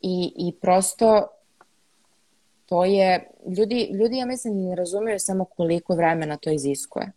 i, 0.02 0.34
i 0.38 0.54
prosto 0.62 1.28
to 2.66 2.86
je, 2.86 3.30
ljudi, 3.58 3.90
ljudi 3.94 4.18
ja 4.18 4.26
mislim 4.26 4.64
ne 4.64 4.76
razumeju 4.76 5.20
samo 5.20 5.46
koliko 5.46 5.96
vremena 5.96 6.38
to 6.38 6.50
iziskuje. 6.50 7.12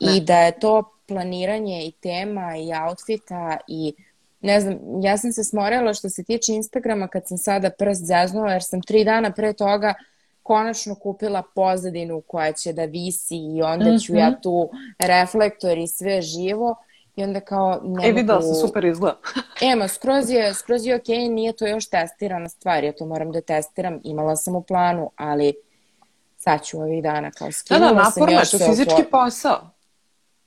Ne. 0.00 0.16
I 0.16 0.20
da 0.20 0.38
je 0.38 0.58
to 0.58 0.97
planiranje 1.08 1.86
i 1.86 1.92
tema 1.92 2.56
i 2.56 2.70
outfita 2.88 3.56
i 3.66 3.94
ne 4.40 4.60
znam, 4.60 4.78
ja 5.02 5.18
sam 5.18 5.32
se 5.32 5.44
smorela 5.44 5.94
što 5.94 6.08
se 6.08 6.24
tiče 6.24 6.52
Instagrama 6.52 7.08
kad 7.08 7.28
sam 7.28 7.38
sada 7.38 7.70
prst 7.70 8.04
zeznula 8.04 8.52
jer 8.52 8.62
sam 8.62 8.82
tri 8.82 9.04
dana 9.04 9.32
pre 9.32 9.52
toga 9.52 9.94
konačno 10.42 10.94
kupila 10.94 11.42
pozadinu 11.54 12.20
koja 12.20 12.52
će 12.52 12.72
da 12.72 12.84
visi 12.84 13.36
i 13.36 13.62
onda 13.62 13.98
ću 13.98 14.12
mm 14.12 14.16
-hmm. 14.16 14.20
ja 14.20 14.30
mhm. 14.30 14.40
tu 14.42 14.70
reflektor 14.98 15.78
i 15.78 15.86
sve 15.86 16.22
živo 16.22 16.76
i 17.16 17.24
onda 17.24 17.40
kao 17.40 17.80
ne 17.84 18.08
E, 18.08 18.12
videla 18.12 18.42
sam, 18.42 18.54
super 18.54 18.84
izgleda. 18.84 19.18
e, 19.72 19.76
ma, 19.76 19.88
skroz 19.88 20.30
je, 20.30 20.54
skroz 20.54 20.86
je 20.86 20.94
okej, 20.94 21.16
okay, 21.16 21.30
nije 21.30 21.52
to 21.52 21.66
još 21.66 21.88
testirana 21.88 22.48
stvar, 22.48 22.84
ja 22.84 22.92
to 22.92 23.06
moram 23.06 23.32
da 23.32 23.40
testiram, 23.40 24.00
imala 24.04 24.36
sam 24.36 24.56
u 24.56 24.62
planu, 24.62 25.10
ali 25.16 25.54
sad 26.36 26.64
ću 26.64 26.80
ovih 26.80 27.02
dana 27.02 27.30
kao 27.30 27.52
skinula 27.52 27.88
da, 27.88 27.94
da, 27.94 28.02
naporno, 28.02 28.26
sam 28.26 28.34
još... 28.34 28.52
Da, 28.52 28.58
da, 28.58 28.64
fizički 28.64 29.04
posao 29.10 29.70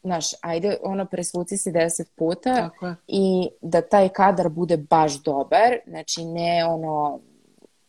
znaš, 0.04 0.26
ajde, 0.42 0.78
ono, 0.84 1.06
presvuci 1.06 1.58
se 1.58 1.72
deset 1.72 2.12
puta 2.16 2.56
tako 2.56 2.94
i 3.08 3.50
da 3.62 3.82
taj 3.82 4.10
kadar 4.10 4.50
bude 4.50 4.78
baš 4.78 5.24
dobar, 5.24 5.78
znači 5.88 6.26
ne 6.26 6.66
ono 6.66 7.20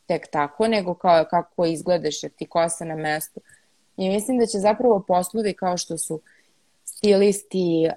tek 0.06 0.30
tako, 0.30 0.68
nego 0.68 0.94
kao 0.94 1.24
kako 1.30 1.64
izgledaš 1.64 2.22
jer 2.22 2.32
ti 2.32 2.46
kosa 2.46 2.84
na 2.84 2.96
mestu. 2.96 3.40
I 3.96 4.08
mislim 4.08 4.38
da 4.38 4.46
će 4.46 4.58
zapravo 4.58 5.04
poslovi 5.08 5.54
kao 5.54 5.76
što 5.76 5.98
su 5.98 6.20
stilisti, 6.84 7.88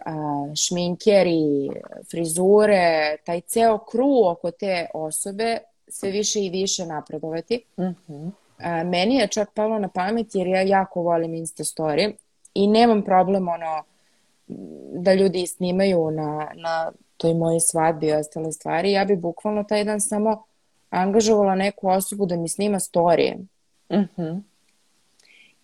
šminkeri, 0.68 1.70
frizure, 2.12 3.18
taj 3.26 3.42
ceo 3.42 3.78
kru 3.78 4.28
oko 4.32 4.52
te 4.52 4.88
osobe 4.94 5.58
sve 5.88 6.12
više 6.12 6.40
i 6.40 6.50
više 6.50 6.86
napredovati. 6.86 7.64
Mm 7.78 7.84
-hmm. 7.84 8.32
Meni 8.84 9.16
je 9.16 9.28
čak 9.28 9.50
palo 9.54 9.80
na 9.80 9.88
pamet 9.88 10.28
jer 10.36 10.48
ja 10.48 10.62
jako 10.62 11.02
volim 11.02 11.34
Insta 11.34 11.64
story 11.64 12.14
i 12.54 12.68
nemam 12.68 13.04
problem 13.04 13.48
ono 13.48 13.84
da 14.94 15.14
ljudi 15.14 15.48
snimaju 15.48 16.12
na, 16.12 16.52
na 16.56 16.92
toj 17.18 17.34
mojoj 17.34 17.60
svadbi 17.60 18.08
i 18.08 18.14
ostale 18.14 18.52
stvari, 18.52 18.92
ja 18.92 19.06
bi 19.06 19.16
bukvalno 19.16 19.64
taj 19.64 19.84
dan 19.84 20.02
samo 20.02 20.44
angažovala 20.90 21.56
neku 21.56 21.88
osobu 21.90 22.26
da 22.26 22.36
mi 22.36 22.50
snima 22.50 22.80
storije. 22.80 23.38
Mm 23.92 24.08
-hmm. 24.18 24.42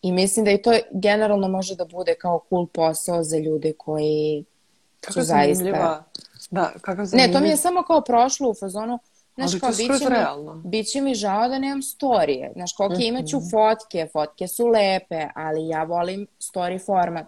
I 0.01 0.11
mislim 0.11 0.45
da 0.45 0.51
i 0.51 0.61
to 0.61 0.71
generalno 0.91 1.47
može 1.47 1.75
da 1.75 1.85
bude 1.85 2.15
kao 2.15 2.41
cool 2.49 2.67
posao 2.67 3.23
za 3.23 3.37
ljude 3.37 3.73
koji 3.73 4.45
kako 5.01 5.13
su 5.13 5.21
zaista... 5.21 6.03
Da, 6.51 6.71
kako 6.81 7.01
Ne, 7.13 7.31
to 7.33 7.39
mi 7.39 7.49
je 7.49 7.57
samo 7.57 7.83
kao 7.83 8.01
prošlo 8.01 8.49
u 8.49 8.53
fazonu, 8.53 8.99
Znaš, 9.35 9.59
kao, 9.59 9.69
biće 9.69 10.09
mi, 10.09 10.69
biće 10.69 11.01
mi 11.01 11.15
žao 11.15 11.47
da 11.49 11.59
nemam 11.59 11.81
storije. 11.81 12.51
Znaš, 12.55 12.73
kao, 12.77 12.89
okay, 12.89 12.93
mm 12.93 12.97
-hmm. 12.97 13.07
imaću 13.07 13.37
fotke, 13.51 14.07
fotke 14.13 14.47
su 14.47 14.67
lepe, 14.67 15.27
ali 15.35 15.67
ja 15.67 15.83
volim 15.83 16.27
story 16.39 16.85
format. 16.85 17.27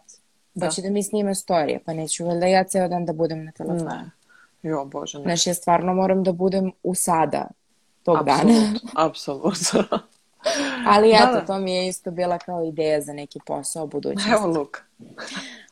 Da. 0.53 0.65
Hoće 0.65 0.81
da 0.81 0.89
mi 0.89 1.03
snima 1.03 1.35
storije, 1.35 1.79
pa 1.85 1.93
neću 1.93 2.25
valjda 2.25 2.45
ja 2.45 2.63
ceo 2.63 2.87
dan 2.87 3.05
da 3.05 3.13
budem 3.13 3.45
na 3.45 3.51
telefonu. 3.51 3.89
Ne. 3.89 4.69
Jo, 4.69 4.85
bože, 4.85 5.17
ne. 5.17 5.23
Znaš, 5.23 5.47
ja 5.47 5.53
stvarno 5.53 5.93
moram 5.93 6.23
da 6.23 6.31
budem 6.31 6.71
u 6.83 6.95
sada. 6.95 7.47
tog 8.03 8.17
Apsolutno, 8.17 8.53
dana. 8.53 8.79
apsolutno. 9.07 9.99
Ali 10.87 11.09
Da, 11.09 11.15
eto, 11.15 11.31
da. 11.31 11.45
to 11.45 11.59
mi 11.59 11.73
je 11.73 11.87
isto 11.87 12.11
bila 12.11 12.37
kao 12.37 12.63
ideja 12.63 13.01
za 13.01 13.13
neki 13.13 13.39
posao 13.45 13.83
u 13.83 13.87
budućnosti. 13.87 14.31
Evo 14.31 14.47
Luka. 14.47 14.81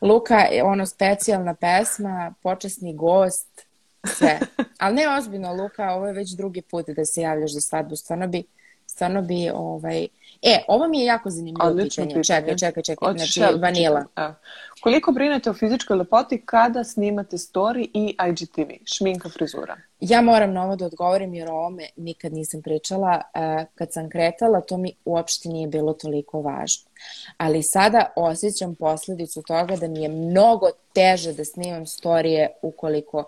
Luka, 0.01 0.37
je 0.37 0.63
ono 0.63 0.85
specijalna 0.85 1.53
pesma, 1.53 2.33
počasni 2.43 2.95
gost, 2.95 3.65
sve. 4.07 4.39
Ali 4.79 4.95
ne 4.95 5.17
ozbiljno, 5.17 5.53
Luka, 5.53 5.91
ovo 5.91 6.07
je 6.07 6.13
već 6.13 6.31
drugi 6.31 6.61
put 6.61 6.89
da 6.89 7.05
se 7.05 7.21
javljaš 7.21 7.53
za 7.53 7.61
svadbu. 7.61 7.95
Stvarno 7.95 8.27
bi, 8.27 8.43
stvarno 8.91 9.21
bi, 9.21 9.49
ovaj... 9.53 10.07
E, 10.41 10.63
ovo 10.67 10.87
mi 10.87 10.99
je 10.99 11.05
jako 11.05 11.29
zanimljivo 11.29 11.67
Odlično 11.67 12.03
pitanje. 12.03 12.21
pitanje. 12.21 12.41
Čekaj, 12.41 12.57
čekaj, 12.57 12.83
čekaj. 12.83 13.07
Hoćeš 13.13 13.33
Znači, 13.33 13.59
vanila. 13.59 14.05
Evo. 14.15 14.33
Koliko 14.81 15.11
brinete 15.11 15.49
o 15.49 15.53
fizičkoj 15.53 15.97
lepoti 15.97 16.41
kada 16.45 16.83
snimate 16.83 17.37
story 17.37 17.89
i 17.93 18.15
IGTV? 18.29 18.71
Šminka, 18.85 19.29
frizura. 19.29 19.77
Ja 19.99 20.21
moram 20.21 20.53
na 20.53 20.63
ovo 20.63 20.75
da 20.75 20.85
odgovorim 20.85 21.33
jer 21.33 21.49
o 21.49 21.53
ovome 21.53 21.87
nikad 21.95 22.33
nisam 22.33 22.61
pričala. 22.61 23.21
E, 23.33 23.65
Kad 23.75 23.93
sam 23.93 24.09
kretala, 24.09 24.61
to 24.61 24.77
mi 24.77 24.93
uopšte 25.05 25.49
nije 25.49 25.67
bilo 25.67 25.93
toliko 25.93 26.41
važno. 26.41 26.89
Ali 27.37 27.63
sada 27.63 28.13
osjećam 28.15 28.75
posledicu 28.75 29.41
toga 29.41 29.75
da 29.75 29.87
mi 29.87 30.01
je 30.03 30.09
mnogo 30.09 30.67
teže 30.93 31.33
da 31.33 31.45
snimam 31.45 31.85
storije 31.85 32.49
ukoliko 32.61 33.23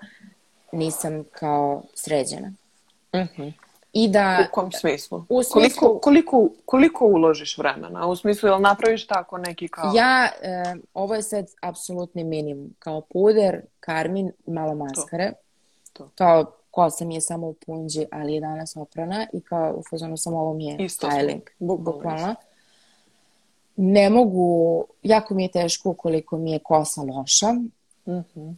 nisam 0.71 1.23
kao 1.31 1.83
sređena. 1.93 2.53
Mhm. 3.15 3.47
I 3.93 4.07
da... 4.07 4.47
U 4.49 4.51
kom 4.51 4.71
smislu? 4.71 5.25
U 5.29 5.43
smislu- 5.43 5.53
Koliko, 5.53 5.99
koliko, 5.99 6.49
koliko 6.65 7.05
uložiš 7.05 7.57
vremena? 7.57 8.07
U 8.07 8.15
smislu, 8.15 8.49
jel 8.49 8.61
napraviš 8.61 9.07
tako 9.07 9.37
neki 9.37 9.67
kao... 9.67 9.91
Ja, 9.95 10.29
e, 10.41 10.75
ovo 10.93 11.15
je 11.15 11.21
sad 11.23 11.45
apsolutni 11.61 12.23
minimum. 12.23 12.75
Kao 12.79 13.01
puder, 13.01 13.61
karmin, 13.79 14.31
malo 14.47 14.75
maskare. 14.75 15.33
To. 15.93 16.09
Kao 16.15 16.45
kosa 16.71 17.05
mi 17.05 17.15
je 17.15 17.21
samo 17.21 17.47
u 17.47 17.53
punđi, 17.53 18.05
ali 18.11 18.33
je 18.33 18.39
danas 18.41 18.75
oprana 18.75 19.27
i 19.33 19.41
kao 19.41 19.73
u 19.77 19.83
fazonu 19.89 20.17
samo 20.17 20.39
ovo 20.39 20.53
mi 20.53 20.65
je 20.65 20.77
Isto 20.79 21.07
styling. 21.07 21.41
Bukvalno 21.59 21.91
Bukvalno. 21.91 22.35
Ne 23.75 24.09
mogu, 24.09 24.85
jako 25.03 25.33
mi 25.33 25.43
je 25.43 25.51
teško 25.51 25.89
ukoliko 25.89 26.37
mi 26.37 26.51
je 26.51 26.59
kosa 26.59 27.01
loša. 27.01 27.53
Mhm. 28.07 28.49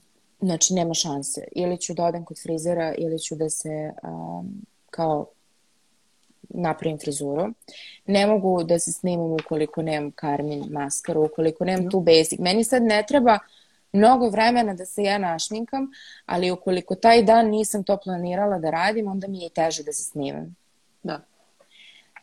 Znači, 0.42 0.74
nema 0.74 0.94
šanse. 0.94 1.48
Ili 1.52 1.78
ću 1.78 1.94
da 1.94 2.06
odem 2.06 2.26
kod 2.26 2.42
frizera, 2.44 2.94
ili 2.98 3.20
ću 3.20 3.36
da 3.36 3.50
se 3.50 3.92
um, 4.04 4.62
kao 4.96 5.26
napravim 6.50 6.98
frizuru. 7.00 7.54
Ne 8.06 8.28
mogu 8.28 8.64
da 8.64 8.80
se 8.80 8.92
snimam 8.92 9.32
ukoliko 9.32 9.82
nemam 9.82 10.12
karmin 10.12 10.64
maskaru, 10.72 11.26
ukoliko 11.26 11.66
nemam 11.66 11.90
tu 11.92 12.00
basic. 12.00 12.40
Meni 12.40 12.64
sad 12.64 12.84
ne 12.84 13.04
treba 13.08 13.40
mnogo 13.92 14.30
vremena 14.30 14.74
da 14.74 14.86
se 14.86 15.04
ja 15.04 15.18
našminkam, 15.18 15.92
ali 16.26 16.52
ukoliko 16.52 16.96
taj 16.96 17.24
dan 17.24 17.50
nisam 17.50 17.84
to 17.84 17.98
planirala 17.98 18.60
da 18.60 18.70
radim, 18.70 19.08
onda 19.08 19.28
mi 19.28 19.40
je 19.40 19.48
i 19.48 19.50
teže 19.50 19.84
da 19.84 19.94
se 19.94 20.04
snimam. 20.04 20.56
Da. 21.04 21.22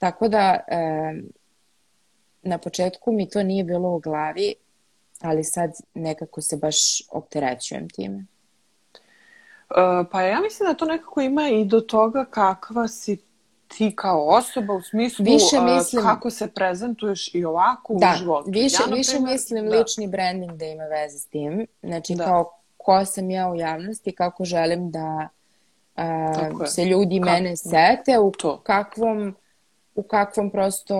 Tako 0.00 0.28
da, 0.28 0.64
em, 0.68 1.28
na 2.42 2.58
početku 2.58 3.12
mi 3.12 3.28
to 3.28 3.42
nije 3.42 3.64
bilo 3.64 3.94
u 3.96 3.98
glavi, 3.98 4.54
ali 5.20 5.44
sad 5.44 5.70
nekako 5.94 6.40
se 6.40 6.56
baš 6.56 7.02
opterećujem 7.10 7.88
time. 7.88 8.26
E, 9.72 9.80
pa 10.10 10.22
ja 10.22 10.40
mislim 10.40 10.66
da 10.66 10.74
to 10.74 10.84
nekako 10.84 11.20
ima 11.20 11.48
i 11.48 11.64
do 11.64 11.80
toga 11.80 12.24
kakva 12.24 12.88
si 12.88 13.18
ti 13.68 13.92
kao 13.96 14.26
osoba 14.26 14.74
u 14.74 14.82
smislu 14.82 15.24
Više 15.24 15.56
e, 15.56 15.60
mislim- 15.60 16.02
kako 16.02 16.30
se 16.30 16.46
prezentuješ 16.46 17.34
i 17.34 17.44
ovako 17.44 17.94
Da, 17.94 18.12
u 18.14 18.18
životu. 18.18 18.50
više, 18.50 18.82
ja, 18.82 18.94
više 18.94 19.20
mislim 19.20 19.68
da. 19.68 19.76
lični 19.76 20.06
branding 20.06 20.52
da 20.52 20.64
ima 20.64 20.84
veze 20.84 21.18
s 21.18 21.26
tim. 21.26 21.66
Znači 21.82 22.14
Da. 22.14 22.24
kao 22.24 22.50
ko 22.76 23.04
sam 23.04 23.30
ja 23.30 23.48
u 23.48 23.56
javnosti, 23.56 24.12
kako 24.12 24.44
želim 24.44 24.90
da 24.90 25.28
je. 25.96 26.66
se 26.66 26.84
ljudi 26.84 27.20
Kako- 27.20 27.30
mene 27.32 27.56
sete, 27.56 28.18
u 28.18 28.30
To. 28.30 28.56
kakvom, 28.58 29.34
u 29.94 30.02
kakvom 30.02 30.50
prosto, 30.50 30.96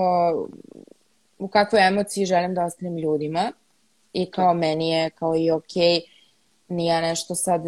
u 1.39 1.49
kakvoj 1.49 1.87
emociji 1.87 2.27
želim 2.27 2.55
da 2.55 2.65
ostanem 2.65 2.97
ljudima. 2.97 3.53
I 4.13 4.31
kao 4.31 4.55
meni 4.55 4.91
je 4.91 5.11
kao 5.11 5.37
i 5.37 5.51
okej, 5.51 6.01
ni 6.69 6.87
ja 6.87 7.01
nešto 7.01 7.35
sad 7.35 7.63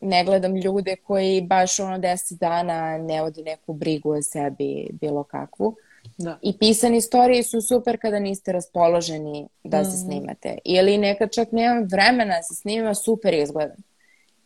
ne 0.00 0.24
gledam 0.24 0.56
ljude 0.56 0.96
koji 0.96 1.40
baš 1.40 1.80
ono 1.80 1.98
deset 1.98 2.38
dana 2.38 2.98
ne 2.98 3.22
vode 3.22 3.42
neku 3.42 3.72
brigu 3.72 4.10
o 4.10 4.22
sebi, 4.22 4.88
bilo 4.92 5.22
kakvu. 5.24 5.76
Da. 6.18 6.38
I 6.42 6.58
pisani 6.58 7.00
storiji 7.00 7.42
su 7.42 7.60
super 7.60 7.98
kada 8.00 8.18
niste 8.18 8.52
raspoloženi 8.52 9.48
da 9.64 9.84
se 9.84 9.96
snimate. 9.98 10.58
Ili 10.64 10.98
nekad 10.98 11.32
čak 11.32 11.52
nemam 11.52 11.84
vremena 11.84 12.36
da 12.36 12.42
se 12.42 12.54
snima, 12.54 12.94
super 12.94 13.34
izgledam. 13.34 13.76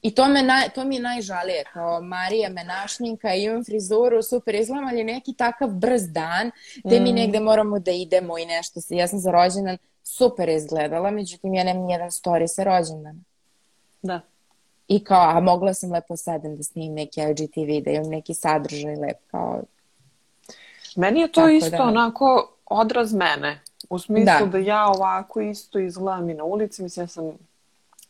I 0.02 0.10
to, 0.10 0.28
me 0.28 0.42
naj, 0.42 0.68
to 0.68 0.84
mi 0.84 0.94
je 0.94 1.02
najžalije, 1.02 1.64
kao 1.64 2.00
Marija 2.02 2.48
me 2.48 2.64
našminka, 2.64 3.34
imam 3.34 3.64
frizuru, 3.64 4.22
super 4.22 4.54
izgledam, 4.54 4.88
ali 4.88 5.04
neki 5.04 5.32
takav 5.32 5.68
brz 5.70 6.02
dan 6.08 6.50
gde 6.76 7.00
mi 7.00 7.12
negde 7.12 7.40
moramo 7.40 7.78
da 7.78 7.90
idemo 7.90 8.38
i 8.38 8.46
nešto. 8.46 8.80
se- 8.80 8.96
Ja 8.96 9.08
sam 9.08 9.18
za 9.18 9.30
rođendan 9.30 9.76
super 10.02 10.48
izgledala, 10.48 11.10
međutim 11.10 11.54
ja 11.54 11.64
nemam 11.64 11.88
jedan 11.90 12.08
story 12.08 12.46
sa 12.46 12.62
rođendana. 12.64 13.20
Da. 14.02 14.20
I 14.88 15.04
kao, 15.04 15.30
a 15.36 15.40
mogla 15.40 15.74
sam 15.74 15.92
lepo 15.92 16.16
sedem 16.16 16.56
da 16.56 16.62
snimim 16.62 16.94
neki 16.94 17.20
IGTV, 17.20 17.84
da 17.84 17.90
imam 17.90 18.10
neki 18.10 18.34
sadržaj 18.34 18.96
lep, 18.96 19.16
kao, 19.30 19.62
Meni 20.96 21.20
je 21.20 21.32
to 21.32 21.40
Tako 21.40 21.50
isto 21.50 21.76
da. 21.76 21.82
onako 21.82 22.52
odraz 22.66 23.14
mene. 23.14 23.60
U 23.90 23.98
smislu 23.98 24.46
da. 24.46 24.46
Da. 24.46 24.58
ja 24.58 24.86
ovako 24.88 25.40
isto 25.40 25.78
izgledam 25.78 26.30
i 26.30 26.34
na 26.34 26.44
ulici. 26.44 26.82
Mislim, 26.82 27.02
ja 27.02 27.08
sam 27.08 27.32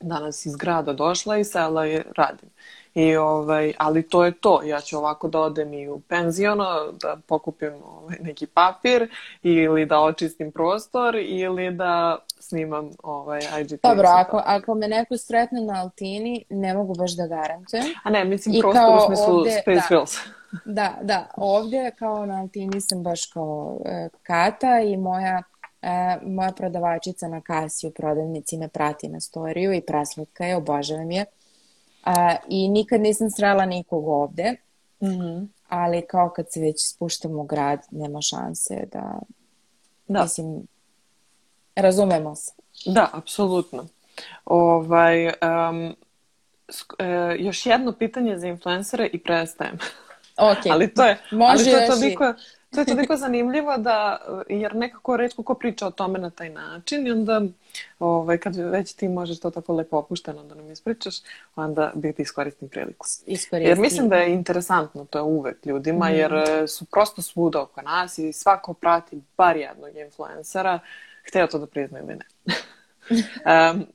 danas 0.01 0.47
iz 0.47 0.57
grada 0.57 0.93
došla 0.93 1.39
i 1.39 1.45
sela 1.45 1.87
i 1.87 2.03
radim. 2.16 2.49
I, 2.95 3.16
ovaj, 3.16 3.72
ali 3.78 4.09
to 4.09 4.24
je 4.24 4.32
to. 4.32 4.62
Ja 4.64 4.80
ću 4.80 4.99
ovako 4.99 5.28
da 5.28 5.40
odem 5.40 5.72
i 5.72 5.88
u 5.88 6.01
penziono, 6.01 6.64
da 6.92 7.16
pokupim 7.26 7.72
ovaj, 7.84 8.16
neki 8.20 8.47
papir 8.47 9.11
ili 9.42 9.86
da 9.86 10.01
očistim 10.01 10.53
prostor 10.53 11.16
ili 11.16 11.70
da 11.70 12.18
snimam 12.40 12.90
ovaj, 13.03 13.40
IGTV. 13.61 13.88
Dobro, 13.88 14.09
ako, 14.09 14.42
ako 14.45 14.74
me 14.74 14.88
neko 14.88 15.16
sretne 15.18 15.61
na 15.61 15.80
altini, 15.82 16.45
ne 16.51 16.74
mogu 16.74 16.95
baš 16.95 17.16
da 17.16 17.26
garantujem. 17.26 17.84
A 18.03 18.11
ne, 18.11 18.24
mislim 18.24 18.55
I 18.55 18.61
prostor 18.61 18.97
u 18.97 19.07
smislu 19.07 19.34
ovde, 19.34 19.51
Space 19.51 19.80
da. 19.80 19.86
Girls. 19.88 20.16
Da, 20.64 20.95
da, 21.03 21.26
ovdje 21.36 21.90
kao 21.99 22.26
na 22.26 22.40
altini 22.40 22.80
sam 22.80 23.03
baš 23.03 23.26
kao 23.26 23.78
e, 23.84 24.09
Kata 24.22 24.80
i 24.80 24.97
moja, 24.97 25.42
e, 25.82 26.18
moja 26.22 26.53
prodavačica 26.53 27.28
na 27.28 27.40
kasi 27.40 27.86
u 27.86 27.90
prodavnici 27.90 28.57
me 28.59 28.68
prati 28.68 29.09
na 29.09 29.20
storiju 29.20 29.72
i 29.72 29.80
praslatka 29.80 30.45
je, 30.45 30.57
obožavam 30.57 31.11
je. 31.11 31.24
A, 32.05 32.37
I 32.49 32.69
nikad 32.69 33.01
nisam 33.01 33.31
srela 33.31 33.67
nikog 33.67 34.09
ovde, 34.09 34.57
Mhm. 35.01 35.45
ali 35.69 36.03
kao 36.03 36.31
kad 36.31 36.53
se 36.53 36.61
već 36.61 36.77
spuštam 36.87 37.33
u 37.33 37.45
grad, 37.45 37.81
nema 37.91 38.21
šanse 38.23 38.87
da, 38.93 39.19
Da. 40.09 40.23
mislim, 40.23 40.67
razumemo 41.77 42.35
se. 42.35 42.53
Da, 42.87 43.09
apsolutno. 43.13 43.87
Ovaj, 44.45 45.33
sk- 46.69 46.95
e, 46.99 47.37
još 47.39 47.67
jedno 47.67 47.93
pitanje 47.93 48.39
za 48.39 48.47
influencere 48.47 49.07
i 49.07 49.19
prestajem. 49.19 49.79
Ok, 50.37 50.57
Ali 50.73 50.95
to 50.95 51.05
je, 51.05 51.19
Može 51.33 51.53
ali 51.53 51.65
to 51.65 51.71
je 51.71 51.75
još 51.77 51.85
i- 51.87 51.89
toliko, 51.91 52.35
to 52.75 52.81
je 52.81 52.87
toliko 52.87 53.16
zanimljivo 53.16 53.77
da, 53.79 54.18
jer 54.49 54.75
nekako 54.77 55.16
retko 55.16 55.43
ko 55.43 55.55
priča 55.55 55.87
o 55.87 55.91
tome 55.91 56.18
na 56.18 56.31
taj 56.31 56.51
način 56.51 57.07
i 57.07 57.11
onda 57.11 57.43
ovaj, 57.99 58.39
kad 58.39 58.57
već 58.57 58.95
ti 58.95 59.09
možeš 59.09 59.41
to 59.41 59.51
tako 59.51 59.75
lepo 59.75 59.97
opušteno 59.99 60.45
da 60.45 60.55
nam 60.55 60.70
ispričaš, 60.70 61.14
onda 61.57 61.93
bih 61.95 62.14
ti 62.14 62.22
iskoristim 62.22 62.68
priliku. 62.68 63.07
iskoristim. 63.27 63.62
Jer 63.62 63.79
mislim 63.79 64.09
da 64.09 64.16
je 64.16 64.33
interesantno 64.35 65.05
to 65.05 65.18
je 65.18 65.22
uvek 65.22 65.66
ljudima, 65.66 66.07
Mhm. 66.07 66.14
jer 66.14 66.35
e, 66.35 66.68
su 66.68 66.85
prosto 66.85 67.22
svuda 67.22 67.62
oko 67.62 67.83
nas 67.83 68.18
i 68.18 68.33
svako 68.33 68.75
prati 68.75 69.22
bar 69.37 69.57
jednog 69.57 69.97
influencera, 69.97 70.81
hteo 71.29 71.47
to 71.47 71.59
da 71.59 71.66
prizna 71.66 71.99
ili 72.01 72.16
ne. 72.16 72.25
Em, 73.47 73.87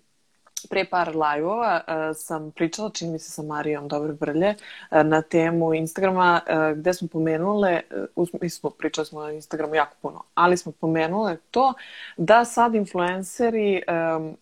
pre 0.67 0.85
par 0.85 1.15
live-ova 1.15 1.81
e, 1.87 2.13
sam 2.13 2.51
pričala, 2.51 2.89
čini 2.89 3.11
mi 3.11 3.19
se 3.19 3.31
sa 3.31 3.41
Marijom 3.41 3.87
Dobre 3.87 4.13
Brlje, 4.13 4.55
e, 4.91 5.03
na 5.03 5.21
temu 5.21 5.73
Instagrama 5.73 6.41
e, 6.47 6.75
gde 6.75 6.93
smo 6.93 7.07
pomenule, 7.07 7.71
e, 7.71 7.81
u 8.15 8.25
smislu 8.25 8.69
pričali 8.69 9.05
smo 9.05 9.21
na 9.21 9.31
Instagramu 9.31 9.75
jako 9.75 9.95
puno, 10.01 10.23
ali 10.33 10.57
smo 10.57 10.71
pomenule 10.71 11.37
to 11.51 11.73
da 12.17 12.45
sad 12.45 12.75
influenceri 12.75 13.83
em, 13.87 14.35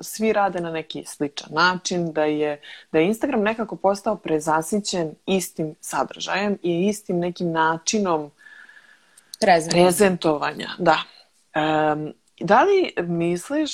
svi 0.00 0.32
rade 0.32 0.60
na 0.60 0.70
neki 0.70 1.04
sličan 1.06 1.48
način, 1.52 2.12
da 2.12 2.24
je, 2.24 2.60
da 2.92 2.98
je 2.98 3.06
Instagram 3.06 3.42
nekako 3.42 3.76
postao 3.76 4.16
prezasićen 4.16 5.14
istim 5.26 5.74
sadržajem 5.80 6.58
i 6.62 6.86
istim 6.86 7.18
nekim 7.18 7.52
načinom 7.52 8.30
Prezent. 9.40 9.72
prezentovanja. 9.72 10.68
Da. 10.78 10.98
Em, 11.54 12.12
da 12.40 12.62
li 12.62 12.92
misliš 13.02 13.72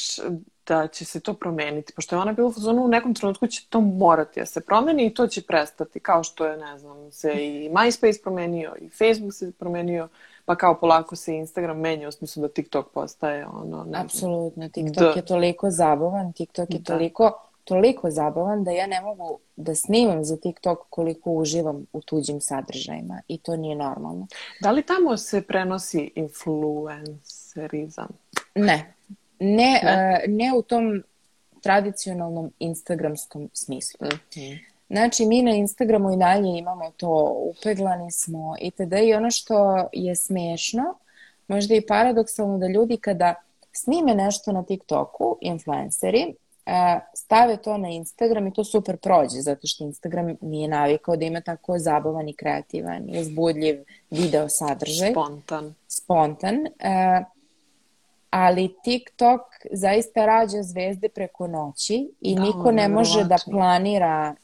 da 0.71 0.87
će 0.89 1.05
se 1.05 1.21
to 1.21 1.35
promeniti? 1.35 1.93
Pošto 1.93 2.16
je 2.16 2.21
ona 2.21 2.33
bila 2.33 2.49
u 2.49 2.53
fazonu 2.53 2.85
u 2.85 2.89
nekom 2.89 3.14
trenutku 3.14 3.47
će 3.47 3.66
to 3.68 3.81
morati 3.81 4.41
da 4.41 4.47
se 4.47 4.61
promeni 4.61 5.07
i 5.07 5.14
to 5.14 5.27
će 5.27 5.43
prestati. 5.43 6.01
Kao 6.01 6.23
što 6.23 6.47
je, 6.47 6.57
ne 6.57 6.79
znam, 6.79 7.12
se 7.12 7.33
i 7.33 7.68
MySpace 7.71 8.23
promenio 8.23 8.75
i 8.81 8.89
Facebook 8.89 9.35
se 9.35 9.53
promenio, 9.59 10.09
pa 10.45 10.57
kao 10.57 10.75
polako 10.81 11.16
se 11.16 11.35
Instagram 11.35 11.79
menja 11.81 12.09
u 12.09 12.12
smislu 12.12 12.43
da 12.43 12.49
TikTok 12.49 12.93
postaje 12.95 13.47
ono, 13.47 13.85
ne 13.85 13.99
Apsolutno, 13.99 14.68
TikTok 14.68 15.03
Da. 15.03 15.12
je 15.16 15.25
toliko 15.25 15.71
zabavan, 15.71 16.33
TikTok 16.33 16.71
je 16.71 16.79
Da. 16.79 16.93
toliko, 16.93 17.43
toliko 17.64 18.11
zabavan 18.11 18.64
da 18.64 18.71
ja 18.71 18.87
ne 18.87 19.01
mogu 19.01 19.39
da 19.57 19.75
snimam 19.75 20.25
za 20.25 20.37
TikTok 20.37 20.79
koliko 20.91 21.31
uživam 21.31 21.87
u 21.93 22.01
tuđim 22.01 22.41
sadržajima 22.41 23.21
i 23.29 23.39
to 23.39 23.57
nije 23.57 23.77
normalno. 23.77 24.27
Da 24.61 24.71
li 24.71 24.83
tamo 24.83 25.16
se 25.16 25.43
prenosi 25.43 26.12
influencerizam? 26.14 28.09
Ne. 28.55 28.95
Ne, 29.41 29.80
ne? 29.82 30.22
Uh, 30.26 30.34
ne 30.34 30.53
u 30.57 30.62
tom 30.62 31.03
tradicionalnom 31.62 32.53
instagramskom 32.59 33.51
smislu. 33.53 34.07
Mm 34.07 34.41
-hmm. 34.41 34.59
Znači, 34.91 35.26
mi 35.26 35.43
na 35.43 35.51
Instagramu 35.51 36.12
i 36.12 36.16
dalje 36.16 36.59
imamo 36.59 36.91
to, 36.97 37.36
upeglani 37.59 38.11
smo 38.11 38.55
itd. 38.61 38.93
I 39.05 39.14
ono 39.14 39.30
što 39.30 39.88
je 39.93 40.16
smešno, 40.16 40.82
možda 41.49 41.74
i 41.74 41.86
paradoksalno 41.86 42.59
da 42.59 42.66
ljudi 42.66 42.97
kada 42.97 43.34
snime 43.72 44.14
nešto 44.14 44.53
na 44.53 44.62
TikToku, 44.62 45.38
influenceri, 45.41 46.34
stave 47.14 47.57
to 47.57 47.78
na 47.78 47.88
Instagram 47.88 48.47
i 48.47 48.53
to 48.53 48.64
super 48.64 48.97
prođe, 48.97 49.41
zato 49.41 49.66
što 49.66 49.84
Instagram 49.84 50.36
nije 50.41 50.68
navikao 50.68 51.16
da 51.16 51.24
ima 51.24 51.41
tako 51.41 51.78
zabavan 51.78 52.28
i 52.28 52.34
kreativan 52.34 53.09
i 53.09 53.20
uzbudljiv 53.20 53.84
video 54.11 54.49
sadržaj. 54.49 55.11
Spontan. 55.11 55.74
Spontan. 55.88 56.66
Ali 58.31 58.74
TikTok 58.85 59.41
zaista 59.72 60.26
rađa 60.26 60.62
zvezde 60.62 61.09
preko 61.09 61.47
noći 61.47 62.11
i 62.20 62.35
da, 62.35 62.43
niko 62.43 62.72
ne 62.72 62.89
može 62.89 63.24
da 63.24 63.37
planira 63.51 64.35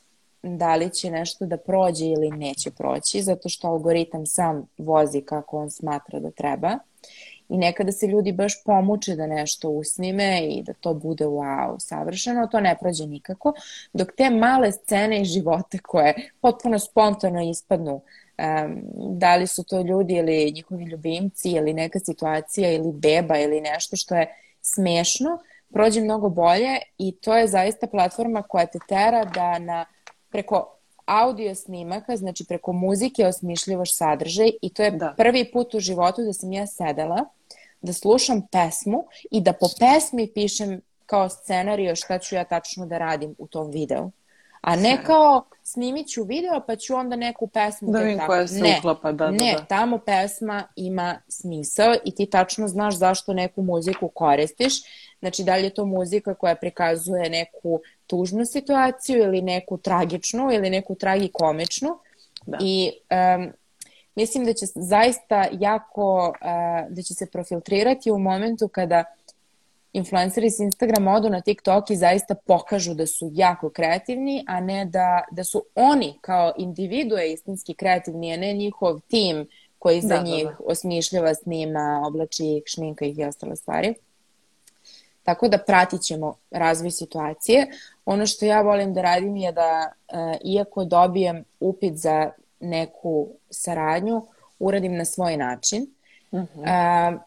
da 0.42 0.74
li 0.76 0.90
će 0.90 1.10
nešto 1.10 1.46
da 1.46 1.56
prođe 1.56 2.06
ili 2.06 2.30
neće 2.30 2.70
proći, 2.70 3.22
zato 3.22 3.48
što 3.48 3.68
algoritam 3.68 4.26
sam 4.26 4.66
vozi 4.78 5.20
kako 5.20 5.58
on 5.58 5.70
smatra 5.70 6.20
da 6.20 6.30
treba. 6.30 6.78
I 7.48 7.56
nekada 7.56 7.92
se 7.92 8.06
ljudi 8.06 8.32
baš 8.32 8.64
pomuče 8.64 9.16
da 9.16 9.26
nešto 9.26 9.70
usnime 9.70 10.46
i 10.46 10.62
da 10.62 10.72
to 10.72 10.94
bude 10.94 11.24
wow, 11.24 11.76
savršeno, 11.78 12.46
to 12.46 12.60
ne 12.60 12.76
prođe 12.80 13.06
nikako, 13.06 13.52
dok 13.92 14.12
te 14.16 14.30
male 14.30 14.72
scene 14.72 15.20
iz 15.20 15.28
života 15.28 15.78
koje 15.82 16.30
potpuno 16.40 16.78
spontano 16.78 17.50
ispadnu, 17.50 18.00
um, 18.38 18.82
da 19.18 19.36
li 19.36 19.46
su 19.46 19.64
to 19.64 19.80
ljudi 19.80 20.14
ili 20.14 20.52
njihovi 20.52 20.84
ljubimci 20.84 21.50
ili 21.50 21.74
neka 21.74 21.98
situacija 21.98 22.72
ili 22.72 22.92
beba 22.92 23.38
ili 23.38 23.60
nešto 23.60 23.96
što 23.96 24.16
je 24.16 24.34
smešno, 24.60 25.38
prođe 25.72 26.00
mnogo 26.00 26.28
bolje 26.28 26.78
i 26.98 27.12
to 27.12 27.36
je 27.36 27.46
zaista 27.46 27.86
platforma 27.86 28.42
koja 28.42 28.66
te 28.66 28.78
tera 28.88 29.24
da 29.24 29.58
na 29.58 29.86
preko 30.30 30.72
audio 31.06 31.54
snimaka, 31.54 32.16
znači 32.16 32.44
preko 32.44 32.72
muzike 32.72 33.26
osmišljivaš 33.26 33.96
sadržaj 33.96 34.50
i 34.62 34.70
to 34.70 34.82
je 34.82 34.90
da. 34.90 35.14
prvi 35.16 35.50
put 35.52 35.74
u 35.74 35.80
životu 35.80 36.22
da 36.22 36.32
sam 36.32 36.52
ja 36.52 36.66
sedela 36.66 37.24
da 37.80 37.92
slušam 37.92 38.42
pesmu 38.52 39.04
i 39.30 39.40
da 39.40 39.52
po 39.52 39.66
pesmi 39.78 40.30
pišem 40.34 40.80
kao 41.06 41.28
scenario 41.28 41.96
šta 41.96 42.18
ću 42.18 42.34
ja 42.34 42.44
tačno 42.44 42.86
da 42.86 42.98
radim 42.98 43.34
u 43.38 43.46
tom 43.46 43.70
videu. 43.70 44.10
A 44.66 44.76
ne 44.76 44.98
kao 45.04 45.44
snimit 45.62 46.08
ću 46.08 46.24
video 46.24 46.60
pa 46.66 46.76
ću 46.76 46.94
onda 46.94 47.16
neku 47.16 47.46
pesmu 47.46 47.92
da 47.92 47.98
vidim 47.98 48.20
koja 48.26 48.46
se 48.46 48.60
ne, 48.60 48.76
uklapa, 48.78 49.12
da, 49.12 49.24
da, 49.24 49.30
ne, 49.30 49.52
da. 49.52 49.64
tamo 49.64 49.98
pesma 49.98 50.62
ima 50.76 51.18
smisao 51.28 51.94
i 52.04 52.14
ti 52.14 52.26
tačno 52.26 52.68
znaš 52.68 52.94
zašto 52.94 53.32
neku 53.32 53.62
muziku 53.62 54.08
koristiš. 54.08 54.72
Znači, 55.18 55.44
da 55.44 55.56
li 55.56 55.62
je 55.62 55.74
to 55.74 55.84
muzika 55.84 56.34
koja 56.34 56.54
prikazuje 56.54 57.30
neku 57.30 57.80
tužnu 58.06 58.44
situaciju 58.44 59.22
ili 59.22 59.42
neku 59.42 59.78
tragičnu 59.78 60.52
ili 60.52 60.70
neku 60.70 60.94
tragikomičnu. 60.94 61.98
Da. 62.46 62.58
I 62.60 62.92
um, 63.36 63.52
mislim 64.14 64.44
da 64.44 64.52
će 64.52 64.66
zaista 64.74 65.46
jako, 65.52 66.28
uh, 66.28 66.96
da 66.96 67.02
će 67.02 67.14
se 67.14 67.26
profiltrirati 67.26 68.10
u 68.10 68.18
momentu 68.18 68.68
kada 68.68 69.04
influenceri 69.96 70.50
s 70.50 70.58
Instagrama 70.58 71.14
odu 71.14 71.30
na 71.30 71.40
TikTok 71.40 71.90
i 71.90 71.96
zaista 71.96 72.34
pokažu 72.34 72.94
da 72.94 73.06
su 73.06 73.30
jako 73.32 73.70
kreativni, 73.70 74.44
a 74.48 74.60
ne 74.60 74.84
da, 74.84 75.24
da 75.30 75.44
su 75.44 75.64
oni 75.74 76.18
kao 76.20 76.52
individue 76.58 77.32
istinski 77.32 77.74
kreativni, 77.74 78.32
a 78.32 78.36
ne 78.36 78.52
njihov 78.52 79.00
tim 79.00 79.46
koji 79.78 80.00
za 80.00 80.16
da, 80.16 80.22
njih 80.22 80.44
da, 80.44 80.50
da. 80.50 80.56
osmišljava, 80.66 81.34
snima, 81.34 82.02
oblači 82.06 82.44
ih, 82.44 82.62
šminka 82.66 83.04
ih 83.04 83.18
i 83.18 83.24
ostale 83.24 83.56
stvari. 83.56 83.94
Tako 85.22 85.48
da 85.48 85.58
pratit 85.58 86.02
ćemo 86.02 86.34
razvoj 86.50 86.90
situacije. 86.90 87.66
Ono 88.04 88.26
što 88.26 88.44
ja 88.44 88.60
volim 88.62 88.94
da 88.94 89.02
radim 89.02 89.36
je 89.36 89.52
da, 89.52 89.92
uh, 90.12 90.36
iako 90.44 90.84
dobijem 90.84 91.44
upit 91.60 91.96
za 91.96 92.30
neku 92.60 93.28
saradnju, 93.50 94.26
uradim 94.58 94.96
na 94.96 95.04
svoj 95.04 95.36
način. 95.36 95.86
Uh 96.30 96.40
-huh. 96.40 97.14
uh, 97.14 97.20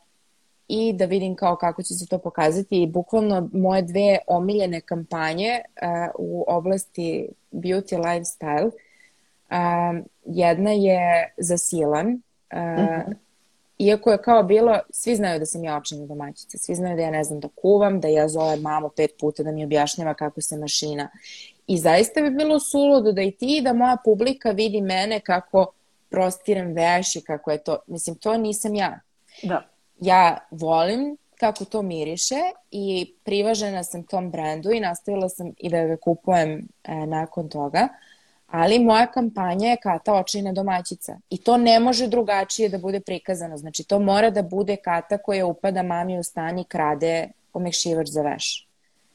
i 0.70 0.94
da 0.94 1.06
vidim 1.06 1.36
kao 1.36 1.56
kako 1.56 1.84
će 1.84 1.94
se 1.94 2.08
to 2.08 2.18
pokazati. 2.18 2.82
I 2.84 2.88
bukvalno 2.88 3.50
moje 3.54 3.82
dve 3.82 4.18
omiljene 4.28 4.82
kampanje 4.82 5.62
uh, 5.82 6.12
u 6.18 6.46
oblasti 6.48 7.30
beauty 7.52 7.98
lifestyle 7.98 8.66
uh, 8.66 10.06
jedna 10.26 10.72
je 10.72 11.34
za 11.38 11.58
Silan 11.58 12.08
uh, 12.08 12.14
uh 12.54 12.60
-huh. 12.60 13.14
iako 13.78 14.12
je 14.12 14.22
kao 14.22 14.44
bilo 14.44 14.80
svi 14.90 15.16
znaju 15.16 15.40
da 15.40 15.46
sam 15.46 15.64
ja 15.64 15.78
očina 15.78 16.06
domaćica 16.06 16.58
svi 16.58 16.76
znaju 16.76 16.96
da 16.96 17.02
ja 17.02 17.12
ne 17.12 17.24
znam 17.24 17.40
da 17.40 17.48
kuvam 17.56 18.00
da 18.00 18.08
ja 18.08 18.28
zovem 18.28 18.62
mamu 18.62 18.90
pet 18.90 19.12
puta 19.20 19.44
da 19.44 19.52
mi 19.52 19.66
objašnjava 19.66 20.14
kako 20.14 20.42
se 20.42 20.58
mašina. 20.58 21.10
I 21.68 21.78
zaista 21.78 22.22
bi 22.22 22.30
bilo 22.30 22.60
suludo 22.60 23.12
da 23.12 23.22
i 23.22 23.32
ti 23.32 23.62
da 23.64 23.74
moja 23.74 23.98
publika 24.06 24.52
vidi 24.52 24.82
mene 24.82 25.20
kako 25.20 25.72
prostiram 26.10 26.74
veš 26.74 27.16
i 27.16 27.22
kako 27.22 27.52
je 27.52 27.58
to 27.58 27.78
mislim 27.88 28.16
to 28.16 28.38
nisam 28.38 28.76
ja. 28.76 29.00
Da 29.44 29.79
ja 30.02 30.38
volim 30.52 31.18
kako 31.40 31.66
to 31.66 31.82
miriše 31.82 32.40
i 32.72 33.14
privažena 33.24 33.84
sam 33.84 34.04
tom 34.04 34.32
brendu 34.32 34.72
i 34.72 34.80
nastavila 34.80 35.30
sam 35.30 35.52
i 35.58 35.70
da 35.70 35.86
ga 35.86 35.98
kupujem 35.98 36.68
e, 36.84 36.96
nakon 37.06 37.50
toga. 37.50 37.88
Ali 38.48 38.80
moja 38.80 39.08
kampanja 39.08 39.70
je 39.70 39.78
Kata 39.78 40.14
očina 40.14 40.54
domaćica. 40.54 41.20
I 41.30 41.38
to 41.38 41.58
ne 41.58 41.80
može 41.80 42.08
drugačije 42.08 42.70
da 42.70 42.78
bude 42.78 43.00
prikazano. 43.00 43.58
Znači, 43.58 43.84
to 43.84 44.00
mora 44.00 44.30
da 44.30 44.42
bude 44.42 44.76
Kata 44.76 45.18
koja 45.18 45.46
upada 45.46 45.84
mami 45.84 46.20
u 46.20 46.24
stan 46.24 46.60
i 46.60 46.64
krade 46.64 47.30
omekšivač 47.54 48.08
za 48.08 48.22
veš. 48.22 48.68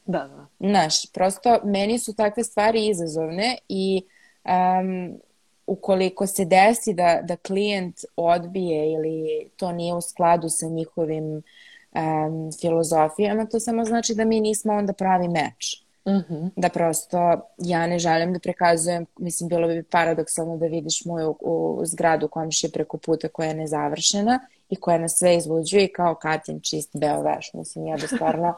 Da, 0.05 0.27
da. 0.27 0.69
Znaš, 0.69 1.11
prosto 1.11 1.59
meni 1.63 1.99
su 1.99 2.15
takve 2.15 2.43
stvari 2.43 2.87
izazovne 2.87 3.57
i 3.69 4.01
um, 4.43 5.19
ukoliko 5.67 6.27
se 6.27 6.45
desi 6.45 6.93
da, 6.93 7.19
da 7.23 7.35
klijent 7.35 7.95
odbije 8.15 8.91
ili 8.93 9.49
to 9.57 9.71
nije 9.71 9.93
u 9.93 10.01
skladu 10.01 10.49
sa 10.49 10.67
njihovim 10.67 11.23
um, 11.25 12.51
filozofijama, 12.61 13.45
to 13.45 13.59
samo 13.59 13.85
znači 13.85 14.15
da 14.15 14.25
mi 14.25 14.39
nismo 14.39 14.73
onda 14.73 14.93
pravi 14.93 15.27
meč. 15.27 15.85
Mm 16.07 16.11
-hmm. 16.11 16.49
Da 16.55 16.69
prosto 16.69 17.17
ja 17.57 17.87
ne 17.87 17.99
želim 17.99 18.33
da 18.33 18.39
prekazujem, 18.39 19.05
mislim 19.17 19.49
bilo 19.49 19.67
bi 19.67 19.83
paradoksalno 19.83 20.57
da 20.57 20.65
vidiš 20.65 21.05
moju 21.05 21.35
u, 21.41 21.77
u 21.81 21.85
zgradu 21.85 22.27
komšije 22.27 22.71
preko 22.71 22.97
puta 22.97 23.27
koja 23.27 23.47
je 23.47 23.53
nezavršena 23.55 24.39
i 24.69 24.75
koja 24.75 24.97
nas 24.97 25.17
sve 25.17 25.35
izluđuje 25.35 25.85
i 25.85 25.93
kao 25.93 26.15
Katin 26.15 26.59
čist 26.61 26.89
beo 26.93 27.21
veš. 27.21 27.53
Mislim, 27.53 27.87
ja 27.87 27.95
bi 27.95 28.07
stvarno, 28.07 28.53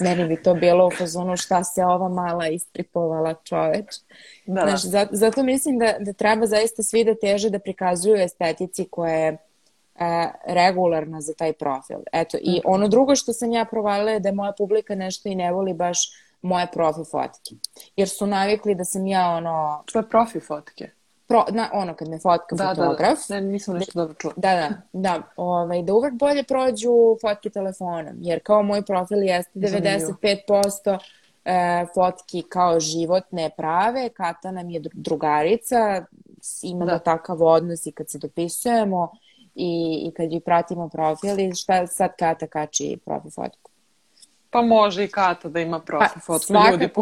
meni 0.00 0.28
bi 0.28 0.42
to 0.42 0.54
bilo 0.54 0.86
u 0.86 0.90
fazonu 0.90 1.36
šta 1.36 1.64
se 1.64 1.84
ova 1.84 2.08
mala 2.08 2.48
istripovala 2.48 3.34
čoveč. 3.34 3.86
Da, 4.46 4.54
da. 4.54 4.66
Znaš, 4.66 4.82
zato, 4.82 5.10
zato 5.12 5.42
mislim 5.42 5.78
da, 5.78 5.94
da 6.00 6.12
treba 6.12 6.46
zaista 6.46 6.82
svi 6.82 7.04
da 7.04 7.14
teže 7.14 7.50
da 7.50 7.58
prikazuju 7.58 8.16
estetici 8.16 8.84
koja 8.90 9.14
je 9.14 9.36
a, 9.98 10.30
regularna 10.46 11.20
za 11.20 11.34
taj 11.34 11.52
profil. 11.52 11.98
Eto, 12.12 12.38
i 12.40 12.50
mhm. 12.50 12.60
ono 12.64 12.88
drugo 12.88 13.16
što 13.16 13.32
sam 13.32 13.52
ja 13.52 13.64
provalila 13.64 14.10
je 14.10 14.20
da 14.20 14.32
moja 14.32 14.52
publika 14.58 14.94
nešto 14.94 15.28
i 15.28 15.34
ne 15.34 15.52
voli 15.52 15.74
baš 15.74 15.98
moje 16.42 16.66
profi 16.72 17.00
fotke. 17.10 17.54
Jer 17.96 18.08
su 18.08 18.26
navikli 18.26 18.74
da 18.74 18.84
sam 18.84 19.06
ja 19.06 19.30
ono... 19.30 19.82
Tvoje 19.92 20.08
profi 20.08 20.40
fotke? 20.40 20.90
Pro, 21.26 21.44
na, 21.50 21.70
ono 21.72 21.94
kad 21.94 22.08
me 22.08 22.18
fotka 22.18 22.56
da, 22.56 22.68
fotograf. 22.68 23.18
Da, 23.28 23.34
da, 23.34 23.40
ne, 23.40 23.46
nisam 23.46 23.74
nešto 23.74 23.92
dobro 23.94 24.14
čula. 24.14 24.34
Da, 24.36 24.54
da, 24.54 24.70
da, 24.92 25.22
ovaj, 25.36 25.82
da 25.82 25.94
uvek 25.94 26.14
bolje 26.14 26.42
prođu 26.44 27.16
fotke 27.20 27.50
telefonom, 27.50 28.14
jer 28.20 28.40
kao 28.42 28.62
moj 28.62 28.82
profil 28.82 29.22
jeste 29.22 29.58
95% 29.58 30.98
e, 31.44 31.86
fotki 31.94 32.42
kao 32.42 32.80
životne 32.80 33.50
prave, 33.56 34.08
Kata 34.08 34.50
nam 34.50 34.70
je 34.70 34.80
drugarica, 34.92 36.04
imamo 36.62 36.90
da. 36.90 36.98
takav 36.98 37.42
odnos 37.42 37.86
i 37.86 37.92
kad 37.92 38.10
se 38.10 38.18
dopisujemo 38.18 39.12
i, 39.54 40.02
i 40.08 40.14
kad 40.16 40.32
ju 40.32 40.40
pratimo 40.40 40.88
profili, 40.88 41.54
šta 41.54 41.86
sad 41.86 42.10
Kata 42.18 42.46
kači 42.46 42.98
profil 43.04 43.30
fotku? 43.30 43.71
Pa 44.52 44.62
može 44.62 45.04
i 45.04 45.08
Kata 45.08 45.48
da 45.48 45.60
ima 45.60 45.80
profil 45.80 46.08
pa, 46.14 46.20
fotku, 46.20 46.52
ljudi. 46.52 46.88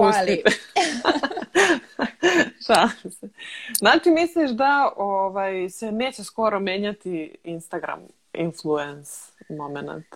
Šalim 2.67 3.13
se. 3.13 3.29
Znači, 3.79 4.11
misliš 4.11 4.51
da 4.51 4.93
ovaj, 4.97 5.71
se 5.71 5.93
neće 5.93 6.25
skoro 6.25 6.61
menjati 6.61 7.37
Instagram 7.45 8.01
influence 8.33 9.11
moment? 9.49 10.07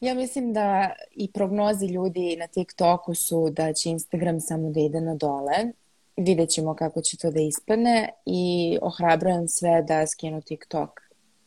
Ja 0.00 0.14
mislim 0.14 0.52
da 0.52 0.90
i 1.12 1.32
prognozi 1.32 1.86
ljudi 1.86 2.36
na 2.38 2.46
TikToku 2.46 3.14
su 3.14 3.50
da 3.50 3.72
će 3.72 3.90
Instagram 3.90 4.40
samo 4.40 4.70
da 4.70 4.80
ide 4.80 5.00
na 5.00 5.14
dole. 5.14 5.72
Vidjet 6.16 6.50
ćemo 6.50 6.74
kako 6.74 7.00
će 7.00 7.16
to 7.16 7.30
da 7.30 7.40
ispadne 7.40 8.08
i 8.26 8.78
ohrabrujem 8.82 9.48
sve 9.48 9.82
da 9.82 10.06
skinu 10.06 10.40
TikTok. 10.40 11.00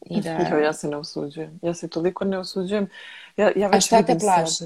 I 0.06 0.22
da... 0.22 0.38
Jo, 0.52 0.58
ja 0.58 0.74
se 0.74 0.88
ne 0.88 0.98
osuđujem. 0.98 1.60
Ja 1.64 1.74
se 1.74 1.88
toliko 1.88 2.26
ne 2.26 2.40
osuđujem. 2.40 2.90
Ja, 3.38 3.52
ja 3.56 3.68
već 3.68 3.78
A 3.78 3.82
šta 3.82 4.04
te 4.04 4.20
plaši? 4.20 4.64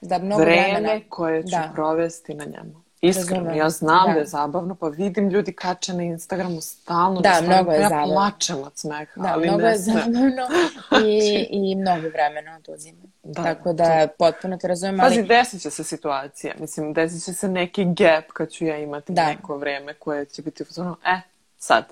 Da 0.00 0.18
mnogo 0.18 0.42
vreme 0.42 0.80
vremena... 0.80 1.00
koje 1.08 1.42
ću 1.42 1.50
da. 1.50 1.70
provesti 1.74 2.34
na 2.34 2.44
njemu. 2.44 2.80
Iskreno, 3.00 3.40
Razumem. 3.44 3.58
ja 3.58 3.70
znam 3.70 4.06
da. 4.06 4.12
Da. 4.12 4.18
je 4.18 4.26
zabavno, 4.26 4.74
pa 4.74 4.88
vidim 4.88 5.28
ljudi 5.28 5.52
kače 5.52 5.92
na 5.94 6.02
Instagramu 6.02 6.60
stalno. 6.60 7.20
Da, 7.20 7.30
stvarno, 7.34 7.54
mnogo 7.54 7.72
je 7.72 7.80
ja 7.80 7.88
zabavno. 7.88 8.14
plačem 8.14 8.56
od 8.58 8.72
smeha, 8.78 9.12
Da, 9.16 9.32
ali 9.32 9.46
mnogo 9.46 9.62
ne 9.62 9.68
je 9.70 9.78
zabavno 9.78 10.46
i, 11.06 11.46
i 11.50 11.74
mnogo 11.74 12.08
vremena 12.08 12.56
oduzima. 12.56 12.98
Da, 13.22 13.42
Tako 13.42 13.72
da 13.72 14.08
potpuno 14.18 14.56
te 14.56 14.68
razumem, 14.68 14.98
Pazi, 14.98 15.18
ali 15.18 15.28
desit 15.28 15.62
će 15.62 15.70
se 15.70 15.84
situacija. 15.84 16.54
Mislim, 16.58 16.92
desit 16.92 17.24
će 17.24 17.32
se 17.32 17.48
neki 17.48 17.84
gap 17.84 18.24
kad 18.32 18.50
ću 18.50 18.64
ja 18.64 18.76
imati 18.78 19.12
Da. 19.12 19.26
neko 19.26 19.56
vreme 19.56 19.94
koje 19.94 20.24
će 20.24 20.42
biti 20.42 20.62
u 20.62 20.66
fazonu, 20.66 20.96
e, 21.06 21.20
sad. 21.58 21.84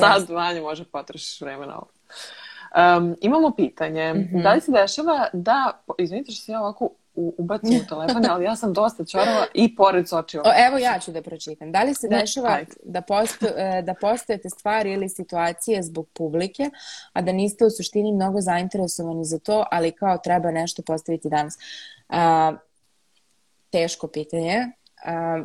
Sad, 0.00 0.30
Vanja, 0.30 0.60
može 0.62 0.84
potrošiš 0.84 1.40
vreme 1.40 1.66
na 1.66 1.76
ovo. 1.76 1.88
Um, 2.98 3.16
imamo 3.20 3.50
pitanje. 3.50 4.14
Mhm. 4.14 4.42
Da 4.42 4.52
li 4.54 4.60
se 4.60 4.72
dešava 4.72 5.28
da, 5.32 5.82
izvinite 5.98 6.32
što 6.32 6.44
se 6.44 6.52
ja 6.52 6.60
ovako 6.60 6.90
u- 7.14 7.34
ubacim 7.38 7.76
u 7.76 7.88
telefon, 7.88 8.26
ali 8.26 8.44
ja 8.44 8.56
sam 8.56 8.72
dosta 8.72 9.04
čorova 9.04 9.46
i 9.54 9.76
pored 9.76 10.08
sočiva. 10.08 10.42
O, 10.46 10.66
evo 10.68 10.78
ja 10.78 10.98
ću 10.98 11.12
da 11.12 11.22
pročitam. 11.22 11.72
Da 11.72 11.82
li 11.82 11.94
se 11.94 12.08
Ne, 12.08 12.18
dešava 12.18 12.48
ajde. 12.48 12.72
da, 12.82 13.00
posto, 13.00 13.46
e, 13.48 13.82
da 13.82 13.94
postojete 13.94 14.50
stvari 14.50 14.92
ili 14.92 15.08
situacije 15.08 15.82
zbog 15.82 16.08
publike, 16.08 16.70
a 17.12 17.22
da 17.22 17.32
niste 17.32 17.64
u 17.64 17.70
suštini 17.70 18.12
mnogo 18.12 18.40
zainteresovani 18.40 19.24
za 19.24 19.38
to, 19.38 19.64
ali 19.70 19.92
kao 19.92 20.18
treba 20.18 20.50
nešto 20.50 20.82
postaviti 20.82 21.28
danas? 21.28 21.54
A, 22.08 22.52
teško 23.70 24.06
pitanje. 24.08 24.66
A, 25.04 25.44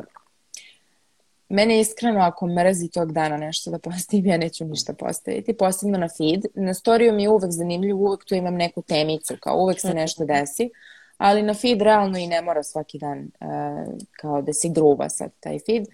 mene 1.48 1.80
iskreno 1.80 2.20
ako 2.20 2.46
mrzi 2.46 2.88
tog 2.88 3.12
dana 3.12 3.36
nešto 3.36 3.70
da 3.70 3.78
postavim, 3.78 4.26
ja 4.26 4.36
neću 4.36 4.64
ništa 4.64 4.92
postaviti. 4.92 5.52
Posebno 5.52 5.98
na 5.98 6.08
feed. 6.08 6.44
Na 6.54 6.74
storiju 6.74 7.12
mi 7.12 7.22
je 7.22 7.28
uvek 7.28 7.50
zanimljivo, 7.50 8.00
uvek 8.00 8.24
tu 8.24 8.34
imam 8.34 8.54
neku 8.54 8.82
temicu, 8.82 9.34
kao 9.40 9.56
uvek 9.56 9.80
se 9.80 9.94
nešto 10.02 10.24
desi. 10.24 10.70
Ali 11.20 11.42
na 11.42 11.54
feed 11.54 11.82
realno 11.82 12.18
i 12.18 12.26
ne 12.26 12.42
mora 12.42 12.62
svaki 12.62 12.98
dan 12.98 13.18
uh, 13.18 13.94
kao 14.12 14.42
da 14.42 14.52
se 14.52 14.68
gruva 14.68 15.08
sad 15.08 15.30
taj 15.40 15.58
feed. 15.66 15.84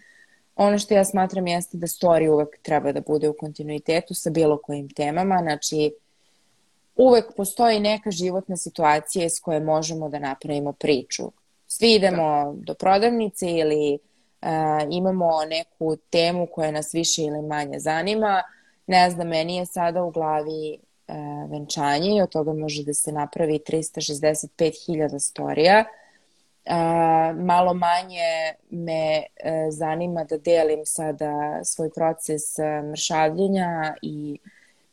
Ono 0.56 0.78
što 0.78 0.94
ja 0.94 1.04
smatram 1.04 1.46
jeste 1.46 1.76
da 1.76 1.86
story 1.86 2.28
uvek 2.30 2.48
treba 2.62 2.92
da 2.92 3.00
bude 3.00 3.28
u 3.28 3.36
kontinuitetu 3.38 4.14
sa 4.14 4.30
bilo 4.30 4.58
kojim 4.62 4.88
temama. 4.88 5.38
Znači, 5.42 5.92
uvek 6.96 7.24
postoji 7.36 7.80
neka 7.80 8.10
životna 8.10 8.56
situacija 8.56 9.24
iz 9.24 9.40
koje 9.40 9.60
možemo 9.60 10.08
da 10.08 10.18
napravimo 10.18 10.72
priču. 10.72 11.32
Svi 11.66 11.94
idemo 11.94 12.54
do 12.56 12.74
prodavnice 12.74 13.50
ili 13.50 13.98
uh, 14.42 14.48
imamo 14.90 15.44
neku 15.50 15.96
temu 16.10 16.46
koja 16.52 16.70
nas 16.70 16.94
više 16.94 17.22
ili 17.22 17.42
manje 17.42 17.78
zanima. 17.78 18.42
Ne 18.86 19.10
znam, 19.10 19.28
meni 19.28 19.56
je 19.56 19.66
sada 19.66 20.02
u 20.02 20.10
glavi 20.10 20.78
venčanje 21.50 22.16
i 22.16 22.22
od 22.22 22.28
toga 22.28 22.52
može 22.52 22.84
da 22.84 22.94
se 22.94 23.12
napravi 23.12 23.60
365.000 23.68 25.18
storija. 25.18 25.84
Uh, 26.64 26.72
malo 27.44 27.74
manje 27.74 28.54
me 28.70 29.18
uh, 29.18 29.50
zanima 29.70 30.24
da 30.24 30.38
delim 30.38 30.86
sada 30.86 31.60
svoj 31.64 31.90
proces 31.94 32.42
mršavljenja 32.90 33.94
i 34.02 34.38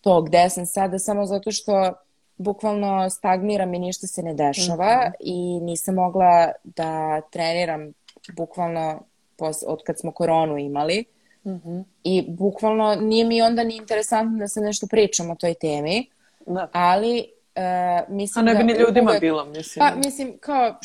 to 0.02 0.22
gde 0.22 0.50
sam 0.50 0.66
sada 0.66 1.00
samo 1.00 1.26
zato 1.26 1.52
što 1.52 1.94
bukvalno 2.38 3.10
stagniram 3.10 3.74
i 3.74 3.80
ništa 3.80 4.08
se 4.08 4.24
ne 4.24 4.34
dešava 4.34 5.12
i 5.20 5.60
nisam 5.60 5.96
mogla 5.96 6.52
da 6.64 7.22
treniram 7.22 7.94
bukvalno 8.36 9.04
pos, 9.38 9.64
od 9.68 9.84
kad 9.86 10.00
smo 10.00 10.12
koronu 10.12 10.58
imali 10.58 11.06
Mhm. 11.46 11.80
i 12.04 12.26
bukvalno 12.30 12.96
nije 12.96 13.26
mi 13.26 13.42
onda 13.42 13.64
ni 13.64 13.76
interesantno 13.76 14.38
da 14.38 14.48
se 14.48 14.62
nešto 14.62 14.88
pričam 14.88 15.30
o 15.30 15.36
toj 15.36 15.54
temi, 15.54 16.08
Da. 16.46 16.70
ali 16.74 17.18
uh, 17.18 17.24
A 17.58 18.04
mislim 18.10 18.46
ne 18.46 18.52
bi 18.54 18.58
da 18.58 18.64
ni 18.66 18.80
ljudima 18.80 19.12
uvek- 19.12 19.20
bilo, 19.20 19.46
mislim. 19.46 19.80
Pa, 19.80 19.96
mislim, 19.98 20.38
kao, 20.40 20.76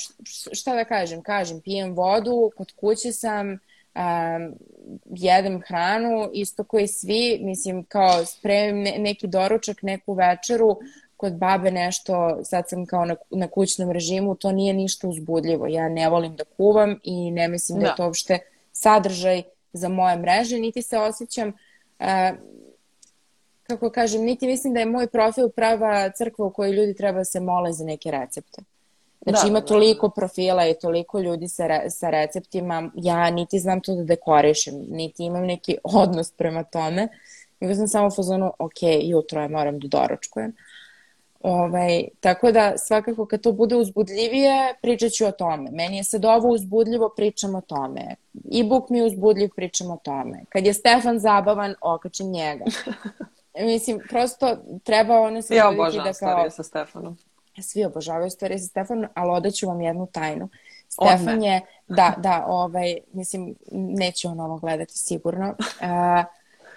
šta 0.53 0.75
da 0.75 0.85
kažem? 0.85 1.23
Kažem, 1.23 1.61
pijem 1.61 1.95
vodu, 1.95 2.51
kod 2.57 2.73
kuće 2.73 3.13
sam, 3.13 3.49
um, 3.49 4.55
jedem 5.07 5.63
hranu, 5.63 6.31
isto 6.33 6.65
koji 6.65 6.87
svi, 6.89 7.39
mislim, 7.43 7.85
kao 7.85 8.25
spremim 8.25 8.83
ne, 8.83 8.95
neki 8.99 9.27
doručak, 9.27 9.83
neku 9.83 10.13
večeru, 10.13 10.79
kod 11.17 11.33
babe 11.33 11.71
nešto, 11.71 12.39
sad 12.45 12.69
sam 12.69 12.87
kao 12.87 13.05
na, 13.05 13.17
na 13.31 13.49
kućnom 13.49 13.91
režimu, 13.91 14.35
to 14.35 14.53
nije 14.53 14.73
ništa 14.75 15.09
uzbudljivo. 15.09 15.67
Ja 15.67 15.89
ne 15.89 16.09
volim 16.09 16.37
da 16.37 16.45
kuvam 16.47 17.01
i 17.03 17.31
ne 17.31 17.49
mislim 17.49 17.79
da, 17.79 17.85
Da. 17.85 17.89
je 17.89 17.97
to 17.97 18.05
uopšte 18.05 18.39
sadržaj 18.73 19.43
za 19.73 19.89
moje 19.89 20.16
mreže, 20.16 20.59
niti 20.59 20.83
se 20.83 20.99
osjećam 20.99 21.49
uh, 21.49 22.07
kako 23.62 23.91
kažem, 23.91 24.23
niti 24.23 24.47
mislim 24.47 24.75
da 24.75 24.81
je 24.81 24.87
moj 24.87 25.07
profil 25.07 25.49
prava 25.49 26.11
crkva 26.11 26.47
u 26.47 26.51
kojoj 26.51 26.73
ljudi 26.73 26.95
treba 26.95 27.19
da 27.19 27.25
se 27.25 27.41
mole 27.41 27.73
za 27.73 27.85
neke 27.85 28.11
recepte. 28.11 28.62
Znači 29.23 29.43
Da, 29.43 29.49
ima 29.49 29.61
da, 29.61 29.66
toliko 29.66 30.09
profila 30.09 30.69
i 30.69 30.75
toliko 30.81 31.21
ljudi 31.21 31.49
sa, 31.49 31.66
re, 31.66 31.91
sa 31.91 32.11
receptima, 32.11 32.91
ja 32.95 33.31
niti 33.31 33.59
znam 33.59 33.81
to 33.81 33.95
da 33.95 34.05
dekorišem, 34.05 34.75
niti 34.91 35.25
imam 35.25 35.45
neki 35.45 35.77
odnos 35.83 36.31
prema 36.33 36.62
tome, 36.62 37.09
nego 37.61 37.75
sam 37.75 37.89
samo 37.89 38.07
u 38.07 38.11
fazonu, 38.11 38.53
ok, 38.59 38.83
jutro 39.03 39.43
je, 39.43 39.49
moram 39.49 39.79
da 39.79 39.89
doručkujem. 39.89 40.53
Ovaj, 41.41 42.05
tako 42.20 42.53
da 42.53 42.78
svakako 42.78 43.26
kad 43.26 43.41
to 43.41 43.53
bude 43.53 43.76
uzbudljivije, 43.76 44.74
pričat 44.82 45.12
ću 45.12 45.26
o 45.26 45.32
tome. 45.32 45.70
Meni 45.70 45.97
je 45.97 46.05
sad 46.05 46.24
ovo 46.24 46.49
uzbudljivo, 46.49 47.09
pričam 47.16 47.55
o 47.55 47.61
tome. 47.61 48.14
E-book 48.53 48.91
mi 48.91 48.99
je 48.99 49.05
uzbudljiv, 49.05 49.51
pričam 49.57 49.91
o 49.91 49.97
tome. 49.97 50.45
Kad 50.49 50.66
je 50.66 50.74
Stefan 50.74 51.18
zabavan, 51.18 51.74
okačim 51.80 52.30
njega. 52.30 52.64
Mislim, 53.72 54.01
prosto 54.09 54.57
treba 54.84 55.20
ono 55.20 55.43
se 55.43 55.55
Ja 55.55 55.68
obožavam 55.68 56.05
da 56.05 56.12
kao... 56.12 56.12
storije 56.12 56.51
sa 56.51 56.62
Stefanom. 56.62 57.18
Svi 57.62 57.84
obožavaju 57.84 58.30
storije 58.30 58.59
sa 58.59 58.66
Stefanom, 58.66 59.07
ali 59.14 59.30
odaću 59.30 59.66
vam 59.66 59.80
jednu 59.80 60.07
tajnu. 60.07 60.49
Stefan 60.89 61.43
je, 61.43 61.61
da, 61.89 62.14
da, 62.18 62.45
ovaj, 62.47 62.99
mislim, 63.12 63.55
neće 63.72 64.28
on 64.28 64.41
ovo 64.41 64.57
gledati 64.57 64.99
sigurno. 64.99 65.55
Uh, 65.80 66.24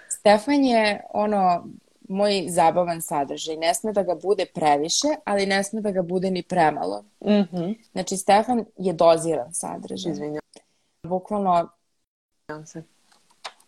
Stefan 0.08 0.64
je 0.64 1.00
ono, 1.14 1.64
moj 2.08 2.46
zabavan 2.48 3.02
sadržaj. 3.02 3.56
Ne 3.56 3.74
sme 3.74 3.92
da 3.92 4.02
ga 4.02 4.14
bude 4.14 4.46
previše, 4.46 5.08
ali 5.24 5.46
ne 5.46 5.64
sme 5.64 5.80
da 5.80 5.90
ga 5.90 6.02
bude 6.02 6.30
ni 6.30 6.42
premalo. 6.42 7.04
Mhm. 7.20 7.70
Znači, 7.92 8.16
Stefan 8.16 8.64
je 8.76 8.92
doziran 8.92 9.54
sadržaj. 9.54 10.12
Izvinjam 10.12 10.42
Bukvalno, 11.02 11.68
se. 12.66 12.82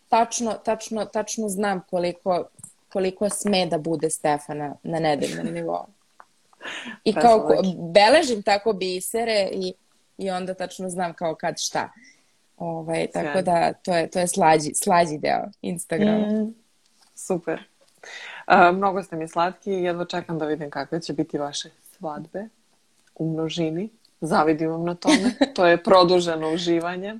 tačno, 0.09 0.53
tačno, 0.55 1.05
tačno 1.05 1.49
znam 1.49 1.81
koliko, 1.81 2.43
koliko 2.89 3.29
sme 3.29 3.65
da 3.65 3.77
bude 3.77 4.09
Stefana 4.09 4.75
na 4.83 4.99
nedeljnom 4.99 5.45
nivou. 5.47 5.85
I 7.03 7.13
kao 7.21 7.39
ko- 7.39 7.47
Preslaki. 7.47 7.75
beležim 7.81 8.43
tako 8.43 8.73
bisere 8.73 9.49
i, 9.51 9.73
i 10.17 10.29
onda 10.29 10.53
tačno 10.53 10.89
znam 10.89 11.13
kao 11.13 11.35
kad 11.35 11.59
šta. 11.59 11.89
Ovaj, 12.57 13.07
tako 13.07 13.25
Sjajno. 13.25 13.41
da 13.41 13.73
to 13.73 13.95
je, 13.95 14.09
to 14.09 14.19
je 14.19 14.27
slađi, 14.27 14.71
slađi 14.73 15.17
deo 15.17 15.43
Instagrama. 15.61 16.27
Mm, 16.27 16.55
super. 17.15 17.63
A, 18.45 18.71
mnogo 18.71 19.03
ste 19.03 19.15
mi 19.15 19.27
slatki 19.27 19.71
i 19.71 19.83
jedva 19.83 20.05
čekam 20.05 20.39
da 20.39 20.45
vidim 20.45 20.69
kakve 20.69 21.01
će 21.01 21.13
biti 21.13 21.37
vaše 21.37 21.69
svadbe 21.97 22.47
u 23.15 23.31
množini. 23.31 23.89
Zavidim 24.21 24.71
vam 24.71 24.85
na 24.85 24.95
tome. 24.95 25.31
To 25.55 25.65
je 25.67 25.83
produženo 25.83 26.53
uživanje. 26.53 27.15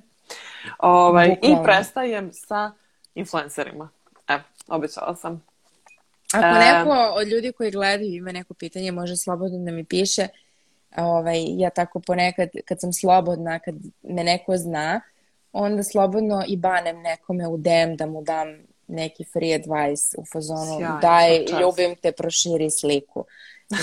Ovaj, 0.78 1.36
I 1.42 1.56
prestajem 1.64 2.32
sa 2.32 2.72
influencerima. 3.14 3.88
Evo, 4.28 4.42
obećala 4.68 5.16
sam. 5.16 5.42
Ako 6.32 6.46
E, 6.46 6.58
neko 6.58 7.12
od 7.14 7.28
ljudi 7.28 7.52
koji 7.52 7.70
gledaju 7.70 8.14
ima 8.14 8.32
neko 8.32 8.54
pitanje, 8.54 8.92
može 8.92 9.16
slobodno 9.16 9.58
da 9.58 9.70
mi 9.70 9.84
piše. 9.84 10.28
Ovaj, 10.96 11.44
ja 11.58 11.70
tako 11.70 12.00
ponekad, 12.00 12.48
kad 12.64 12.80
sam 12.80 12.92
slobodna, 12.92 13.58
kad 13.58 13.74
me 14.02 14.24
neko 14.24 14.56
zna, 14.56 15.00
onda 15.52 15.82
slobodno 15.82 16.44
i 16.48 16.56
banem 16.56 17.02
nekome 17.02 17.48
u 17.48 17.56
DM 17.56 17.96
da 17.98 18.06
mu 18.06 18.22
dam 18.22 18.65
neki 18.88 19.24
free 19.24 19.54
advice 19.54 20.16
u 20.18 20.24
fazonu 20.32 20.78
Sjajno, 20.78 20.98
daj, 21.02 21.46
čast. 21.46 21.60
ljubim 21.60 21.96
te, 22.02 22.12
proširi 22.12 22.70
sliku. 22.70 23.24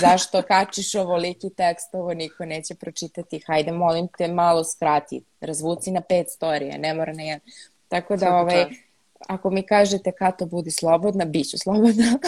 Zašto 0.00 0.42
kačiš 0.42 0.94
ovoliki 0.94 1.50
tekst, 1.50 1.94
ovo 1.94 2.14
niko 2.14 2.44
neće 2.44 2.74
pročitati. 2.74 3.42
Hajde, 3.46 3.72
molim 3.72 4.08
te, 4.18 4.28
malo 4.28 4.64
skrati. 4.64 5.22
Razvuci 5.40 5.90
na 5.90 6.00
pet 6.00 6.30
storije, 6.30 6.78
ne 6.78 6.94
mora 6.94 7.12
na 7.12 7.22
jedan. 7.22 7.40
Tako 7.88 8.16
da, 8.16 8.26
Svaka 8.26 8.36
ovaj, 8.36 8.64
čast. 8.64 8.80
ako 9.28 9.50
mi 9.50 9.62
kažete 9.62 10.12
Kato, 10.12 10.46
budi 10.46 10.70
slobodna, 10.70 11.24
bit 11.24 11.50
ću 11.50 11.58
slobodna. 11.58 12.18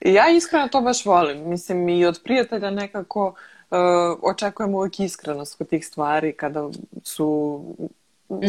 Ja 0.00 0.30
iskreno 0.30 0.68
to 0.68 0.80
baš 0.80 1.04
volim. 1.06 1.48
Mislim, 1.48 1.88
i 1.88 2.06
od 2.06 2.20
prijatelja 2.24 2.70
nekako 2.70 3.26
uh, 3.26 4.18
očekujem 4.22 4.74
uvijek 4.74 5.00
iskrenost 5.00 5.58
kod 5.58 5.68
tih 5.68 5.86
stvari 5.86 6.32
kada 6.32 6.68
su 7.02 7.60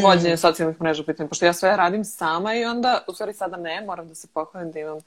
vođenje 0.04 0.38
socijalnih 0.38 0.82
mreža 0.82 1.02
u 1.02 1.06
pitanju. 1.06 1.30
Pošto 1.30 1.46
ja 1.46 1.54
sve 1.54 1.78
radim 1.78 2.06
sama 2.06 2.56
i 2.56 2.66
onda, 2.66 3.04
u 3.08 3.14
stvari 3.14 3.34
sada 3.34 3.58
ne, 3.58 3.82
moram 3.82 4.08
da 4.08 4.16
se 4.16 4.28
pohvalim 4.34 4.72
da 4.72 4.80
imam 4.80 4.98
uh, 4.98 5.04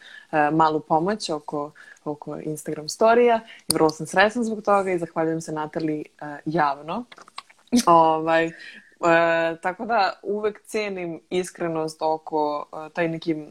malu 0.52 0.80
pomoć 0.80 1.30
oko, 1.30 1.70
oko 2.04 2.36
Instagram 2.36 2.88
storija 2.88 3.40
i 3.68 3.74
vrlo 3.74 3.90
sam 3.90 4.06
srećna 4.06 4.44
zbog 4.44 4.62
toga 4.62 4.92
i 4.92 4.98
zahvaljujem 4.98 5.40
se 5.40 5.52
Natali 5.52 6.04
uh, 6.22 6.28
javno. 6.44 7.04
ovaj, 7.86 8.52
E, 9.00 9.56
tako 9.62 9.86
da 9.86 10.12
uvek 10.22 10.62
cenim 10.64 11.20
iskrenost 11.30 12.02
oko 12.02 12.66
e, 12.72 12.90
taj 12.92 13.08
neki, 13.08 13.32
m, 13.32 13.50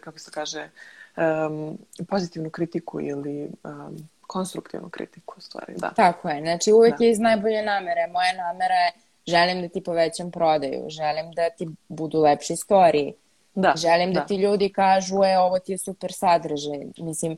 kako 0.00 0.18
se 0.18 0.30
kaže, 0.30 0.70
em, 1.16 1.78
pozitivnu 2.08 2.50
kritiku 2.50 3.00
ili 3.00 3.42
em, 3.42 4.08
konstruktivnu 4.26 4.88
kritiku 4.88 5.34
u 5.38 5.40
stvari, 5.40 5.74
da. 5.76 5.90
Tako 5.90 6.28
je, 6.28 6.40
znači 6.40 6.72
uvek 6.72 6.98
Da. 6.98 7.04
je 7.04 7.10
iz 7.10 7.18
najbolje 7.18 7.62
namere. 7.62 8.06
Moja 8.12 8.32
namera 8.32 8.74
je 8.74 8.92
želim 9.26 9.62
da 9.62 9.68
ti 9.68 9.80
povećam 9.80 10.30
prodaju, 10.30 10.84
želim 10.88 11.32
da 11.32 11.50
ti 11.50 11.68
budu 11.88 12.20
lepši 12.20 12.56
storiji, 12.56 13.14
da, 13.54 13.74
želim 13.76 14.12
da. 14.12 14.20
da 14.20 14.26
ti 14.26 14.36
ljudi 14.36 14.68
kažu, 14.68 15.24
e, 15.24 15.38
ovo 15.38 15.58
ti 15.58 15.72
je 15.72 15.78
super 15.78 16.12
sadržaj. 16.12 16.78
Mislim, 16.98 17.36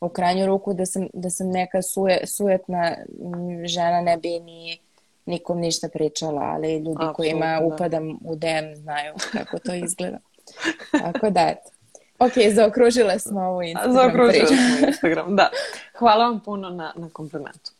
u 0.00 0.08
krajnju 0.08 0.46
ruku 0.46 0.74
da 0.74 0.86
sam, 0.86 1.08
da 1.12 1.30
sam 1.30 1.50
neka 1.50 1.82
suje, 1.82 2.26
sujetna 2.26 2.96
žena 3.64 4.00
ne 4.00 4.16
bi 4.16 4.28
ni 4.28 4.78
nikom 5.26 5.58
ništa 5.58 5.88
pričala, 5.88 6.42
ali 6.42 6.72
ljudi 6.72 6.88
Absolutno, 6.90 7.14
kojima 7.14 7.58
da. 7.60 7.66
upadam 7.66 8.18
u 8.24 8.36
DM 8.36 8.74
znaju 8.74 9.14
kako 9.32 9.58
to 9.58 9.74
izgleda. 9.74 10.18
Tako 11.02 11.30
da, 11.30 11.40
eto. 11.40 11.70
Ok, 12.18 12.32
zaokružile 12.54 13.18
smo 13.18 13.40
ovu 13.40 13.62
Instagram 13.62 13.94
Zaokružile 13.94 14.46
smo 14.46 14.86
Instagram, 14.86 15.36
da. 15.36 15.50
Hvala 15.98 16.24
vam 16.24 16.40
puno 16.40 16.70
na, 16.70 16.92
na 16.96 17.08
komplimentu. 17.12 17.72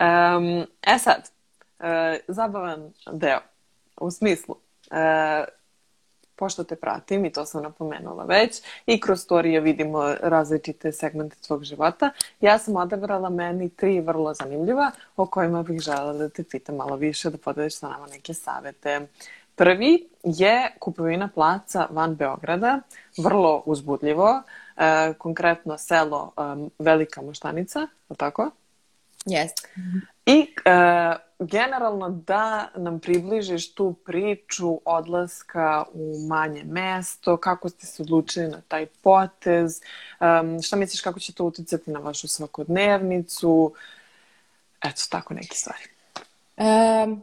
Um, 0.00 0.66
e 0.86 0.98
sad, 0.98 1.30
uh, 1.78 1.86
zabavan 2.28 2.92
deo, 3.12 3.40
u 4.00 4.10
smislu, 4.10 4.54
uh, 4.90 4.96
pošto 6.36 6.64
te 6.64 6.76
pratim 6.76 7.24
i 7.24 7.32
to 7.32 7.46
sam 7.46 7.62
napomenula 7.62 8.24
već 8.24 8.62
i 8.86 9.00
kroz 9.00 9.20
storije 9.20 9.60
vidimo 9.60 10.14
različite 10.22 10.92
segmente 10.92 11.36
tvog 11.46 11.64
života, 11.64 12.10
ja 12.40 12.58
sam 12.58 12.76
odabrala 12.76 13.30
meni 13.30 13.68
tri 13.68 14.00
vrlo 14.00 14.34
zanimljiva 14.34 14.90
o 15.16 15.26
kojima 15.26 15.62
bih 15.62 15.80
želela 15.80 16.12
da 16.12 16.28
te 16.28 16.44
pitam 16.44 16.76
malo 16.76 16.96
više, 16.96 17.30
da 17.30 17.38
podeliš 17.38 17.76
sa 17.76 17.88
nama 17.88 18.06
neke 18.06 18.34
savete. 18.34 19.06
Prvi 19.58 20.08
je 20.22 20.72
kupovina 20.78 21.28
placa 21.34 21.88
van 21.90 22.14
Beograda, 22.14 22.80
vrlo 23.16 23.62
uzbudljivo, 23.66 24.42
e, 24.76 25.14
konkretno 25.18 25.78
selo 25.78 26.32
e, 26.36 26.68
Velika 26.78 27.22
Moštanica, 27.22 27.80
je 28.10 28.16
tako? 28.16 28.50
Jeste. 29.26 29.68
I 30.26 30.54
e, 30.64 31.16
generalno 31.38 32.10
da 32.10 32.68
nam 32.76 33.00
približiš 33.00 33.74
tu 33.74 33.94
priču 34.04 34.80
odlaska 34.84 35.84
u 35.92 36.26
manje 36.28 36.64
mesto, 36.64 37.36
kako 37.36 37.68
ste 37.68 37.86
se 37.86 38.02
odlučili 38.02 38.48
na 38.48 38.60
taj 38.68 38.86
potez, 38.86 39.80
um, 40.20 40.62
šta 40.62 40.76
misliš 40.76 41.00
kako 41.00 41.20
će 41.20 41.32
to 41.32 41.44
uticati 41.44 41.90
na 41.90 41.98
vašu 41.98 42.28
svakodnevnicu, 42.28 43.72
eto, 44.84 45.02
tako 45.10 45.34
neke 45.34 45.56
stvari. 45.56 45.82
Um, 46.56 47.22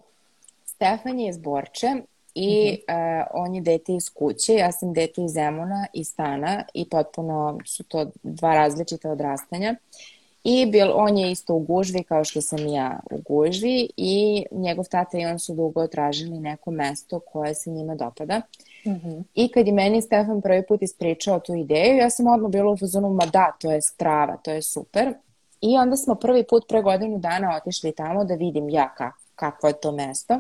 Stefan 0.66 1.20
je 1.20 1.30
iz 1.30 1.38
Borče 1.38 1.88
i 2.36 2.72
mm 2.72 2.92
-hmm. 2.92 3.22
uh, 3.22 3.28
on 3.34 3.56
je 3.56 3.62
dete 3.62 3.94
iz 3.94 4.10
kuće, 4.14 4.54
ja 4.54 4.72
sam 4.72 4.94
dete 4.94 5.24
iz 5.24 5.32
Zemuna 5.32 5.88
i 5.94 6.04
stana 6.04 6.64
i 6.74 6.90
potpuno 6.90 7.60
su 7.66 7.84
to 7.84 8.12
dva 8.24 8.54
različita 8.54 9.10
odrastanja. 9.10 9.72
Uh, 9.72 10.15
I 10.48 10.66
bil, 10.66 10.92
on 10.94 11.18
je 11.18 11.32
isto 11.32 11.54
u 11.54 11.60
gužvi 11.60 12.04
kao 12.04 12.24
što 12.24 12.42
sam 12.42 12.68
ja 12.68 13.00
u 13.12 13.18
gužvi 13.18 13.90
i 13.98 14.46
njegov 14.52 14.86
tata 14.86 15.18
i 15.18 15.26
on 15.26 15.40
su 15.40 15.54
dugo 15.54 15.88
tražili 15.88 16.40
neko 16.40 16.72
mesto 16.72 17.20
koje 17.20 17.56
se 17.56 17.70
njima 17.70 17.96
dopada. 17.96 18.42
Mm 18.86 18.92
-hmm. 18.92 19.24
I 19.34 19.52
kad 19.52 19.68
je 19.68 19.74
meni 19.74 20.02
Stefan 20.02 20.42
prvi 20.42 20.66
put 20.68 20.82
ispričao 20.82 21.40
tu 21.40 21.54
ideju, 21.54 21.98
ja 21.98 22.10
sam 22.10 22.28
odmah 22.28 22.52
bila 22.52 22.72
u 22.72 22.78
fazonu, 22.78 23.10
ma 23.10 23.26
da, 23.26 23.56
to 23.62 23.72
je 23.72 23.82
strava, 23.82 24.38
to 24.38 24.52
je 24.52 24.62
super. 24.62 25.14
I 25.62 25.78
onda 25.78 25.98
smo 25.98 26.16
prvi 26.16 26.44
put 26.50 26.68
pre 26.68 26.82
godinu 26.82 27.18
dana 27.20 27.56
otišli 27.58 27.92
tamo 27.92 28.24
da 28.26 28.36
vidim 28.36 28.70
ja 28.70 28.94
kak, 28.98 29.14
kakvo 29.36 29.70
je 29.70 29.80
to 29.82 29.92
mesto. 29.92 30.40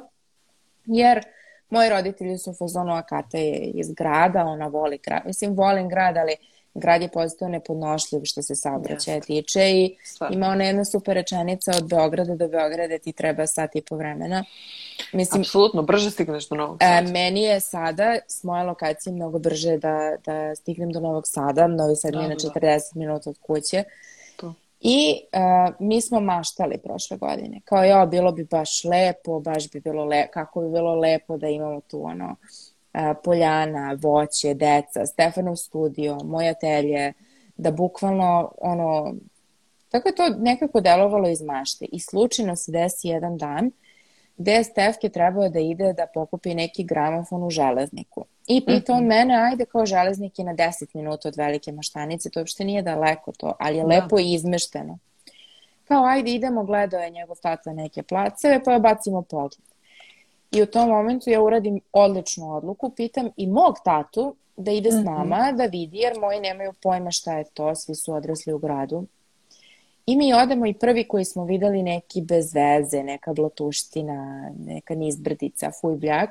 Jer 0.85 1.23
moji 1.69 1.89
roditelji 1.89 2.37
su 2.37 2.51
u 2.51 2.53
fazonu, 2.53 2.93
a 2.93 3.01
Kata 3.01 3.37
je 3.37 3.57
iz 3.57 3.91
grada, 3.93 4.45
ona 4.45 4.67
voli 4.67 4.99
grad. 5.05 5.21
Mislim, 5.25 5.55
volim 5.55 5.89
grad, 5.89 6.17
ali 6.17 6.35
grad 6.75 7.01
je 7.01 7.07
postao 7.07 7.47
nepodnošljiv 7.47 8.21
što 8.23 8.41
se 8.41 8.55
saobraćaja 8.55 9.17
yes. 9.17 9.25
tiče 9.25 9.71
i 9.71 9.97
Stvarno. 10.03 10.35
ima 10.35 10.47
ona 10.47 10.63
jedna 10.63 10.85
super 10.85 11.15
rečenica 11.15 11.71
od 11.77 11.89
Beograda 11.89 12.35
do 12.35 12.47
Beograda 12.47 12.97
ti 12.97 13.11
treba 13.11 13.47
sat 13.47 13.75
i 13.75 13.81
po 13.81 13.95
vremena. 13.95 14.43
Mislim, 15.13 15.41
Apsolutno, 15.41 15.81
brže 15.81 16.11
stigneš 16.11 16.49
do 16.49 16.55
Novog 16.55 16.77
e, 16.79 16.85
Sada. 16.85 17.09
E, 17.09 17.11
meni 17.11 17.41
je 17.41 17.59
sada 17.59 18.17
s 18.27 18.43
moje 18.43 18.63
lokacije 18.63 19.13
mnogo 19.13 19.39
brže 19.39 19.77
da, 19.77 20.15
da 20.25 20.55
stignem 20.55 20.91
do 20.91 20.99
Novog 20.99 21.23
Sada. 21.27 21.67
Novi 21.67 21.95
Sad 21.95 22.13
da, 22.13 22.19
je 22.19 22.27
na 22.27 22.35
40 22.35 22.61
da. 22.61 22.99
minuta 22.99 23.29
od 23.29 23.37
kuće. 23.41 23.83
To. 24.35 24.53
I 24.79 25.21
uh, 25.33 25.75
mi 25.79 26.01
smo 26.01 26.19
maštali 26.19 26.77
prošle 26.77 27.17
godine. 27.17 27.61
Kao 27.65 27.83
ja, 27.83 28.05
bilo 28.05 28.31
bi 28.31 28.43
baš 28.43 28.83
lepo, 28.83 29.39
baš 29.39 29.71
bi 29.71 29.79
bilo 29.79 30.05
lepo, 30.05 30.31
kako 30.33 30.61
bi 30.61 30.69
bilo 30.69 30.95
lepo 30.95 31.37
da 31.37 31.47
imamo 31.47 31.81
tu 31.81 32.05
ono 32.05 32.35
poljana, 33.23 33.97
voće, 34.01 34.53
deca, 34.53 35.05
Stefanov 35.05 35.55
studio, 35.55 36.17
moj 36.23 36.49
atelje, 36.49 37.13
da 37.57 37.71
bukvalno 37.71 38.51
ono, 38.57 39.15
tako 39.89 40.09
je 40.09 40.15
to 40.15 40.29
nekako 40.29 40.81
delovalo 40.81 41.29
iz 41.29 41.41
mašte. 41.41 41.85
I 41.91 41.99
slučajno 41.99 42.55
se 42.55 42.71
desi 42.71 43.07
jedan 43.07 43.37
dan 43.37 43.71
gde 44.37 44.51
je 44.51 44.63
Stefke 44.63 45.09
trebao 45.09 45.49
da 45.49 45.59
ide 45.59 45.93
da 45.93 46.07
pokupi 46.13 46.55
neki 46.55 46.83
gramofon 46.83 47.43
u 47.43 47.49
železniku. 47.49 48.25
I 48.47 48.65
pita 48.65 48.93
on 48.93 49.03
-hmm. 49.03 49.07
mene, 49.07 49.35
ajde 49.35 49.65
kao 49.65 49.85
železnik 49.85 50.39
je 50.39 50.45
na 50.45 50.53
10 50.53 50.85
minuta 50.93 51.27
od 51.27 51.35
velike 51.35 51.71
maštanice, 51.71 52.29
to 52.29 52.39
uopšte 52.39 52.63
nije 52.63 52.81
daleko 52.81 53.31
to, 53.31 53.53
ali 53.59 53.77
je 53.77 53.83
da. 53.83 53.87
lepo 53.87 54.19
izmešteno. 54.19 54.97
Kao, 55.87 56.05
ajde 56.05 56.31
idemo, 56.31 56.63
gledao 56.63 56.99
je 56.99 57.09
njegov 57.09 57.37
tata 57.41 57.73
neke 57.73 58.03
placeve, 58.03 58.63
pa 58.63 58.79
bacimo 58.79 59.21
pogled. 59.21 59.74
I 60.55 60.61
u 60.61 60.65
tom 60.65 60.89
momentu 60.89 61.29
ja 61.29 61.41
uradim 61.41 61.79
odličnu 61.93 62.55
odluku, 62.55 62.89
pitam 62.89 63.29
i 63.37 63.47
mog 63.47 63.75
tatu 63.83 64.35
da 64.57 64.71
ide 64.71 64.91
s 64.91 64.95
mhm. 64.95 65.05
nama, 65.05 65.23
mm 65.23 65.39
-hmm. 65.39 65.57
da 65.57 65.65
vidi, 65.65 65.97
jer 65.97 66.19
moji 66.19 66.39
nemaju 66.39 66.73
pojma 66.83 67.11
šta 67.11 67.37
je 67.37 67.45
to, 67.53 67.75
svi 67.75 67.95
su 67.95 68.13
odrasli 68.13 68.53
u 68.53 68.57
gradu. 68.57 69.05
I 70.05 70.17
mi 70.17 70.33
odemo 70.33 70.65
i 70.65 70.73
prvi 70.73 71.07
koji 71.07 71.25
smo 71.25 71.45
videli 71.45 71.83
neki 71.83 72.21
bez 72.21 72.53
veze, 72.55 73.03
neka 73.03 73.33
blatuština, 73.33 74.51
neka 74.65 74.95
nizbrdica, 74.95 75.71
fujbljak. 75.81 76.29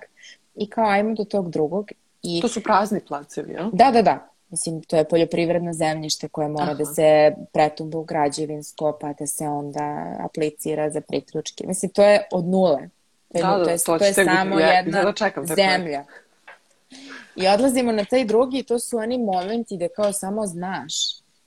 I 0.55 0.71
kao 0.71 0.85
ajmo 0.85 1.15
do 1.15 1.25
tog 1.25 1.51
drugog. 1.51 1.91
I... 2.23 2.41
To 2.41 2.49
su 2.49 2.63
prazni 2.63 3.01
placevi, 3.09 3.53
ja? 3.53 3.71
Da, 3.73 3.91
da, 3.91 4.03
da. 4.03 4.29
Mislim, 4.51 4.83
to 4.83 4.97
je 4.97 5.09
poljoprivredno 5.09 5.73
zemljište 5.73 6.29
koje 6.29 6.49
mora 6.49 6.65
da 6.65 6.71
Aha. 6.71 6.79
da 6.79 6.85
se 6.85 7.35
pretumba 7.53 7.99
u 7.99 8.05
građevinsko, 8.05 8.99
pa 9.01 9.13
da 9.13 9.27
se 9.27 9.49
onda 9.49 10.17
aplicira 10.21 10.91
za 10.91 11.01
priključke. 11.01 11.67
Mislim, 11.67 11.93
to 11.93 12.03
je 12.03 12.29
od 12.33 12.45
nule. 12.45 12.89
Da, 13.35 13.41
da, 13.41 13.65
to 13.65 13.71
je, 13.71 13.79
to, 13.99 14.05
je 14.05 14.13
samo 14.13 14.61
ja, 14.61 14.73
jedna 14.73 15.03
da 15.03 15.13
čekam, 15.13 15.47
zemlja. 15.47 16.05
I 17.37 17.49
odlazimo 17.49 17.93
na 17.93 18.05
taj 18.05 18.25
drugi 18.25 18.59
i 18.59 18.63
to 18.63 18.79
su 18.79 18.97
oni 18.97 19.19
momenti 19.19 19.77
da 19.77 19.89
kao 19.89 20.13
samo 20.13 20.47
znaš. 20.47 20.95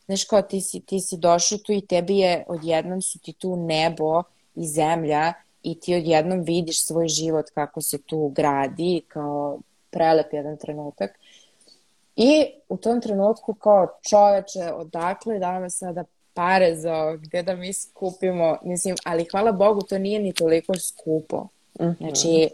Znaš 0.06 0.24
kao 0.24 0.42
ti 0.42 0.62
si, 0.62 0.80
ti 0.80 1.00
si 1.00 1.18
došao 1.18 1.58
tu 1.58 1.72
i 1.72 1.82
tebi 1.82 2.18
je 2.18 2.44
odjednom 2.48 3.02
su 3.02 3.20
ti 3.20 3.34
tu 3.34 3.56
nebo 3.56 4.24
i 4.56 4.68
zemlja 4.68 5.34
i 5.64 5.80
ti 5.80 5.96
odjednom 5.96 6.42
vidiš 6.42 6.86
svoj 6.86 7.08
život 7.08 7.46
kako 7.54 7.82
se 7.82 8.02
tu 8.02 8.32
gradi 8.36 9.02
kao 9.08 9.60
prelep 9.90 10.34
jedan 10.34 10.58
trenutak. 10.58 11.20
I 12.16 12.46
u 12.70 12.78
tom 12.78 13.02
trenutku 13.02 13.54
kao 13.54 13.88
čoveče, 14.10 14.74
odakle 14.74 15.40
da 15.40 15.70
sada 15.70 16.04
pare 16.34 16.76
za 16.76 17.16
gde 17.16 17.44
da 17.44 17.56
mi 17.56 17.74
skupimo, 17.74 18.58
mislim, 18.64 18.96
ali 19.06 19.28
hvala 19.32 19.52
Bogu 19.52 19.82
to 19.82 19.98
nije 19.98 20.20
ni 20.20 20.34
toliko 20.34 20.74
skupo. 20.80 21.48
Mm 21.80 21.84
-hmm. 21.84 21.98
Znači, 21.98 22.50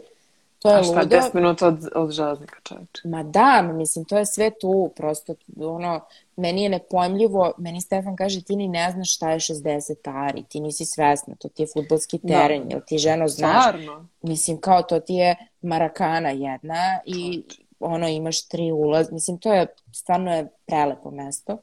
to 0.64 0.70
je 0.70 0.78
A 0.78 0.82
šta, 0.82 1.00
ludo. 1.00 1.16
10 1.16 1.34
minuta 1.34 1.66
od, 1.66 1.88
od 1.94 2.10
železnika 2.10 2.56
čoveče? 2.62 3.08
Ma 3.08 3.22
da, 3.22 3.62
mislim, 3.74 4.04
to 4.04 4.18
je 4.18 4.26
sve 4.26 4.50
tu, 4.60 4.90
prosto, 4.96 5.34
ono, 5.60 6.00
meni 6.36 6.62
je 6.62 6.68
nepojmljivo, 6.68 7.52
meni 7.58 7.80
Stefan 7.80 8.16
kaže, 8.16 8.42
ti 8.42 8.56
ni 8.56 8.68
ne 8.68 8.90
znaš 8.90 9.14
šta 9.14 9.30
je 9.30 9.38
60 9.38 9.94
ari, 10.04 10.44
ti 10.48 10.60
nisi 10.60 10.84
svesna, 10.84 11.34
to 11.38 11.48
ti 11.48 11.62
je 11.62 11.66
futbolski 11.72 12.20
da. 12.22 12.28
teren, 12.28 12.62
da. 12.62 12.74
jel 12.74 12.80
ti 12.86 12.98
ženo 12.98 13.28
znaš? 13.28 13.62
Stvarno? 13.62 14.06
Mislim, 14.22 14.60
kao 14.60 14.82
to 14.82 15.00
ti 15.00 15.14
je 15.14 15.36
Marakana 15.62 16.30
jedna 16.30 17.00
i 17.06 17.42
ono, 17.80 18.08
imaš 18.08 18.48
tri 18.48 18.72
ulaz, 18.72 19.12
mislim, 19.12 19.38
to 19.38 19.52
je, 19.52 19.66
stvarno 19.92 20.34
je 20.34 20.48
prelepo 20.66 21.10
mesto. 21.10 21.58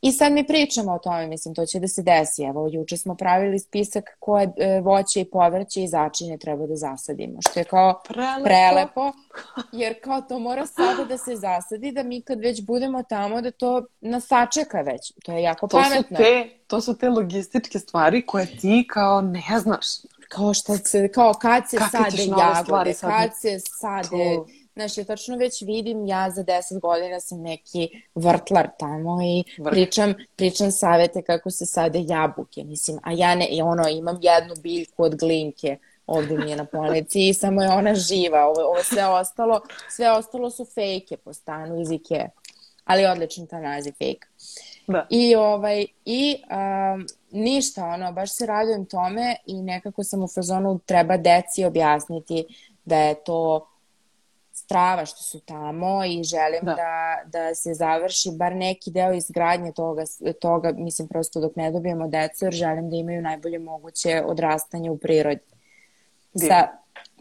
I 0.00 0.12
sad 0.12 0.32
mi 0.32 0.46
pričamo 0.46 0.92
o 0.92 0.98
tome, 0.98 1.26
mislim, 1.26 1.54
to 1.54 1.66
će 1.66 1.80
da 1.80 1.88
se 1.88 2.02
desi. 2.02 2.42
Evo, 2.42 2.68
juče 2.72 2.96
smo 2.96 3.14
pravili 3.14 3.58
spisak 3.58 4.04
koje 4.18 4.52
e, 4.56 4.80
voće 4.80 5.20
i 5.20 5.24
povrće 5.24 5.82
i 5.82 5.88
začine 5.88 6.38
treba 6.38 6.66
da 6.66 6.76
zasadimo, 6.76 7.38
što 7.50 7.60
je 7.60 7.64
kao 7.64 8.00
prelepo. 8.08 8.44
prelepo, 8.44 9.12
jer 9.72 10.00
kao 10.00 10.20
to 10.20 10.38
mora 10.38 10.66
sada 10.66 11.04
da 11.04 11.18
se 11.18 11.36
zasadi, 11.36 11.92
da 11.92 12.02
mi 12.02 12.22
kad 12.22 12.40
već 12.40 12.62
budemo 12.62 13.02
tamo, 13.02 13.40
da 13.40 13.50
to 13.50 13.84
nas 14.00 14.26
sačeka 14.26 14.80
već. 14.80 15.12
To 15.24 15.32
je 15.32 15.42
jako 15.42 15.66
to 15.66 15.76
pametno. 15.76 16.16
Su 16.16 16.22
te, 16.22 16.48
to 16.66 16.80
su 16.80 16.98
te 16.98 17.08
logističke 17.08 17.78
stvari 17.78 18.26
koje 18.26 18.58
ti 18.58 18.86
kao 18.90 19.20
ne 19.20 19.58
znaš. 19.58 19.86
Kao 20.28 20.54
što 20.54 20.76
se, 20.76 21.08
kao 21.08 21.32
kad 21.32 21.70
se 21.70 21.76
Kako 21.76 21.90
sade 21.90 22.22
jagode, 22.22 22.94
kad 23.00 23.30
se 23.40 23.58
sade... 23.80 24.08
To 24.08 24.46
Znaš, 24.78 24.98
ja 24.98 25.04
tačno 25.04 25.36
već 25.36 25.62
vidim, 25.62 26.06
ja 26.06 26.30
za 26.30 26.44
10 26.44 26.80
godina 26.80 27.20
sam 27.20 27.40
neki 27.42 28.02
vrtlar 28.14 28.68
tamo 28.78 29.18
i 29.22 29.44
Vrt. 29.58 29.70
pričam, 29.70 30.14
pričam 30.36 30.70
savete 30.70 31.22
kako 31.22 31.50
se 31.50 31.66
sade 31.66 32.04
jabuke, 32.08 32.64
mislim, 32.64 32.98
a 33.02 33.12
ja 33.12 33.34
ne, 33.34 33.48
ono, 33.64 33.88
imam 33.88 34.18
jednu 34.22 34.54
biljku 34.62 35.02
od 35.02 35.16
glinke, 35.16 35.78
ovde 36.06 36.38
mi 36.38 36.50
je 36.50 36.56
na 36.56 36.64
polici 36.64 37.28
i 37.28 37.34
samo 37.34 37.62
je 37.62 37.68
ona 37.68 37.94
živa, 37.94 38.44
ovo, 38.44 38.60
ovo 38.60 38.82
sve 38.82 39.06
ostalo, 39.06 39.60
sve 39.90 40.10
ostalo 40.10 40.50
su 40.50 40.64
fejke 40.64 41.16
po 41.16 41.32
stanu 41.32 41.80
iz 41.80 41.90
Ikea, 41.90 42.28
ali 42.84 43.06
odličan 43.06 43.46
ta 43.46 43.60
naziv 43.60 43.92
fake. 43.92 44.26
Da. 44.86 45.06
I, 45.10 45.34
ovaj, 45.34 45.86
i 46.04 46.36
um, 46.50 47.06
ništa, 47.30 47.84
ono, 47.84 48.12
baš 48.12 48.36
se 48.36 48.46
radujem 48.46 48.86
tome 48.86 49.36
i 49.46 49.62
nekako 49.62 50.04
sam 50.04 50.22
u 50.22 50.28
fazonu 50.28 50.80
treba 50.86 51.16
deci 51.16 51.64
objasniti 51.64 52.44
da 52.84 52.96
je 52.96 53.14
to 53.24 53.66
strava 54.68 55.06
što 55.06 55.22
su 55.22 55.40
tamo 55.40 56.04
i 56.04 56.24
želim 56.24 56.60
da. 56.62 56.74
da, 56.74 57.18
da 57.24 57.54
se 57.54 57.74
završi 57.74 58.30
bar 58.32 58.56
neki 58.56 58.90
deo 58.90 59.12
izgradnje 59.12 59.72
toga, 59.72 60.02
toga, 60.40 60.72
mislim 60.72 61.08
prosto 61.08 61.40
dok 61.40 61.56
ne 61.56 61.70
dobijemo 61.70 62.08
decu, 62.08 62.44
jer 62.44 62.52
želim 62.54 62.90
da 62.90 62.96
imaju 62.96 63.22
najbolje 63.22 63.58
moguće 63.58 64.22
odrastanje 64.26 64.90
u 64.90 64.98
prirodi. 64.98 65.40
Sa 66.34 66.68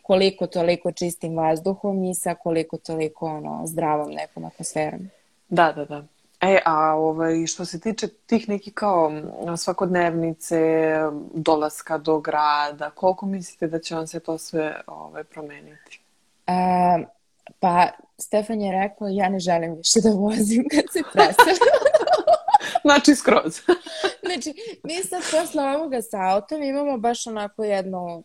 koliko 0.02 0.48
toliko 0.48 0.92
čistim 0.92 1.38
vazduhom 1.38 2.04
i 2.04 2.16
sa 2.16 2.36
koliko 2.36 2.78
toliko 2.78 3.26
ono, 3.26 3.62
zdravom 3.66 4.12
nekom 4.12 4.46
atmosferom. 4.46 5.10
Da, 5.50 5.72
da, 5.72 5.86
da. 5.86 6.04
E, 6.42 6.60
a 6.66 6.96
ovaj, 6.96 7.46
što 7.48 7.66
se 7.66 7.80
tiče 7.80 8.08
tih 8.08 8.50
nekih 8.50 8.74
kao 8.74 9.12
svakodnevnice, 9.58 10.60
dolaska 11.34 11.98
do 11.98 12.20
grada, 12.20 12.90
koliko 12.90 13.26
mislite 13.26 13.68
da 13.68 13.80
će 13.80 13.96
vam 13.96 14.08
se 14.08 14.20
to 14.20 14.38
sve 14.38 14.82
ovaj, 14.88 15.24
promeniti? 15.24 16.00
A, 16.48 17.00
pa, 17.60 17.90
Stefan 18.18 18.62
je 18.62 18.72
rekao, 18.72 19.08
ja 19.08 19.30
ne 19.30 19.40
želim 19.40 19.76
više 19.76 20.00
da 20.04 20.10
vozim 20.10 20.66
kad 20.72 20.84
se 20.94 21.02
preseli. 21.14 21.70
znači, 22.86 23.16
skroz. 23.16 23.60
znači, 24.26 24.54
mi 24.84 24.94
sad 24.94 25.22
posle 25.32 25.64
ovoga 25.64 26.02
sa 26.02 26.18
autom 26.22 26.64
imamo 26.64 26.98
baš 26.98 27.28
onako 27.28 27.64
jednu, 27.64 28.24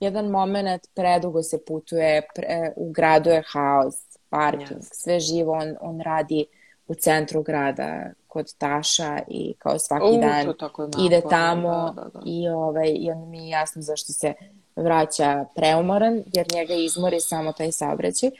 jedan 0.00 0.26
moment, 0.26 0.82
predugo 0.94 1.42
se 1.42 1.64
putuje, 1.64 2.22
pre, 2.34 2.72
u 2.76 2.90
gradu 2.90 3.30
je 3.30 3.42
haos, 3.46 3.94
parking, 4.28 4.80
yes. 4.80 4.88
sve 4.92 5.20
živo, 5.20 5.52
on, 5.52 5.76
on 5.80 6.00
radi 6.00 6.46
u 6.86 6.94
centru 6.94 7.42
grada 7.42 8.10
kod 8.28 8.54
Taša 8.58 9.18
i 9.28 9.54
kao 9.58 9.78
svaki 9.78 10.04
U, 10.04 10.20
dan 10.20 10.54
tako 10.58 10.88
ide 11.06 11.20
tamo 11.30 11.92
da, 11.96 12.02
da, 12.02 12.08
da. 12.08 12.20
i, 12.24 12.48
ovaj, 12.48 12.92
i 12.96 13.10
onda 13.10 13.26
mi 13.26 13.38
je 13.38 13.48
jasno 13.48 13.82
zašto 13.82 14.12
se 14.12 14.34
vraća 14.76 15.44
preumoran, 15.54 16.22
jer 16.32 16.46
njega 16.54 16.74
izmori 16.74 17.20
samo 17.20 17.52
taj 17.52 17.72
saobraćaj. 17.72 18.30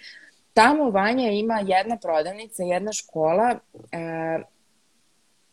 Tamo 0.55 0.91
Vanja 0.91 1.31
ima 1.31 1.61
jedna 1.67 1.97
prodavnica, 1.97 2.63
jedna 2.63 2.93
škola, 2.93 3.55
e, 3.93 3.99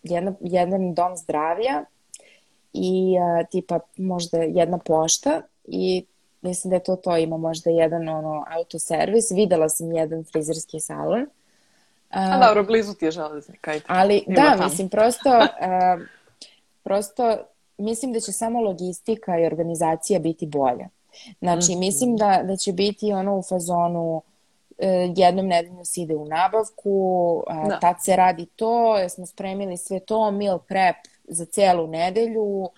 jedna, 0.03 0.33
jedan 0.39 0.93
dom 0.93 1.17
zdravlja 1.17 1.83
i 2.73 3.15
e, 3.15 3.45
tipa 3.51 3.79
možda 3.97 4.37
jedna 4.37 4.77
pošta 4.77 5.41
i 5.63 6.05
mislim 6.41 6.69
da 6.69 6.75
je 6.75 6.83
to 6.83 6.95
to, 6.95 7.17
ima 7.17 7.37
možda 7.37 7.69
jedan 7.69 8.09
ono 8.09 8.45
autoservis, 8.47 9.31
videla 9.31 9.69
sam 9.69 9.91
jedan 9.91 10.23
frizerski 10.23 10.79
salon 10.79 11.27
A 12.09 12.47
dobro, 12.47 12.63
blizu 12.63 12.93
ti 12.93 13.05
je 13.05 13.11
železnik, 13.11 13.67
ajde. 13.67 13.85
Ali, 13.87 14.23
Ima 14.27 14.35
da, 14.35 14.51
tamo. 14.51 14.63
mislim, 14.63 14.89
prosto, 14.89 15.37
uh, 15.37 16.01
prosto, 16.83 17.37
mislim 17.77 18.13
da 18.13 18.19
će 18.19 18.31
samo 18.31 18.61
logistika 18.61 19.39
i 19.39 19.45
organizacija 19.45 20.19
biti 20.19 20.45
bolja. 20.45 20.87
Znači, 21.39 21.71
mm 21.71 21.75
-hmm. 21.75 21.79
mislim 21.79 22.17
da, 22.17 22.41
da 22.43 22.55
će 22.55 22.73
biti 22.73 23.13
ono 23.13 23.37
u 23.37 23.43
fazonu 23.43 24.15
uh, 24.15 24.30
jednom 25.15 25.47
nedeljno 25.47 25.85
se 25.85 26.01
ide 26.01 26.15
u 26.15 26.25
nabavku, 26.25 27.43
da. 27.69 27.79
tad 27.79 27.95
se 27.99 28.15
radi 28.15 28.45
to, 28.45 29.09
smo 29.09 29.25
spremili 29.25 29.77
sve 29.77 29.99
to, 29.99 30.31
meal 30.31 30.59
prep 30.59 30.95
za 31.23 31.45
celu 31.45 31.87
nedelju, 31.87 32.69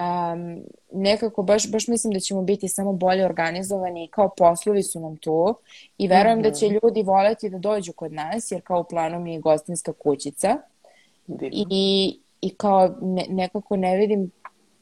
um, 0.00 0.62
nekako 0.92 1.42
baš, 1.42 1.70
baš 1.70 1.88
mislim 1.88 2.12
da 2.12 2.20
ćemo 2.20 2.42
biti 2.42 2.68
samo 2.68 2.92
bolje 2.92 3.24
organizovani 3.24 4.08
kao 4.08 4.28
poslovi 4.36 4.82
su 4.82 5.00
nam 5.00 5.16
tu 5.16 5.54
i 5.98 6.08
verujem 6.08 6.38
mm 6.38 6.42
-hmm. 6.42 6.50
da 6.50 6.52
će 6.52 6.66
mhm. 6.66 6.74
ljudi 6.82 7.02
voleti 7.02 7.50
da 7.50 7.58
dođu 7.58 7.92
kod 7.92 8.12
nas 8.12 8.52
jer 8.52 8.62
kao 8.62 8.80
u 8.80 8.84
planu 8.84 9.20
mi 9.20 9.34
je 9.34 9.40
gostinska 9.40 9.92
kućica 9.92 10.56
i, 11.40 12.18
i 12.40 12.54
kao 12.54 12.94
ne, 13.00 13.26
nekako 13.28 13.76
ne 13.76 13.96
vidim 13.96 14.30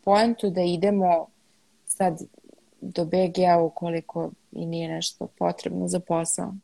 poentu 0.04 0.50
da 0.50 0.62
idemo 0.62 1.26
sad 1.86 2.22
do 2.80 3.04
BG-a 3.04 3.62
ukoliko 3.62 4.30
i 4.52 4.66
nije 4.66 4.88
nešto 4.88 5.26
potrebno 5.38 5.88
za 5.88 6.00
posao. 6.00 6.54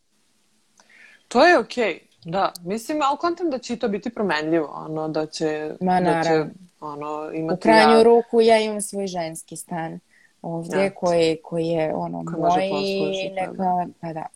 To 1.29 1.47
je 1.47 1.59
okej. 1.59 1.85
Okay. 1.95 2.15
Da, 2.25 2.53
mislim, 2.61 3.03
ali 3.03 3.19
kontam 3.19 3.51
da 3.51 3.59
će 3.59 3.77
to 3.77 3.89
biti 3.89 4.11
promenljivo, 4.11 4.67
ono, 4.67 5.09
da 5.09 5.27
će, 5.27 5.75
Ma, 5.81 6.01
da 6.01 6.23
će 6.23 6.45
ono, 6.81 7.31
imati... 7.33 7.59
U 7.59 7.61
krajnju 7.63 7.97
ja... 7.97 8.03
ruku 8.03 8.41
ja 8.41 8.59
imam 8.59 8.81
svoj 8.81 9.07
ženski 9.07 9.57
stan 9.57 10.01
ovdje 10.43 10.85
ja. 10.85 10.95
koji, 10.95 11.39
koji 11.43 11.67
je 11.67 11.95
ono 11.95 12.25
koji 12.25 12.41
moj 12.41 12.69
i 12.71 13.31
neka, 13.31 13.53
da. 13.53 13.87
pa 14.01 14.13
da. 14.13 14.27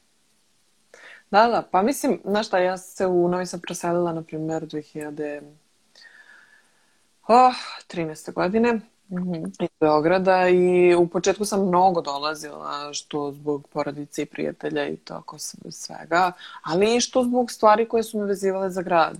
Da, 1.30 1.46
da, 1.46 1.62
pa 1.70 1.82
mislim, 1.82 2.20
znaš 2.24 2.46
šta, 2.46 2.58
ja 2.58 2.76
se 2.76 3.06
u 3.06 3.28
Novi 3.28 3.46
sam 3.46 3.60
preselila, 3.60 4.12
na 4.12 4.22
primjer, 4.22 4.62
2013. 4.62 5.42
Oh, 7.28 7.54
13. 7.88 8.32
godine 8.32 8.80
mm 9.10 9.16
-hmm. 9.16 9.64
iz 9.64 9.68
Beograda 9.80 10.48
i 10.48 10.94
u 10.94 11.08
početku 11.08 11.44
sam 11.44 11.68
mnogo 11.68 12.00
dolazila 12.00 12.92
što 12.92 13.32
zbog 13.32 13.68
porodice 13.68 14.22
i 14.22 14.26
prijatelja 14.26 14.88
i 14.88 14.96
tako 14.96 15.38
svega, 15.70 16.32
ali 16.62 16.96
i 16.96 17.00
što 17.00 17.22
zbog 17.22 17.50
stvari 17.50 17.88
koje 17.88 18.02
su 18.02 18.18
me 18.18 18.24
vezivale 18.24 18.70
za 18.70 18.82
grad. 18.82 19.16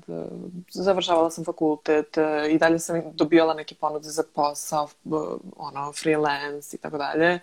Završavala 0.70 1.30
sam 1.30 1.45
fakultet 1.45 2.16
i 2.51 2.59
dalje 2.59 2.78
sam 2.78 3.03
dobijala 3.14 3.55
neke 3.55 3.74
ponude 3.74 4.09
za 4.09 4.22
posao, 4.34 4.89
ono, 5.57 5.93
freelance 5.93 6.76
i 6.76 6.80
tako 6.80 6.99
dalje. 6.99 7.41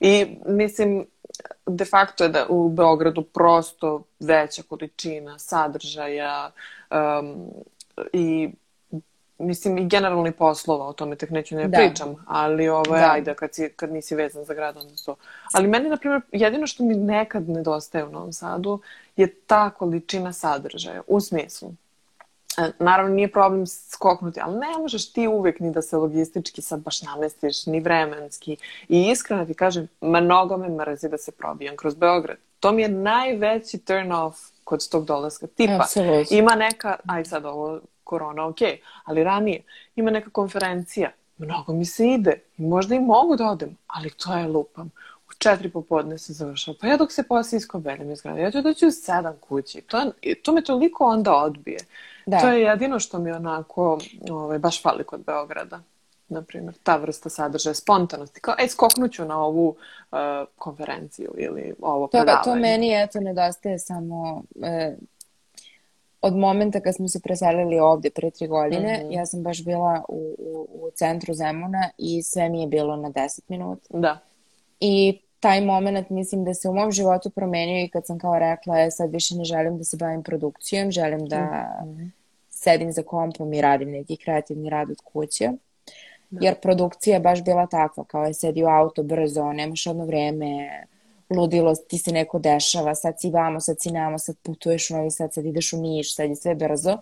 I 0.00 0.36
mislim, 0.46 1.06
de 1.66 1.84
facto 1.84 2.24
je 2.24 2.30
da 2.30 2.46
u 2.48 2.68
Beogradu 2.68 3.22
prosto 3.22 4.02
veća 4.20 4.62
količina 4.68 5.38
sadržaja 5.38 6.50
um, 6.90 7.50
i 8.12 8.50
mislim 9.40 9.78
i 9.78 9.88
generalni 9.88 10.32
poslova, 10.32 10.86
o 10.86 10.92
tome 10.92 11.16
tek 11.16 11.30
neću 11.30 11.56
ne 11.56 11.68
da. 11.68 11.78
pričam, 11.78 12.14
ali 12.26 12.68
ovo 12.68 12.96
je, 12.96 13.00
da. 13.00 13.12
ajde, 13.12 13.34
kad, 13.34 13.54
si, 13.54 13.68
kad 13.76 13.92
nisi 13.92 14.14
vezan 14.14 14.44
za 14.44 14.54
grad, 14.54 14.76
onda 14.76 14.94
to. 15.06 15.16
Ali 15.52 15.68
meni, 15.68 15.88
na 15.88 15.96
primjer, 15.96 16.20
jedino 16.32 16.66
što 16.66 16.84
mi 16.84 16.94
nekad 16.94 17.48
nedostaje 17.48 18.04
u 18.04 18.10
Novom 18.10 18.32
Sadu 18.32 18.80
je 19.16 19.34
ta 19.34 19.70
količina 19.70 20.32
sadržaja, 20.32 21.02
u 21.06 21.20
smislu. 21.20 21.72
E, 22.58 22.70
naravno, 22.78 23.14
nije 23.14 23.32
problem 23.32 23.66
skoknuti, 23.66 24.40
ali 24.42 24.58
ne 24.58 24.78
možeš 24.78 25.12
ti 25.12 25.28
uvek 25.28 25.60
ni 25.60 25.72
da 25.72 25.82
se 25.82 25.96
logistički 25.96 26.62
sad 26.62 26.80
baš 26.80 27.02
namestiš, 27.02 27.66
ni 27.66 27.80
vremenski. 27.80 28.56
I 28.88 29.10
iskreno 29.10 29.46
ti 29.46 29.54
kažem, 29.54 29.88
mnogo 30.00 30.56
me 30.56 30.68
mrzi 30.68 31.08
da 31.08 31.18
se 31.18 31.32
probijam 31.32 31.76
kroz 31.76 31.94
Beograd. 31.94 32.36
To 32.60 32.72
mi 32.72 32.82
je 32.82 32.88
najveći 32.88 33.78
turn 33.78 34.12
off 34.12 34.49
kod 34.70 34.88
tog 34.88 35.04
dolaska. 35.04 35.46
Tipa, 35.46 35.72
Absolutely. 35.72 36.38
ima 36.38 36.54
neka, 36.54 36.96
aj 37.06 37.24
sad 37.24 37.44
ovo 37.44 37.80
korona, 38.04 38.46
ok, 38.46 38.58
ali 39.04 39.24
ranije 39.24 39.62
ima 39.96 40.10
neka 40.10 40.30
konferencija, 40.30 41.10
mnogo 41.38 41.72
mi 41.72 41.84
se 41.84 42.06
ide 42.06 42.40
možda 42.56 42.94
i 42.94 43.00
mogu 43.00 43.36
da 43.36 43.46
odem, 43.46 43.76
ali 43.86 44.10
to 44.10 44.36
je 44.36 44.48
lupam. 44.48 44.90
U 45.28 45.32
četiri 45.38 45.70
popodne 45.70 46.18
se 46.18 46.32
završava. 46.32 46.76
Pa 46.80 46.86
ja 46.86 46.96
dok 46.96 47.12
se 47.12 47.22
posle 47.22 47.58
iskobelim 47.58 48.10
iz 48.10 48.22
grada, 48.22 48.40
ja 48.40 48.50
ću 48.50 48.62
doći 48.62 48.86
u 48.86 48.90
sedam 48.90 49.36
kući. 49.40 49.80
To, 49.80 50.12
to 50.42 50.52
me 50.52 50.62
toliko 50.62 51.04
onda 51.04 51.34
odbije. 51.34 51.78
Da. 52.26 52.40
To 52.40 52.48
je 52.48 52.62
jedino 52.62 52.98
što 53.00 53.18
mi 53.18 53.32
onako 53.32 53.98
ovaj, 54.30 54.58
baš 54.58 54.82
fali 54.82 55.04
kod 55.04 55.20
Beograda 55.26 55.80
na 56.30 56.42
primjer, 56.42 56.74
ta 56.82 56.96
vrsta 56.96 57.28
sadržaja, 57.28 57.74
spontanosti, 57.74 58.40
kao, 58.40 58.54
ej, 58.58 58.68
skoknuću 58.68 59.24
na 59.24 59.44
ovu 59.44 59.68
uh, 59.68 60.18
konferenciju 60.56 61.34
ili 61.38 61.74
ovo 61.82 62.06
to, 62.06 62.10
predavanje. 62.10 62.44
To 62.44 62.54
meni, 62.54 63.02
eto, 63.02 63.20
nedostaje 63.20 63.78
samo 63.78 64.42
uh, 64.54 64.94
od 66.22 66.36
momenta 66.36 66.80
kad 66.80 66.94
smo 66.94 67.08
se 67.08 67.20
preselili 67.20 67.78
ovde 67.78 68.10
pre 68.10 68.30
tri 68.30 68.46
godine, 68.46 68.98
mm 68.98 69.06
-hmm. 69.06 69.16
ja 69.16 69.26
sam 69.26 69.42
baš 69.42 69.64
bila 69.64 70.04
u, 70.08 70.34
u, 70.38 70.68
u 70.72 70.90
centru 70.94 71.34
Zemuna 71.34 71.90
i 71.98 72.22
sve 72.22 72.48
mi 72.48 72.60
je 72.60 72.66
bilo 72.66 72.96
na 72.96 73.10
10 73.10 73.40
minuta. 73.48 73.86
Da. 73.90 74.18
I 74.80 75.20
taj 75.40 75.60
moment 75.60 76.10
mislim 76.10 76.44
da 76.44 76.54
se 76.54 76.68
u 76.68 76.74
mom 76.74 76.92
životu 76.92 77.30
promenio 77.30 77.84
i 77.84 77.88
kad 77.88 78.06
sam 78.06 78.18
kao 78.18 78.38
rekla, 78.38 78.80
e, 78.80 78.90
sad 78.90 79.12
više 79.12 79.34
ne 79.36 79.44
želim 79.44 79.78
da 79.78 79.84
se 79.84 79.96
bavim 79.96 80.22
produkcijom, 80.22 80.90
želim 80.90 81.28
da 81.28 81.40
mm 81.84 81.88
-hmm. 81.88 82.10
sedim 82.48 82.92
za 82.92 83.02
kompom 83.02 83.52
i 83.52 83.60
radim 83.60 83.90
neki 83.90 84.16
kreativni 84.16 84.70
rad 84.70 84.90
od 84.90 85.00
kuće. 85.04 85.50
Da. 86.30 86.46
Jer 86.46 86.60
produkcija 86.60 87.14
je 87.14 87.20
baš 87.20 87.44
bila 87.44 87.66
takva, 87.66 88.04
kao 88.04 88.24
je 88.24 88.34
sedi 88.34 88.64
u 88.64 88.66
auto 88.66 89.02
brzo, 89.02 89.52
nemaš 89.52 89.86
odno 89.86 90.04
vreme, 90.04 90.82
ludilo, 91.30 91.74
ti 91.74 91.98
se 91.98 92.12
neko 92.12 92.38
dešava, 92.38 92.94
sad 92.94 93.20
si 93.20 93.30
vamo, 93.30 93.60
sad 93.60 93.76
si 93.80 93.90
namo, 93.90 94.18
sad 94.18 94.36
putuješ 94.42 94.90
u 94.90 94.94
Novi 94.96 95.10
Sad, 95.10 95.34
sad 95.34 95.44
ideš 95.44 95.72
u 95.72 95.76
Niš, 95.76 96.14
sad 96.16 96.28
je 96.28 96.36
sve 96.36 96.54
brzo. 96.54 96.98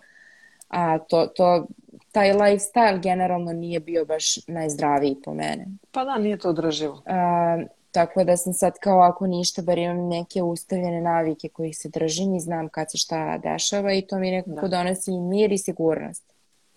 A 0.67 0.97
to, 0.97 1.27
to, 1.27 1.65
taj 2.11 2.33
lifestyle 2.33 3.01
generalno 3.01 3.53
nije 3.53 3.79
bio 3.79 4.05
baš 4.05 4.47
najzdraviji 4.47 5.17
po 5.25 5.33
mene. 5.33 5.65
Pa 5.91 6.05
da, 6.05 6.17
nije 6.17 6.37
to 6.37 6.49
održivo. 6.49 7.01
A, 7.05 7.59
tako 7.91 8.23
da 8.23 8.37
sam 8.37 8.53
sad 8.53 8.73
kao 8.79 8.99
ako 9.01 9.27
ništa, 9.27 9.61
bar 9.61 9.77
imam 9.77 10.07
neke 10.07 10.43
ustavljene 10.43 11.01
navike 11.01 11.49
kojih 11.49 11.77
se 11.77 11.89
držim 11.89 12.35
i 12.35 12.39
znam 12.39 12.69
kad 12.69 12.91
se 12.91 12.97
šta 12.97 13.37
dešava 13.37 13.93
i 13.93 14.01
to 14.01 14.19
mi 14.19 14.31
nekako 14.31 14.67
da. 14.67 14.77
donosi 14.77 15.11
mir 15.11 15.51
i 15.51 15.57
sigurnost. 15.57 16.28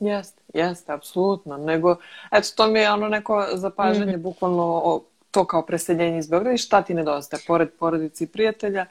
Jeste, 0.03 0.43
jeste, 0.55 0.93
apsolutno. 0.93 1.57
Nego, 1.57 1.97
eto, 2.31 2.49
to 2.57 2.67
mi 2.67 2.79
je 2.79 2.91
ono 2.91 3.09
neko 3.09 3.47
zapažanje, 3.55 4.17
mm 4.17 4.21
-hmm. 4.21 4.23
bukvalno 4.23 4.83
o 4.85 5.05
to 5.31 5.45
kao 5.45 5.63
preseljenje 5.67 6.19
iz 6.19 6.29
Beograda 6.29 6.55
i 6.55 6.59
šta 6.59 6.83
ti 6.83 6.95
nedostaje, 6.95 7.43
pored 7.47 7.69
porodice 7.79 8.25
i 8.25 8.27
prijatelja, 8.27 8.87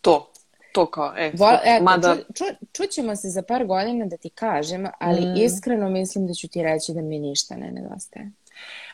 to. 0.00 0.30
to 0.72 0.86
kao, 0.86 1.12
e, 1.16 1.30
Vol, 1.34 1.54
eto, 1.64 1.84
mada... 1.84 2.16
ču, 2.16 2.22
ču, 2.34 2.44
čućemo 2.72 3.16
se 3.16 3.28
za 3.28 3.42
par 3.42 3.66
godina 3.66 4.06
da 4.06 4.16
ti 4.16 4.30
kažem, 4.30 4.86
ali 4.98 5.20
mm. 5.20 5.34
iskreno 5.36 5.90
mislim 5.90 6.26
da 6.26 6.32
ću 6.32 6.48
ti 6.48 6.62
reći 6.62 6.92
da 6.92 7.00
mi 7.00 7.18
ništa 7.18 7.56
ne 7.56 7.70
nedostaje. 7.70 8.30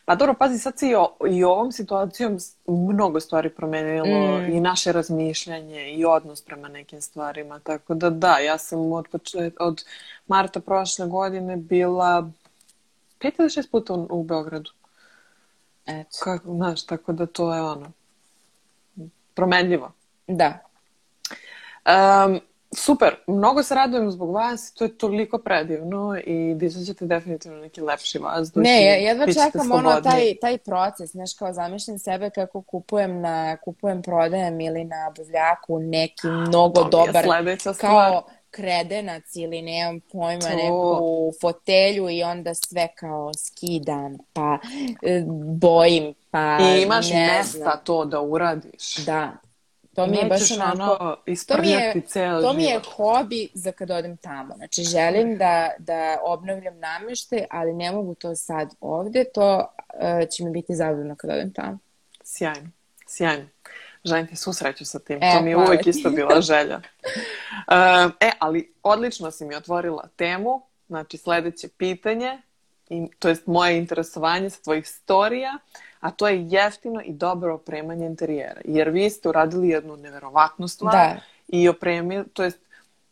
Pa 0.08 0.14
dobro, 0.14 0.34
pazi, 0.34 0.58
sad 0.58 0.78
se 0.78 0.88
i, 0.88 0.94
o, 0.94 1.16
i 1.30 1.44
ovom 1.44 1.72
situacijom 1.72 2.38
mnogo 2.66 3.20
stvari 3.20 3.50
promenilo 3.50 4.38
mm. 4.38 4.52
i 4.52 4.60
naše 4.60 4.92
razmišljanje 4.92 5.90
i 5.92 6.04
odnos 6.04 6.42
prema 6.42 6.68
nekim 6.68 7.02
stvarima, 7.02 7.58
tako 7.58 7.94
da 7.94 8.10
da, 8.10 8.38
ja 8.38 8.58
sam 8.58 8.92
od, 8.92 9.06
od 9.60 9.84
marta 10.26 10.60
prošle 10.60 11.06
godine 11.06 11.56
bila 11.56 12.30
pet 13.18 13.38
ili 13.38 13.50
šest 13.50 13.70
puta 13.70 13.94
u, 13.94 14.06
u 14.10 14.22
Beogradu. 14.22 14.70
Eto. 15.86 16.18
Kako, 16.24 16.54
znaš, 16.54 16.86
tako 16.86 17.12
da 17.12 17.26
to 17.26 17.54
je 17.54 17.62
ono, 17.62 17.92
promenljivo. 19.34 19.92
Da. 20.26 20.58
Um, 21.86 22.40
super, 22.76 23.16
mnogo 23.26 23.62
se 23.62 23.74
radujem 23.74 24.10
zbog 24.10 24.34
vas, 24.34 24.72
to 24.74 24.84
je 24.84 24.98
toliko 24.98 25.38
predivno 25.38 26.16
i 26.26 26.54
dizat 26.54 26.86
ćete 26.86 27.06
definitivno 27.06 27.58
neki 27.58 27.80
lepši 27.80 28.18
vazduh. 28.18 28.62
Ne, 28.62 28.84
ja 28.84 28.94
jedva 28.94 29.26
čekam 29.26 29.72
ono 29.72 30.00
taj, 30.00 30.34
taj 30.40 30.58
proces, 30.58 31.10
znaš, 31.10 31.34
kao 31.34 31.52
zamišljam 31.52 31.98
sebe 31.98 32.30
kako 32.30 32.62
kupujem 32.62 33.20
na, 33.20 33.56
kupujem, 33.56 34.02
prodajem 34.02 34.60
ili 34.60 34.84
na 34.84 35.12
buvljaku 35.16 35.78
neki 35.78 36.26
mnogo 36.26 36.82
to 36.82 36.88
dobar, 36.88 37.24
kao 37.80 38.22
kredenac 38.50 39.36
ili 39.36 39.62
nemam 39.62 40.00
pojma, 40.00 40.40
to. 40.40 40.56
neku 40.56 41.32
fotelju 41.40 42.10
i 42.10 42.22
onda 42.22 42.54
sve 42.54 42.88
kao 42.94 43.34
skidam, 43.34 44.18
pa 44.32 44.58
e, 45.02 45.24
bojim, 45.60 46.14
pa 46.30 46.58
I 46.60 46.82
imaš 46.82 47.10
ne 47.10 47.26
mesta 47.26 47.58
znam. 47.58 47.78
to 47.84 48.04
da 48.04 48.20
uradiš. 48.20 48.96
Da, 48.96 49.32
To 49.98 50.06
mi 50.06 50.16
je 50.16 50.24
baš 50.24 50.50
onako... 50.50 50.82
Ono 50.82 51.16
to 51.46 51.58
mi 51.58 51.70
je, 51.70 52.02
to 52.42 52.52
mi 52.52 52.64
je 52.64 52.80
hobi 52.96 53.48
za 53.54 53.72
kad 53.72 53.90
odem 53.90 54.16
tamo. 54.16 54.54
Znači, 54.56 54.82
želim 54.82 55.38
da, 55.38 55.70
da 55.78 56.18
obnavljam 56.24 56.78
namještaj, 56.78 57.44
ali 57.50 57.72
ne 57.72 57.92
mogu 57.92 58.14
to 58.14 58.34
sad 58.34 58.74
ovde. 58.80 59.24
To 59.34 59.56
uh, 59.58 60.28
će 60.28 60.44
mi 60.44 60.50
biti 60.50 60.74
zabavno 60.74 61.16
kad 61.16 61.30
odem 61.30 61.52
tamo. 61.52 61.78
Sjajno, 62.24 62.70
sjajno. 63.06 63.48
Želim 64.04 64.26
ti 64.26 64.36
susreću 64.36 64.84
sa 64.84 64.98
tim. 64.98 65.18
E, 65.22 65.32
to 65.36 65.42
mi 65.42 65.50
je 65.50 65.56
uvijek 65.56 65.86
isto 65.86 66.10
bila 66.10 66.40
želja. 66.40 66.76
uh, 66.76 68.12
e, 68.28 68.30
ali 68.38 68.74
odlično 68.82 69.30
si 69.30 69.44
mi 69.44 69.54
otvorila 69.54 70.08
temu. 70.16 70.62
Znači, 70.88 71.18
sledeće 71.18 71.68
pitanje, 71.68 72.42
to 73.18 73.28
jest 73.28 73.46
moje 73.46 73.78
interesovanje 73.78 74.50
sa 74.50 74.62
tvojih 74.62 74.88
storija. 74.88 75.58
A 76.00 76.10
to 76.10 76.28
je 76.28 76.46
jeftino 76.48 77.00
i 77.04 77.12
dobro 77.12 77.54
opremanje 77.54 78.06
interijera. 78.06 78.60
Jer 78.64 78.90
vi 78.90 79.10
ste 79.10 79.28
uradili 79.28 79.68
jednu 79.68 79.96
neverovatnu 79.96 80.68
stvar 80.68 80.92
da. 80.92 81.20
i 81.48 81.68
opremili, 81.68 82.24
to 82.32 82.44
jest 82.44 82.58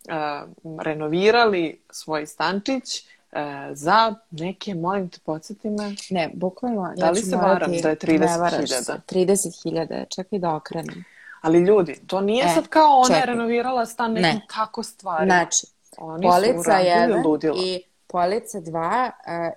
uh, 0.08 0.48
renovirali 0.80 1.80
svoj 1.90 2.26
stančić 2.26 3.04
uh, 3.32 3.38
za 3.72 4.14
neke, 4.30 4.74
molim 4.74 5.08
te, 5.08 5.18
podsjeti 5.24 5.70
me. 5.70 5.94
Ne, 6.10 6.30
bukvalno. 6.34 6.92
Da 6.96 7.10
li 7.10 7.18
ja 7.18 7.24
se 7.24 7.36
varam 7.36 7.72
da 7.82 7.88
je 7.88 7.96
30.000? 7.96 8.98
30.000, 9.08 10.04
čekaj 10.16 10.38
da 10.38 10.54
okrenem. 10.54 11.04
Ali 11.40 11.58
ljudi, 11.58 12.00
to 12.06 12.20
nije 12.20 12.44
e, 12.44 12.48
sad 12.54 12.68
kao 12.68 13.00
ona 13.00 13.16
je 13.16 13.26
renovirala 13.26 13.86
stan 13.86 14.12
nekim 14.12 14.30
ne. 14.30 14.46
tako 14.54 14.82
stvari. 14.82 15.26
Znači, 15.26 15.66
Oni 15.98 16.26
polica 16.26 16.72
1 16.72 17.52
i 17.56 17.82
polica 18.06 18.60
2 18.60 19.06
uh, 19.06 19.12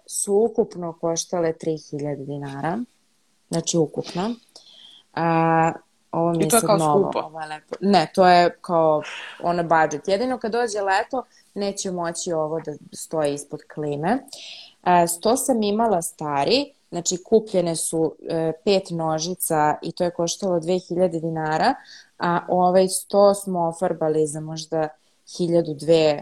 su 0.06 0.34
ukupno 0.34 0.94
koštale 1.02 1.54
3000 1.54 2.26
dinara. 2.26 2.80
Znači 3.50 3.78
ukupno. 3.78 4.36
A, 5.14 5.72
ovo 6.12 6.34
mi 6.34 6.46
I 6.46 6.50
to 6.50 6.56
je 6.56 6.62
kao 6.62 6.78
novo, 6.78 7.12
skupo. 7.12 7.26
Ovo 7.26 7.40
je 7.40 7.48
lepo. 7.48 7.76
Ne, 7.82 8.12
to 8.14 8.28
je 8.28 8.58
kao 8.62 9.02
ono 9.44 9.64
budget. 9.64 10.08
Jedino 10.08 10.38
kad 10.38 10.52
dođe 10.52 10.82
leto 10.82 11.24
neće 11.54 11.92
moći 11.92 12.34
ovo 12.34 12.60
da 12.60 12.74
stoji 12.94 13.34
ispod 13.34 13.60
klime. 13.74 14.24
A, 14.82 15.08
sto 15.08 15.38
sam 15.38 15.64
imala 15.64 16.02
stari, 16.02 16.74
znači 16.90 17.24
kupljene 17.24 17.76
su 17.76 18.16
e, 18.30 18.52
pet 18.66 18.84
nožica 18.90 19.76
i 19.82 19.92
to 19.92 20.04
je 20.04 20.12
koštalo 20.12 20.60
2000 20.60 21.22
dinara, 21.22 21.76
a 22.18 22.40
ovaj 22.48 22.88
sto 22.88 23.34
smo 23.34 23.68
ofarbali 23.68 24.28
za 24.28 24.40
možda 24.40 24.88
1002 25.28 26.22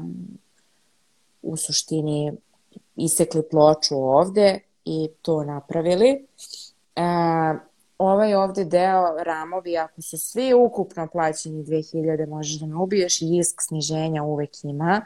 um, 0.00 0.38
u 1.42 1.56
suštini 1.56 2.32
isekli 2.96 3.42
ploču 3.50 3.96
ovde 3.96 4.58
i 4.84 5.08
to 5.22 5.44
napravili. 5.44 6.26
E, 6.96 7.02
ovaj 7.98 8.34
ovde 8.34 8.64
deo 8.64 9.16
ramovi, 9.24 9.78
ako 9.78 10.02
su 10.02 10.18
svi 10.18 10.54
ukupno 10.54 11.06
plaćeni 11.06 11.64
2000, 11.64 12.28
možeš 12.28 12.60
da 12.60 12.66
me 12.66 12.76
ubiješ 12.76 13.22
i 13.22 13.26
risk 13.36 13.62
sniženja 13.62 14.22
uvek 14.22 14.64
ima. 14.64 15.02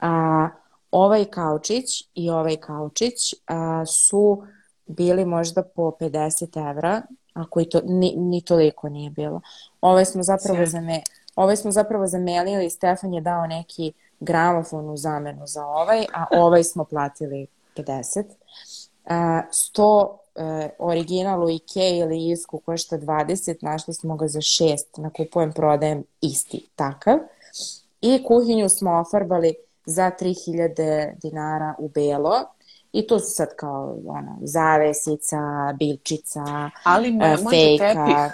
A, 0.00 0.48
ovaj 0.90 1.24
kaučić 1.24 2.04
i 2.14 2.30
ovaj 2.30 2.56
kaučić 2.56 3.34
a, 3.46 3.86
su 3.86 4.42
bili 4.86 5.24
možda 5.24 5.62
po 5.62 5.82
50 6.00 6.70
evra, 6.70 7.02
ako 7.32 7.60
i 7.60 7.68
to, 7.68 7.80
ni, 7.84 8.14
ni 8.16 8.40
toliko 8.40 8.88
nije 8.88 9.10
bilo. 9.10 9.40
Ovaj 9.80 10.04
smo 10.04 10.22
zapravo 10.22 10.66
za 10.66 10.80
me, 10.80 11.02
ovaj 11.36 11.56
smo 11.56 11.70
zapravo 11.70 12.06
zamenili, 12.06 12.70
Stefan 12.70 13.14
je 13.14 13.20
dao 13.20 13.46
neki 13.46 13.92
gramofon 14.20 14.90
u 14.90 14.96
zamenu 14.96 15.46
za 15.46 15.66
ovaj, 15.66 16.06
a 16.14 16.24
ovaj 16.30 16.64
smo 16.64 16.84
platili 16.84 17.46
50. 17.76 18.24
Uh, 19.04 19.12
100 19.74 20.18
e, 20.38 20.70
original 20.78 21.44
u 21.44 21.50
Ikea 21.50 21.96
ili 21.96 22.30
Isku 22.30 22.58
košta 22.58 22.98
20, 22.98 23.56
našli 23.62 23.94
smo 23.94 24.16
ga 24.16 24.28
za 24.28 24.38
6, 24.38 24.76
na 24.96 25.10
kupujem 25.10 25.52
prodajem 25.52 26.04
isti 26.20 26.68
takav. 26.76 27.18
I 28.00 28.24
kuhinju 28.24 28.68
smo 28.68 28.90
ofarbali 28.90 29.54
za 29.86 30.10
3000 30.20 31.12
dinara 31.22 31.74
u 31.78 31.88
belo. 31.88 32.34
I 32.92 33.06
tu 33.06 33.18
su 33.18 33.26
sad 33.26 33.48
kao 33.56 33.98
ono, 34.06 34.38
zavesica, 34.42 35.38
bilčica, 35.78 36.70
Ali 36.84 37.12
me, 37.12 37.34
uh, 37.34 37.50
fejka. 37.50 38.30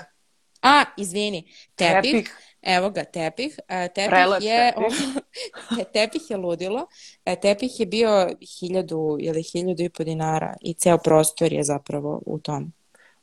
A, 0.62 0.84
izvini, 0.96 1.52
tepih. 1.76 2.12
tepih 2.12 2.53
Evo 2.66 2.90
ga, 2.90 3.04
tepih. 3.04 3.58
E, 3.68 3.88
tepih 3.88 4.10
Prelep 4.10 4.42
je, 4.42 4.72
tepih. 4.74 5.86
tepih 5.94 6.30
je 6.30 6.36
ludilo. 6.36 6.86
E, 7.24 7.36
tepih 7.36 7.80
je 7.80 7.86
bio 7.86 8.30
hiljadu 8.60 9.16
ili 9.20 9.42
hiljadu 9.42 9.82
i 9.82 9.88
po 9.88 10.04
dinara 10.04 10.54
i 10.60 10.74
ceo 10.74 10.98
prostor 10.98 11.52
je 11.52 11.62
zapravo 11.62 12.22
u 12.26 12.38
tom. 12.38 12.72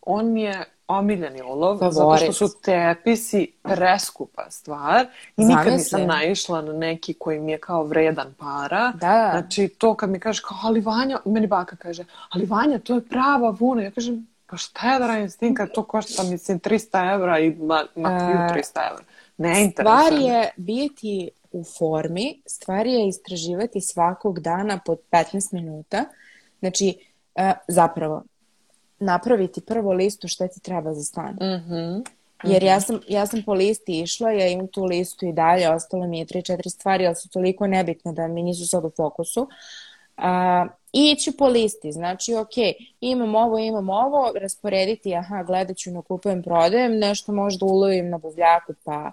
On 0.01 0.33
mi 0.33 0.41
je 0.41 0.63
omiljeni 0.87 1.41
ulov, 1.41 1.77
Favorit. 1.77 1.93
zato 1.95 2.33
što 2.33 2.47
su 2.47 2.61
tepisi 2.61 3.53
preskupa 3.61 4.49
stvar 4.49 5.05
i 5.37 5.45
nikad 5.45 5.63
Zamisli. 5.63 5.77
nisam 5.77 6.05
naišla 6.05 6.61
na 6.61 6.73
neki 6.73 7.13
koji 7.13 7.39
mi 7.39 7.51
je 7.51 7.59
kao 7.59 7.83
vredan 7.83 8.33
para. 8.39 8.91
Da. 8.91 9.29
Znači, 9.31 9.67
to 9.67 9.95
kad 9.95 10.09
mi 10.09 10.19
kaže 10.19 10.41
kao, 10.47 10.57
ali 10.63 10.79
Vanja, 10.81 11.19
meni 11.25 11.47
baka 11.47 11.75
kaže, 11.75 12.05
ali 12.29 12.45
Vanja, 12.45 12.79
to 12.79 12.95
je 12.95 13.07
prava 13.07 13.55
vuna. 13.59 13.81
Ja 13.83 13.91
kažem, 13.91 14.27
pa 14.45 14.57
šta 14.57 14.91
ja 14.91 14.99
da 14.99 15.07
radim 15.07 15.29
s 15.29 15.37
tim 15.37 15.55
kad 15.55 15.71
to 15.73 15.83
košta, 15.83 16.23
mislim, 16.23 16.59
300 16.59 17.13
evra 17.13 17.39
i 17.39 17.49
ma, 17.55 17.83
ma 17.95 18.09
300 18.09 18.91
evra. 18.91 19.03
Ne 19.37 19.71
Stvar 19.71 20.13
je 20.13 20.49
biti 20.57 21.29
u 21.51 21.63
formi, 21.63 22.41
stvar 22.45 22.87
je 22.87 23.07
istraživati 23.07 23.81
svakog 23.81 24.39
dana 24.39 24.79
pod 24.85 24.99
15 25.11 25.53
minuta. 25.53 26.05
Znači, 26.59 26.95
e, 27.35 27.53
zapravo, 27.67 28.23
napraviti 28.99 29.61
prvo 29.61 29.93
listu 29.93 30.27
šta 30.27 30.47
ti 30.47 30.59
treba 30.59 30.93
za 30.93 31.03
stan. 31.03 31.33
Mm 31.33 31.69
-hmm. 31.69 32.03
Jer 32.43 32.63
ja 32.63 32.81
sam, 32.81 32.99
ja 33.07 33.25
sam 33.25 33.43
po 33.45 33.53
listi 33.53 34.01
išla, 34.01 34.31
ja 34.31 34.47
imam 34.47 34.67
tu 34.67 34.85
listu 34.85 35.25
i 35.25 35.33
dalje, 35.33 35.69
ostalo 35.69 36.07
mi 36.07 36.19
je 36.19 36.25
3-4 36.25 36.69
stvari, 36.69 37.05
ali 37.05 37.15
su 37.15 37.29
toliko 37.29 37.67
nebitne 37.67 38.13
da 38.13 38.27
mi 38.27 38.43
nisu 38.43 38.67
sad 38.67 38.85
u 38.85 38.91
fokusu. 38.97 39.47
A, 40.17 40.67
ići 40.93 41.31
po 41.37 41.47
listi, 41.47 41.91
znači 41.91 42.35
ok, 42.35 42.53
imam 43.01 43.35
ovo, 43.35 43.57
imam 43.57 43.89
ovo, 43.89 44.31
rasporediti, 44.41 45.15
aha, 45.15 45.43
gledat 45.43 45.77
ću 45.77 45.91
na 45.91 46.01
kupujem, 46.01 46.43
prodajem, 46.43 46.99
nešto 46.99 47.31
možda 47.31 47.65
ulovim 47.65 48.09
na 48.09 48.17
buvljaku 48.17 48.73
pa 48.83 49.11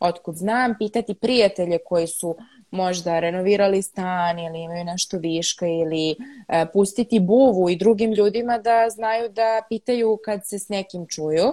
otkud 0.00 0.36
znam, 0.36 0.74
pitati 0.78 1.14
prijatelje 1.14 1.78
koji 1.84 2.06
su 2.06 2.36
možda 2.70 3.20
renovirali 3.20 3.82
stan 3.82 4.38
ili 4.38 4.62
imaju 4.62 4.84
nešto 4.84 5.18
viška 5.18 5.66
ili 5.66 6.16
e, 6.48 6.66
pustiti 6.72 7.20
buvu 7.20 7.70
i 7.70 7.76
drugim 7.76 8.12
ljudima 8.12 8.58
da 8.58 8.90
znaju 8.90 9.28
da 9.28 9.62
pitaju 9.68 10.18
kad 10.24 10.46
se 10.46 10.58
s 10.58 10.68
nekim 10.68 11.06
čuju. 11.06 11.52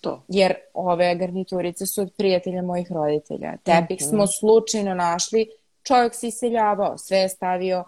To. 0.00 0.22
Jer 0.28 0.54
ove 0.74 1.14
garniturice 1.14 1.86
su 1.86 2.02
od 2.02 2.12
prijatelja 2.16 2.62
mojih 2.62 2.92
roditelja. 2.92 3.56
Tepih 3.56 4.00
mm 4.00 4.04
-hmm. 4.04 4.08
smo 4.08 4.26
slučajno 4.26 4.94
našli, 4.94 5.50
čovjek 5.82 6.14
se 6.14 6.28
iseljavao, 6.28 6.98
sve 6.98 7.18
je 7.18 7.28
stavio 7.28 7.84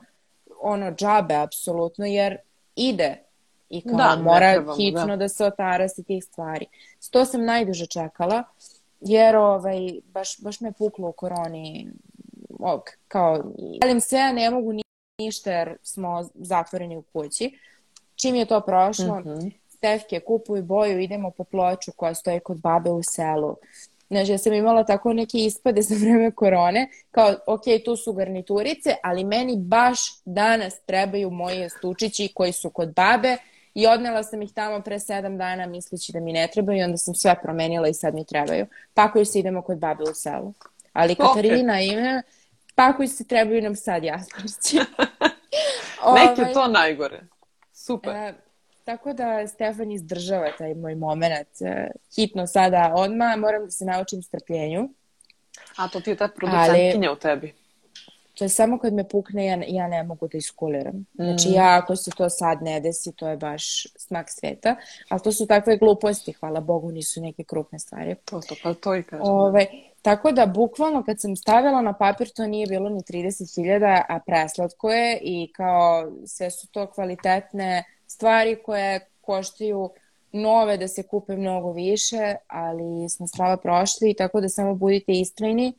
ono 0.61 0.91
džabe 0.91 1.35
apsolutno 1.35 2.07
jer 2.07 2.37
ide 2.77 3.17
i 3.69 3.81
kao 3.81 3.97
da, 3.97 4.17
mora 4.23 4.53
trebamo, 4.53 4.77
hitno 4.77 5.07
da. 5.07 5.17
da 5.17 5.29
se 5.29 5.45
otara 5.45 5.89
se 5.89 6.03
tih 6.03 6.25
stvari. 6.25 6.67
To 7.11 7.25
sam 7.25 7.45
najduže 7.45 7.87
čekala 7.87 8.43
jer 9.01 9.37
ovaj, 9.37 10.01
baš, 10.05 10.41
baš 10.41 10.61
me 10.61 10.73
puklo 10.73 11.09
u 11.09 11.13
koroni. 11.13 11.89
Og, 12.59 12.83
kao, 13.09 13.45
želim 13.83 14.01
sve, 14.01 14.33
ne 14.33 14.51
mogu 14.51 14.73
ništa 15.19 15.53
jer 15.53 15.77
smo 15.83 16.29
zatvoreni 16.35 16.97
u 16.97 17.03
kući. 17.03 17.59
Čim 18.15 18.35
je 18.35 18.47
to 18.47 18.61
prošlo, 18.61 19.21
mm 19.21 19.25
-hmm. 19.25 19.53
Stefke, 19.69 20.21
kupuj 20.21 20.63
boju, 20.63 21.01
idemo 21.01 21.31
po 21.31 21.45
ploču 21.45 21.93
koja 21.97 22.15
stoji 22.15 22.41
kod 22.41 22.61
babe 22.61 22.91
u 22.91 23.03
selu. 23.03 23.57
Znači, 24.09 24.31
ja 24.31 24.39
sam 24.39 24.53
imala 24.53 24.85
tako 24.85 25.13
neke 25.13 25.39
ispade 25.39 25.83
za 25.89 25.95
vreme 25.95 26.31
korone, 26.31 26.89
kao, 27.11 27.35
ok, 27.47 27.63
tu 27.85 27.97
su 27.97 28.13
garniturice, 28.13 28.95
ali 29.03 29.25
meni 29.25 29.57
baš 29.57 30.01
danas 30.25 30.81
trebaju 30.81 31.31
moji 31.31 31.71
stučići 31.71 32.33
koji 32.35 32.53
su 32.53 32.71
kod 32.71 32.95
babe 32.95 33.37
i 33.81 33.87
odnela 33.87 34.23
sam 34.23 34.43
ih 34.43 34.53
tamo 34.53 34.81
pre 34.81 34.99
sedam 35.01 35.39
dana 35.39 35.67
misleći 35.67 36.13
da 36.13 36.21
mi 36.21 36.33
ne 36.33 36.49
trebaju 36.53 36.79
i 36.79 36.83
onda 36.83 36.97
sam 36.97 37.15
sve 37.15 37.37
promenila 37.43 37.89
i 37.89 37.95
sad 37.95 38.15
mi 38.15 38.25
trebaju. 38.25 38.67
Pakuju 38.95 39.25
se, 39.25 39.39
idemo 39.39 39.63
kod 39.63 39.79
babe 39.79 40.03
u 40.03 40.15
selu. 40.15 40.55
Ali 40.93 41.15
Katarina 41.15 41.73
okay. 41.73 41.93
ima, 41.93 42.23
pakuju 42.75 43.09
se, 43.09 43.25
trebaju 43.25 43.63
nam 43.63 43.77
sad 43.77 44.05
jasnošći. 44.05 44.77
Neki 46.17 46.41
je 46.41 46.53
to 46.53 46.69
najgore. 46.69 47.21
Super. 47.73 48.17
E, 48.17 48.35
tako 48.85 49.13
da 49.13 49.47
Stefan 49.47 49.93
izdržava 49.93 50.53
taj 50.59 50.75
moj 50.75 50.95
moment. 50.95 51.49
E, 51.61 51.91
hitno 52.17 52.47
sada 52.47 52.93
odma 52.97 53.37
moram 53.37 53.65
da 53.65 53.71
se 53.71 53.85
naučim 53.85 54.23
strpljenju. 54.23 54.89
A 55.77 55.89
to 55.89 56.01
ti 56.01 56.11
je 56.11 56.17
ta 56.17 56.29
producentkinja 56.29 57.13
u 57.13 57.17
tebi. 57.17 57.60
To 58.41 58.45
je 58.45 58.49
samo 58.49 58.79
kad 58.79 58.93
me 58.93 59.09
pukne, 59.09 59.47
ja, 59.47 59.63
ja 59.69 59.89
ne 59.89 60.03
mogu 60.03 60.29
da 60.29 60.39
iskuliram. 60.39 61.07
Znači, 61.15 61.49
mm. 61.49 61.53
ja 61.53 61.79
ako 61.83 61.97
se 61.97 62.11
to 62.17 62.31
sad 62.31 62.63
ne 62.63 62.81
desi, 62.81 63.13
to 63.13 63.29
je 63.29 63.37
baš 63.37 63.87
smak 63.97 64.31
sveta. 64.31 64.77
Ali 65.09 65.21
to 65.21 65.33
su 65.33 65.47
takve 65.47 65.77
gluposti, 65.77 66.33
hvala 66.33 66.61
Bogu, 66.61 66.91
nisu 66.91 67.21
neke 67.21 67.45
krupne 67.45 67.79
stvari. 67.79 68.15
To, 68.25 68.41
to, 68.41 68.55
pa 68.63 68.75
to 68.75 68.95
i 68.95 69.03
kažem. 69.03 69.27
Ove, 69.27 69.67
tako 70.03 70.33
da, 70.33 70.47
bukvalno, 70.47 71.03
kad 71.05 71.21
sam 71.21 71.37
stavila 71.37 71.83
na 71.83 71.93
papir, 71.93 72.29
to 72.29 72.47
nije 72.47 72.67
bilo 72.67 72.89
ni 72.89 73.01
30.000, 73.01 74.03
a 74.09 74.19
preslatko 74.27 74.91
je 74.91 75.19
i 75.23 75.53
kao 75.53 76.13
sve 76.27 76.51
su 76.51 76.69
to 76.69 76.87
kvalitetne 76.87 77.85
stvari 78.07 78.63
koje 78.65 79.01
koštaju 79.21 79.91
nove 80.33 80.77
da 80.77 80.89
se 80.89 81.03
kupe 81.03 81.37
mnogo 81.37 81.73
više, 81.73 82.35
ali 82.47 83.09
smo 83.09 83.27
strava 83.27 83.57
prošli, 83.57 84.15
tako 84.15 84.41
da 84.41 84.49
samo 84.49 84.75
budite 84.75 85.13
istrajni 85.13 85.73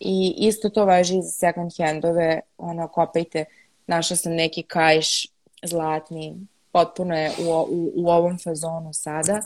i 0.00 0.34
isto 0.38 0.68
to 0.68 0.84
važi 0.84 1.22
za 1.22 1.30
second 1.30 1.72
handove, 1.78 2.40
ono, 2.58 2.88
kopajte, 2.88 3.44
našla 3.86 4.16
sam 4.16 4.32
neki 4.32 4.62
kajš 4.62 5.26
zlatni, 5.62 6.36
potpuno 6.72 7.16
je 7.18 7.30
u, 7.38 7.50
u, 7.50 7.92
u 7.94 8.08
ovom 8.08 8.38
fazonu 8.38 8.92
sada. 8.92 9.40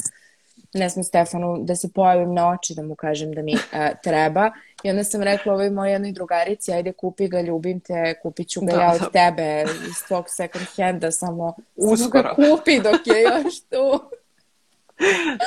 Ne 0.75 0.91
sam 0.91 1.05
Stefanu 1.05 1.59
da 1.65 1.77
se 1.77 1.93
pojavim 1.93 2.35
na 2.35 2.49
oči 2.49 2.75
da 2.75 2.83
mu 2.83 2.95
kažem 2.95 3.33
da 3.33 3.43
mi 3.43 3.57
a, 3.73 3.95
treba. 3.95 4.51
I 4.83 4.91
onda 4.91 5.05
sam 5.05 5.23
rekla 5.23 5.53
ovoj 5.53 5.71
mojoj 5.71 5.93
jednoj 5.93 6.13
drugarici, 6.13 6.73
ajde 6.73 6.93
kupi 6.93 7.29
ga, 7.29 7.41
ljubim 7.41 7.81
te, 7.81 8.15
kupit 8.23 8.49
ću 8.49 8.61
ga 8.61 8.73
da, 8.73 8.81
ja 8.81 8.93
od 8.93 9.01
da. 9.01 9.11
tebe 9.11 9.63
iz 9.63 10.05
tvog 10.09 10.25
second 10.29 10.67
handa, 10.77 11.11
samo, 11.11 11.55
samo 11.97 12.11
ga 12.11 12.35
kupi 12.35 12.81
dok 12.81 13.07
je 13.07 13.23
još 13.23 13.61
tu. 13.61 14.11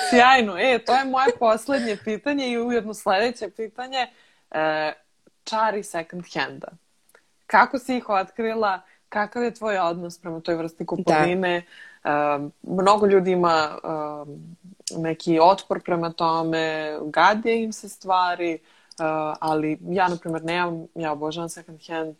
Sjajno. 0.09 0.57
E, 0.59 0.79
to 0.85 0.95
je 0.95 1.05
moje 1.05 1.27
poslednje 1.39 1.97
pitanje 2.03 2.47
i 2.47 2.57
ujedno 2.57 2.93
sledeće 2.93 3.49
pitanje. 3.49 4.07
E, 4.51 4.93
čari 5.43 5.83
second 5.83 6.23
handa. 6.33 6.67
Kako 7.47 7.79
si 7.79 7.97
ih 7.97 8.09
otkrila? 8.09 8.81
Kakav 9.09 9.43
je 9.43 9.53
tvoj 9.53 9.77
odnos 9.77 10.17
prema 10.17 10.39
toj 10.39 10.55
vrsti 10.55 10.85
kupovine? 10.85 11.61
Da. 12.03 12.35
Um, 12.35 12.51
mnogo 12.61 13.05
ljudi 13.05 13.31
ima 13.31 13.77
um, 13.83 14.57
neki 14.97 15.39
otpor 15.41 15.83
prema 15.83 16.11
tome, 16.11 16.97
gade 17.05 17.63
im 17.63 17.73
se 17.73 17.89
stvari, 17.89 18.53
uh, 18.53 19.35
ali 19.39 19.77
ja, 19.89 20.07
na 20.07 20.15
primjer, 20.15 20.43
nemam, 20.43 20.87
ja 20.95 21.11
obožavam 21.11 21.49
second 21.49 21.79
hand. 21.87 22.15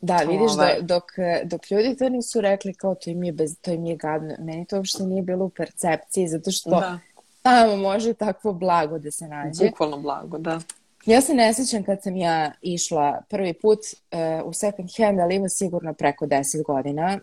Da, 0.00 0.16
vidiš. 0.16 0.52
Ovaj. 0.52 0.78
dok, 0.82 1.04
dok 1.44 1.70
ljudi 1.70 1.96
to 1.96 2.08
nisu 2.08 2.40
rekli 2.40 2.74
kao 2.74 2.94
to 2.94 3.10
im 3.10 3.24
je, 3.24 3.32
bez, 3.32 3.58
to 3.60 3.70
im 3.70 3.86
je 3.86 3.96
gadno, 3.96 4.34
meni 4.38 4.66
to 4.66 4.76
uopšte 4.76 5.02
nije 5.02 5.22
bilo 5.22 5.44
u 5.44 5.48
percepciji, 5.50 6.28
zato 6.28 6.50
što 6.50 6.70
da. 6.70 6.98
tamo 7.42 7.76
može 7.76 8.14
takvo 8.14 8.52
blago 8.52 8.98
da 8.98 9.10
se 9.10 9.28
nađe. 9.28 9.66
Bukvalno 9.66 9.96
blago, 9.96 10.38
da. 10.38 10.60
Ja 11.08 11.20
se 11.20 11.34
ne 11.34 11.54
sjećam 11.54 11.84
kad 11.84 12.02
sam 12.02 12.16
ja 12.16 12.52
išla 12.62 13.22
prvi 13.28 13.52
put 13.52 13.78
uh, 13.78 14.48
u 14.48 14.52
second 14.52 14.90
hand, 14.96 15.20
ali 15.20 15.34
ima 15.34 15.48
sigurno 15.48 15.94
preko 15.94 16.26
10 16.26 16.62
godina. 16.64 17.18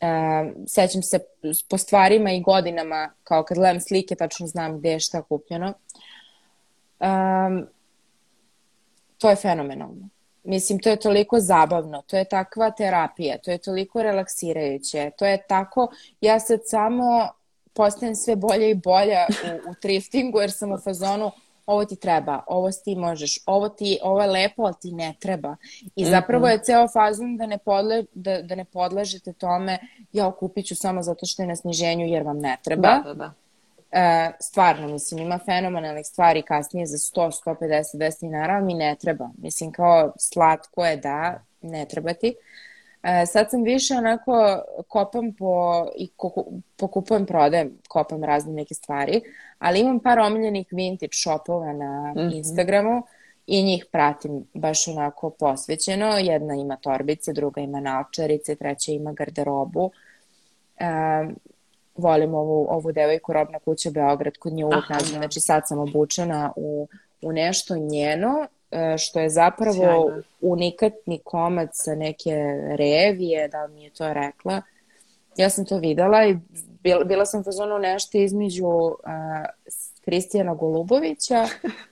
Uh, 0.00 0.66
sećam 0.66 1.02
se 1.02 1.18
po 1.68 1.78
stvarima 1.78 2.32
i 2.32 2.40
godinama, 2.40 3.10
kao 3.24 3.44
kad 3.44 3.58
gledam 3.58 3.80
slike, 3.80 4.14
tačno 4.14 4.46
znam 4.46 4.78
gde 4.78 4.90
je 4.90 5.00
šta 5.00 5.22
kupljeno. 5.22 5.74
Um, 7.00 7.66
to 9.18 9.30
je 9.30 9.36
fenomenalno. 9.36 10.08
Mislim, 10.44 10.78
to 10.78 10.90
je 10.90 11.00
toliko 11.00 11.40
zabavno, 11.40 12.02
to 12.06 12.16
je 12.16 12.24
takva 12.24 12.70
terapija, 12.70 13.38
to 13.38 13.50
je 13.50 13.58
toliko 13.58 14.02
relaksirajuće, 14.02 15.10
to 15.18 15.26
je 15.26 15.42
tako, 15.48 15.92
ja 16.20 16.40
sad 16.40 16.60
samo 16.64 17.28
postajem 17.72 18.14
sve 18.14 18.36
bolja 18.36 18.66
i 18.66 18.74
bolja 18.74 19.26
u, 19.28 19.70
u 19.70 19.74
thriftingu 19.74 20.40
jer 20.40 20.52
sam 20.52 20.72
u 20.72 20.78
fazonu 20.78 21.30
ovo 21.70 21.84
ti 21.84 21.96
treba, 21.96 22.40
ovo 22.46 22.70
ti 22.84 22.96
možeš, 22.96 23.38
ovo 23.46 23.68
ti, 23.68 23.98
ovo 24.02 24.22
je 24.22 24.28
lepo, 24.28 24.62
ali 24.62 24.74
ti 24.80 24.92
ne 24.92 25.14
treba. 25.20 25.56
I 25.96 26.02
mhm. 26.02 26.10
zapravo 26.10 26.48
je 26.48 26.62
ceo 26.62 26.88
fazon 26.88 27.36
da 27.36 27.46
ne, 27.46 27.58
podle, 27.58 28.04
da, 28.14 28.42
da 28.42 28.54
ne 28.54 28.64
podležete 28.64 29.32
tome, 29.32 29.78
ja 30.12 30.30
kupit 30.30 30.66
ću 30.66 30.76
samo 30.76 31.02
zato 31.02 31.26
što 31.26 31.42
je 31.42 31.46
na 31.46 31.56
sniženju 31.56 32.06
jer 32.06 32.22
vam 32.22 32.38
ne 32.38 32.56
treba. 32.64 32.88
Da, 32.88 33.02
da, 33.04 33.14
da. 33.14 33.32
E, 33.92 34.32
stvarno, 34.40 34.88
mislim, 34.88 35.20
ima 35.20 35.38
fenomenalnih 35.38 36.06
stvari 36.06 36.42
kasnije 36.42 36.86
za 36.86 36.96
100, 36.96 37.44
150, 37.46 37.96
200 37.96 38.20
dinara, 38.20 38.54
ali 38.54 38.64
mi 38.64 38.74
ne 38.74 38.96
treba. 39.00 39.28
Mislim, 39.38 39.72
kao 39.72 40.12
slatko 40.18 40.84
je 40.84 40.96
da, 40.96 41.42
ne 41.62 41.86
treba 41.88 42.12
ti. 42.12 42.34
E, 43.02 43.26
sad 43.26 43.50
sam 43.50 43.62
više 43.62 43.94
onako 43.94 44.62
kopam 44.88 45.32
po, 45.38 45.86
i 45.96 46.10
pokupujem, 46.76 47.26
prodajem, 47.26 47.78
kopam 47.88 48.24
razne 48.24 48.52
neke 48.52 48.74
stvari, 48.74 49.20
ali 49.58 49.80
imam 49.80 50.00
par 50.00 50.18
omiljenih 50.18 50.66
vintage 50.70 51.12
shopova 51.12 51.72
na 51.72 52.12
mm 52.16 52.18
-hmm. 52.18 52.36
Instagramu 52.36 53.02
i 53.46 53.62
njih 53.62 53.86
pratim 53.92 54.46
baš 54.54 54.88
onako 54.88 55.30
posvećeno. 55.30 56.06
Jedna 56.06 56.54
ima 56.54 56.76
torbice, 56.76 57.32
druga 57.32 57.60
ima 57.60 57.80
naočarice, 57.80 58.54
treća 58.54 58.92
ima 58.92 59.12
garderobu. 59.12 59.90
E, 60.78 60.84
volim 61.96 62.34
ovu, 62.34 62.66
ovu 62.70 62.92
devojku 62.92 63.32
Robna 63.32 63.58
kuća 63.58 63.90
Beograd, 63.90 64.36
kod 64.38 64.52
nje 64.52 64.64
uvijek 64.64 64.88
nađem, 64.88 65.12
da. 65.12 65.18
znači 65.18 65.40
sad 65.40 65.62
sam 65.66 65.78
obučena 65.78 66.52
u, 66.56 66.88
u 67.22 67.32
nešto 67.32 67.76
njeno 67.76 68.46
što 68.98 69.20
je 69.20 69.30
zapravo 69.30 69.74
Sjajno. 69.74 70.22
unikatni 70.40 71.20
komad 71.24 71.68
sa 71.72 71.94
neke 71.94 72.34
revije, 72.76 73.48
da 73.48 73.64
li 73.64 73.74
mi 73.74 73.84
je 73.84 73.90
to 73.90 74.12
rekla. 74.12 74.62
Ja 75.36 75.50
sam 75.50 75.64
to 75.64 75.78
videla 75.78 76.26
i 76.26 76.36
bila, 76.82 77.04
bila 77.04 77.26
sam 77.26 77.44
fazonu 77.44 77.78
nešto 77.78 78.18
između 78.18 78.66
uh, 78.66 78.96
Kristijana 80.04 80.54
Golubovića 80.54 81.46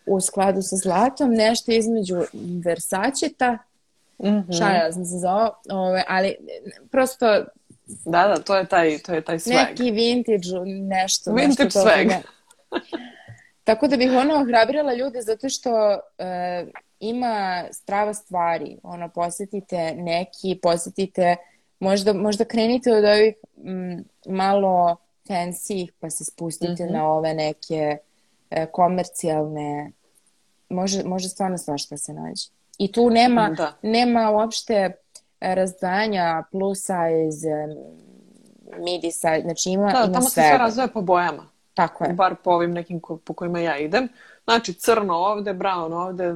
u 0.07 0.21
skladu 0.21 0.63
sa 0.63 0.77
zlatom, 0.77 1.31
nešto 1.31 1.73
između 1.73 2.17
Versaceta, 2.65 3.59
mm 4.19 4.27
-hmm. 4.27 4.59
šalila 4.59 4.93
sam 4.93 5.05
se 5.05 5.17
za 5.19 5.33
ovo, 5.33 5.51
ove, 5.71 6.05
ali 6.09 6.37
prosto 6.91 7.27
Da, 8.05 8.29
da, 8.29 8.43
to 8.43 8.57
je 8.57 8.67
taj, 8.67 8.99
to 8.99 9.15
je 9.15 9.21
taj 9.21 9.39
swag. 9.39 9.71
Neki 9.71 9.91
vintage, 9.91 10.49
nešto. 10.83 11.33
Vintage 11.33 11.65
nešto 11.65 11.81
swag. 11.81 12.13
Tako 13.69 13.89
da 13.89 13.97
bih 13.97 14.13
ono 14.13 14.35
ohrabrila 14.35 14.95
ljude 14.95 15.23
zato 15.23 15.49
što 15.49 15.71
e, 16.19 16.67
ima 17.01 17.65
strava 17.71 18.15
stvari. 18.15 18.79
Ono, 18.83 19.09
posetite 19.09 19.95
neki, 19.97 20.59
posetite, 20.63 21.37
možda, 21.81 22.13
možda 22.13 22.45
krenite 22.45 22.93
od 22.93 23.05
ovih 23.05 23.35
m, 23.65 24.05
malo 24.27 24.97
fancy 25.29 25.89
pa 26.01 26.11
se 26.11 26.25
spustite 26.25 26.85
mm 26.85 26.89
-hmm. 26.89 26.93
na 26.93 27.13
ove 27.13 27.35
neke 27.35 27.99
e, 28.51 28.67
komercijalne, 28.67 29.91
može, 30.69 31.05
može 31.05 31.29
stvarno 31.29 31.59
svašta 31.59 31.97
se 31.97 32.13
nađe. 32.13 32.49
I 32.79 32.93
tu 32.93 33.11
nema, 33.11 33.51
da. 33.57 33.77
nema 33.83 34.31
uopšte 34.31 34.93
razdvajanja 35.41 36.43
plus 36.53 36.79
size, 36.79 37.67
midi 38.79 39.11
size, 39.11 39.41
znači 39.43 39.71
ima, 39.71 39.93
da, 39.93 39.99
ima 39.99 40.13
tamo 40.13 40.29
svega. 40.29 40.49
se 40.49 40.51
sve 40.51 40.59
razvoje 40.59 40.89
po 40.93 41.03
bojama. 41.03 41.58
Tako 41.79 42.05
je. 42.05 42.13
Bar 42.13 42.35
po 42.45 42.51
ovim 42.51 42.73
nekim 42.73 43.01
ko, 43.01 43.17
po 43.17 43.35
kojima 43.35 43.61
ja 43.61 43.79
idem. 43.79 44.09
Znači, 44.45 44.73
crno 44.73 45.15
ovde, 45.15 45.55
brown 45.55 45.95
ovde, 45.95 46.35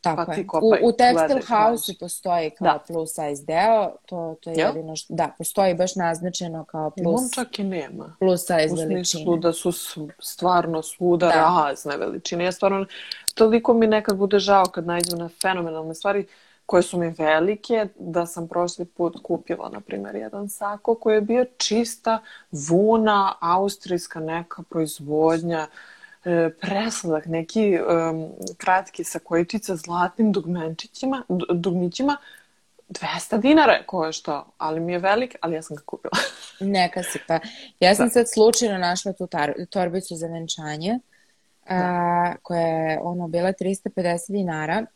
Tako 0.00 0.24
pa 0.26 0.34
ti 0.34 0.46
kopaj, 0.46 0.80
u, 0.82 0.88
u 0.88 0.92
Textile 0.92 1.42
House 1.48 1.92
postoji 2.00 2.50
kao 2.50 2.64
da. 2.66 2.78
plus 2.86 3.10
size 3.10 3.44
deo, 3.46 3.90
to, 4.06 4.36
to 4.40 4.50
je 4.50 4.56
ja? 4.58 4.66
jedino 4.66 4.96
što, 4.96 5.14
da, 5.14 5.34
postoji 5.38 5.74
baš 5.74 5.96
naznačeno 5.96 6.64
kao 6.64 6.90
plus, 6.90 7.20
Imam 7.20 7.30
čak 7.34 7.58
i 7.58 7.64
nema. 7.64 8.16
plus 8.18 8.40
size 8.40 8.52
veličine. 8.54 9.00
U 9.00 9.04
smislu 9.04 9.36
da 9.36 9.52
su 9.52 9.72
stvarno 10.18 10.82
svuda 10.82 11.26
da. 11.26 11.32
razne 11.34 11.96
veličine. 11.96 12.44
Ja 12.44 12.52
stvarno, 12.52 12.86
toliko 13.34 13.74
mi 13.74 13.86
nekad 13.86 14.16
bude 14.16 14.38
žao 14.38 14.64
kad 14.64 14.86
nađem 14.86 15.18
na 15.18 15.28
fenomenalne 15.42 15.94
stvari 15.94 16.26
koje 16.66 16.82
su 16.82 16.98
mi 16.98 17.14
velike, 17.18 17.86
da 17.98 18.26
sam 18.26 18.48
prošli 18.48 18.84
put 18.84 19.22
kupila, 19.22 19.68
na 19.68 19.80
primjer, 19.80 20.14
jedan 20.14 20.48
sako 20.48 20.94
koji 20.94 21.14
je 21.14 21.20
bio 21.20 21.44
čista 21.56 22.22
vuna, 22.50 23.34
austrijska 23.40 24.20
neka 24.20 24.62
proizvodnja, 24.70 25.66
e, 26.24 26.50
presladak, 26.60 27.26
neki 27.26 27.78
um, 27.78 28.32
kratki 28.56 29.04
sakojičica 29.04 29.76
zlatnim 29.76 30.32
dugmenčićima, 30.32 31.22
dugmićima, 31.54 32.16
200 32.88 33.40
dinara 33.40 33.72
je 33.72 34.12
što, 34.12 34.46
ali 34.58 34.80
mi 34.80 34.92
je 34.92 34.98
velik, 34.98 35.36
ali 35.40 35.54
ja 35.54 35.62
sam 35.62 35.76
ga 35.76 35.82
kupila. 35.86 36.12
Neka 36.60 37.02
si 37.02 37.18
pa. 37.26 37.40
Ja 37.80 37.94
sam 37.94 38.06
da. 38.06 38.10
sad 38.10 38.26
slučajno 38.34 38.78
našla 38.78 39.12
tu 39.12 39.26
tar, 39.26 39.52
torbicu 39.70 40.16
za 40.16 40.26
venčanje 40.26 40.98
a, 41.66 42.34
koja 42.42 42.66
je 42.66 42.98
ono 43.02 43.28
bila 43.28 43.52
350 43.52 44.32
dinara 44.32 44.86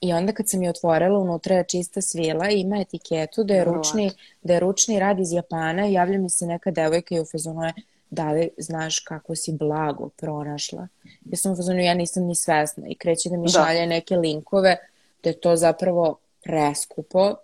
i 0.00 0.12
onda 0.12 0.32
kad 0.32 0.48
sam 0.48 0.62
je 0.62 0.70
otvorila 0.70 1.18
unutra 1.18 1.56
je 1.56 1.64
čista 1.64 2.00
svila 2.00 2.50
i 2.50 2.60
ima 2.60 2.80
etiketu 2.80 3.44
da 3.44 3.54
je 3.54 3.64
ručni, 3.64 4.10
da 4.42 4.54
je 4.54 4.60
ručni 4.60 4.98
rad 4.98 5.20
iz 5.20 5.32
Japana 5.32 5.86
i 5.86 5.92
javlja 5.92 6.18
mi 6.18 6.30
se 6.30 6.46
neka 6.46 6.70
devojka 6.70 7.14
i 7.14 7.20
u 7.20 7.24
fazonu 7.24 7.62
je 7.64 7.72
da 8.10 8.32
li 8.32 8.48
znaš 8.58 8.98
kako 8.98 9.36
si 9.36 9.52
blago 9.52 10.08
pronašla. 10.08 10.88
Ja 11.24 11.36
sam 11.36 11.52
u 11.52 11.56
fazonu, 11.56 11.80
ja 11.80 11.94
nisam 11.94 12.24
ni 12.24 12.34
svesna 12.34 12.88
i 12.88 12.94
kreće 12.94 13.28
da 13.28 13.36
mi 13.36 13.46
da. 13.46 13.48
šalje 13.48 13.86
neke 13.86 14.16
linkove 14.16 14.76
da 15.22 15.30
je 15.30 15.40
to 15.40 15.56
zapravo 15.56 16.18
preskupo 16.42 17.34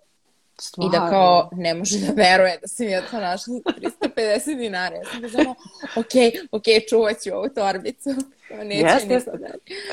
Stvarno. 0.61 0.97
I 0.97 0.99
da 0.99 1.11
kao 1.11 1.51
ne 1.53 1.75
može 1.75 1.99
da 1.99 2.13
veruje 2.13 2.59
da 2.61 2.69
sam 2.69 2.89
ja 2.89 3.03
to 3.11 3.21
našla 3.21 3.55
350 3.55 4.57
dinara. 4.59 4.97
Ja 4.97 5.05
sam 5.05 5.21
da 5.21 5.29
samo, 5.29 5.55
ok, 5.97 6.15
ok, 6.53 6.65
čuvat 6.91 7.21
ću 7.21 7.31
ovu 7.35 7.49
torbicu. 7.55 8.11
Neće 8.65 8.87
jeste, 8.87 9.15
jeste. 9.15 9.33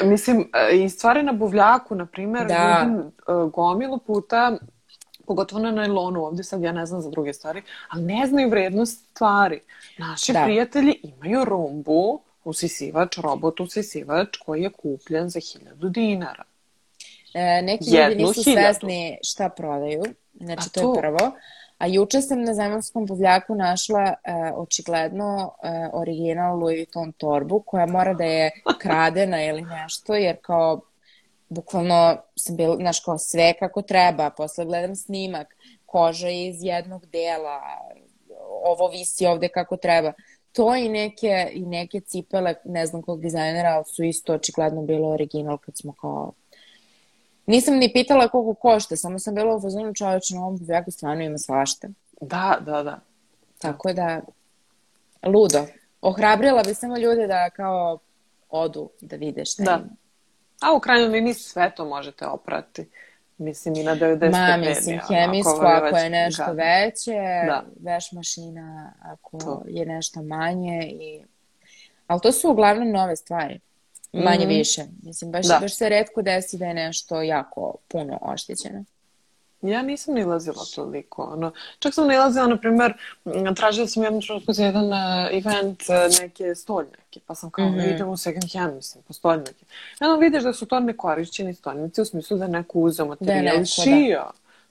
Mislim, 0.03 0.51
e, 0.53 0.77
i 0.77 0.89
stvari 0.89 1.23
na 1.23 1.31
buvljaku, 1.33 1.95
na 1.95 2.05
primer, 2.05 2.47
da. 2.47 2.83
vidim 2.83 2.99
uh, 2.99 3.51
gomilu 3.51 3.97
puta 3.97 4.57
pogotovo 5.27 5.61
na 5.61 5.71
najlonu, 5.71 6.25
ovde 6.25 6.43
sad 6.43 6.61
ja 6.61 6.71
ne 6.71 6.85
znam 6.85 7.01
za 7.01 7.09
druge 7.09 7.33
stvari, 7.33 7.61
ali 7.89 8.03
ne 8.03 8.27
znaju 8.27 8.49
vrednost 8.49 9.09
stvari. 9.11 9.59
Naši 9.97 10.33
da. 10.33 10.43
prijatelji 10.43 10.95
imaju 11.03 11.45
rumbu, 11.45 12.21
usisivač, 12.43 13.17
robot 13.17 13.59
usisivač 13.59 14.37
koji 14.37 14.61
je 14.61 14.69
kupljen 14.69 15.29
za 15.29 15.39
1000 15.39 15.89
dinara. 15.89 16.43
E, 17.33 17.61
neki 17.61 17.83
Jednu 17.87 18.09
ljudi 18.09 18.23
nisu 18.23 18.43
hiljadu. 18.43 18.61
svesni 18.61 19.17
šta 19.23 19.49
prodaju, 19.49 20.03
znači 20.33 20.73
to, 20.73 20.81
to 20.81 20.93
je 20.93 21.01
prvo. 21.01 21.31
A 21.77 21.87
juče 21.87 22.21
sam 22.21 22.41
na 22.43 22.53
zemaljskom 22.53 23.05
buvljaku 23.05 23.55
našla 23.55 24.01
e, 24.01 24.33
očigledno 24.55 25.51
e, 25.63 25.89
original 25.93 26.59
Louis 26.59 26.77
Vuitton 26.77 27.11
torbu 27.11 27.59
koja 27.65 27.85
mora 27.85 28.13
da 28.13 28.23
je 28.23 28.51
kradena 28.79 29.43
ili 29.43 29.61
nešto, 29.61 30.15
jer 30.15 30.37
kao 30.41 30.81
bukvalno 31.49 32.17
sam 32.35 32.55
bila, 32.55 32.75
znaš, 32.75 32.99
kao 32.99 33.17
sve 33.17 33.53
kako 33.59 33.81
treba, 33.81 34.29
posle 34.29 34.65
gledam 34.65 34.95
snimak, 34.95 35.55
koža 35.85 36.27
je 36.27 36.47
iz 36.47 36.63
jednog 36.63 37.05
dela, 37.05 37.61
ovo 38.63 38.87
visi 38.87 39.25
ovde 39.25 39.47
kako 39.47 39.77
treba. 39.77 40.13
To 40.51 40.75
i 40.75 40.89
neke, 40.89 41.49
i 41.53 41.65
neke 41.65 41.99
cipele, 41.99 42.55
ne 42.65 42.85
znam 42.85 43.01
kog 43.01 43.21
dizajnera, 43.21 43.69
ali 43.69 43.85
su 43.85 44.03
isto 44.03 44.33
očigledno 44.33 44.81
bilo 44.81 45.09
original 45.09 45.57
kad 45.57 45.77
smo 45.77 45.93
kao 45.93 46.33
Nisam 47.47 47.77
ni 47.77 47.93
pitala 47.93 48.27
koliko 48.27 48.53
košta, 48.53 48.95
samo 48.95 49.19
sam 49.19 49.35
bila 49.35 49.55
u 49.55 49.61
fazonu 49.61 49.93
čoveče 49.93 50.35
na 50.35 50.41
ovom 50.41 50.57
buvljaku 50.57 50.91
stvarno 50.91 51.23
ima 51.23 51.37
svašta. 51.37 51.87
Da, 52.21 52.57
da, 52.61 52.83
da. 52.83 52.99
Tako 53.57 53.93
da, 53.93 54.21
ludo. 55.23 55.65
Ohrabrila 56.01 56.63
bi 56.63 56.73
samo 56.73 56.97
ljude 56.97 57.27
da 57.27 57.49
kao 57.49 57.99
odu 58.49 58.89
da 59.01 59.15
vide 59.15 59.45
šta 59.45 59.63
da. 59.63 59.71
ima. 59.71 59.95
A 60.61 60.75
u 60.75 60.79
krajnjoj 60.79 61.09
liniji 61.09 61.33
sve 61.33 61.75
to 61.75 61.85
možete 61.85 62.27
oprati. 62.27 62.89
Mislim 63.37 63.75
i 63.75 63.83
na 63.83 63.95
90 63.95 64.31
Ma, 64.31 64.57
mislim, 64.57 64.99
hemijsko 65.07 65.51
ako, 65.51 65.85
ako 65.85 65.97
je 65.97 66.09
nešto 66.09 66.43
gadno. 66.43 66.63
veće, 66.63 67.11
da. 67.47 67.63
veš 67.83 68.11
mašina 68.11 68.93
ako 69.01 69.37
to. 69.37 69.63
je 69.67 69.85
nešto 69.85 70.21
manje 70.21 70.83
i... 70.83 71.23
Ali 72.07 72.21
to 72.21 72.31
su 72.31 72.51
uglavnom 72.51 72.91
nove 72.91 73.15
stvari. 73.15 73.59
Manje 74.13 74.45
mm 74.45 74.49
više. 74.49 74.81
Mislim, 75.03 75.31
baš, 75.31 75.45
da. 75.47 75.59
baš 75.61 75.75
se 75.75 75.89
redko 75.89 76.21
desi 76.21 76.57
da 76.57 76.65
je 76.65 76.73
nešto 76.73 77.21
jako 77.21 77.75
puno 77.87 78.19
oštećeno. 78.21 78.83
Ja 79.61 79.81
nisam 79.81 80.13
nilazila 80.13 80.63
toliko. 80.75 81.23
Ono, 81.23 81.51
čak 81.79 81.93
sam 81.93 82.07
nilazila, 82.07 82.47
na 82.47 82.57
primer, 82.57 82.93
tražila 83.55 83.87
sam 83.87 84.03
jednu 84.03 84.21
trenutku 84.21 84.53
za 84.53 84.65
jedan 84.65 84.85
uh, 84.85 84.97
event 85.31 85.81
uh, 85.81 86.21
neke 86.21 86.55
stolnjake, 86.55 87.19
pa 87.25 87.35
sam 87.35 87.49
kao, 87.49 87.69
mm 87.69 87.75
-hmm. 87.75 87.93
idem 87.95 88.09
u 88.09 88.17
second 88.17 88.53
hand, 88.53 88.75
mislim, 88.75 89.03
po 89.07 89.13
stolnjake. 89.13 89.65
Jedno 89.99 90.17
vidiš 90.17 90.43
da 90.43 90.53
su 90.53 90.65
to 90.65 90.79
nekorišćeni 90.79 91.53
stolnjaci 91.53 92.01
u 92.01 92.05
smislu 92.05 92.37
da 92.37 92.47
neko 92.47 92.79
uzeo 92.79 93.05
materijal 93.05 93.43
da, 93.43 93.51
neko, 93.51 93.65
šio. 93.65 94.19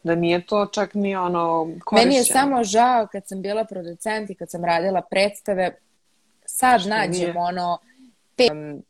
Da. 0.03 0.13
da 0.13 0.15
nije 0.15 0.47
to 0.47 0.67
čak 0.67 0.95
ni 0.95 1.17
ono 1.17 1.63
korišćeno. 1.85 2.09
Meni 2.11 2.15
je 2.15 2.25
samo 2.25 2.65
žao 2.65 3.07
kad 3.13 3.29
sam 3.29 3.43
bila 3.43 3.65
producent 3.65 4.31
i 4.31 4.35
kad 4.35 4.51
sam 4.51 4.65
radila 4.65 5.03
predstave, 5.11 5.77
sad 6.45 6.81
Što 6.81 6.91
nađem 6.91 7.13
nije? 7.13 7.35
ono, 7.37 7.79
te, 8.37 8.49
um, 8.53 8.83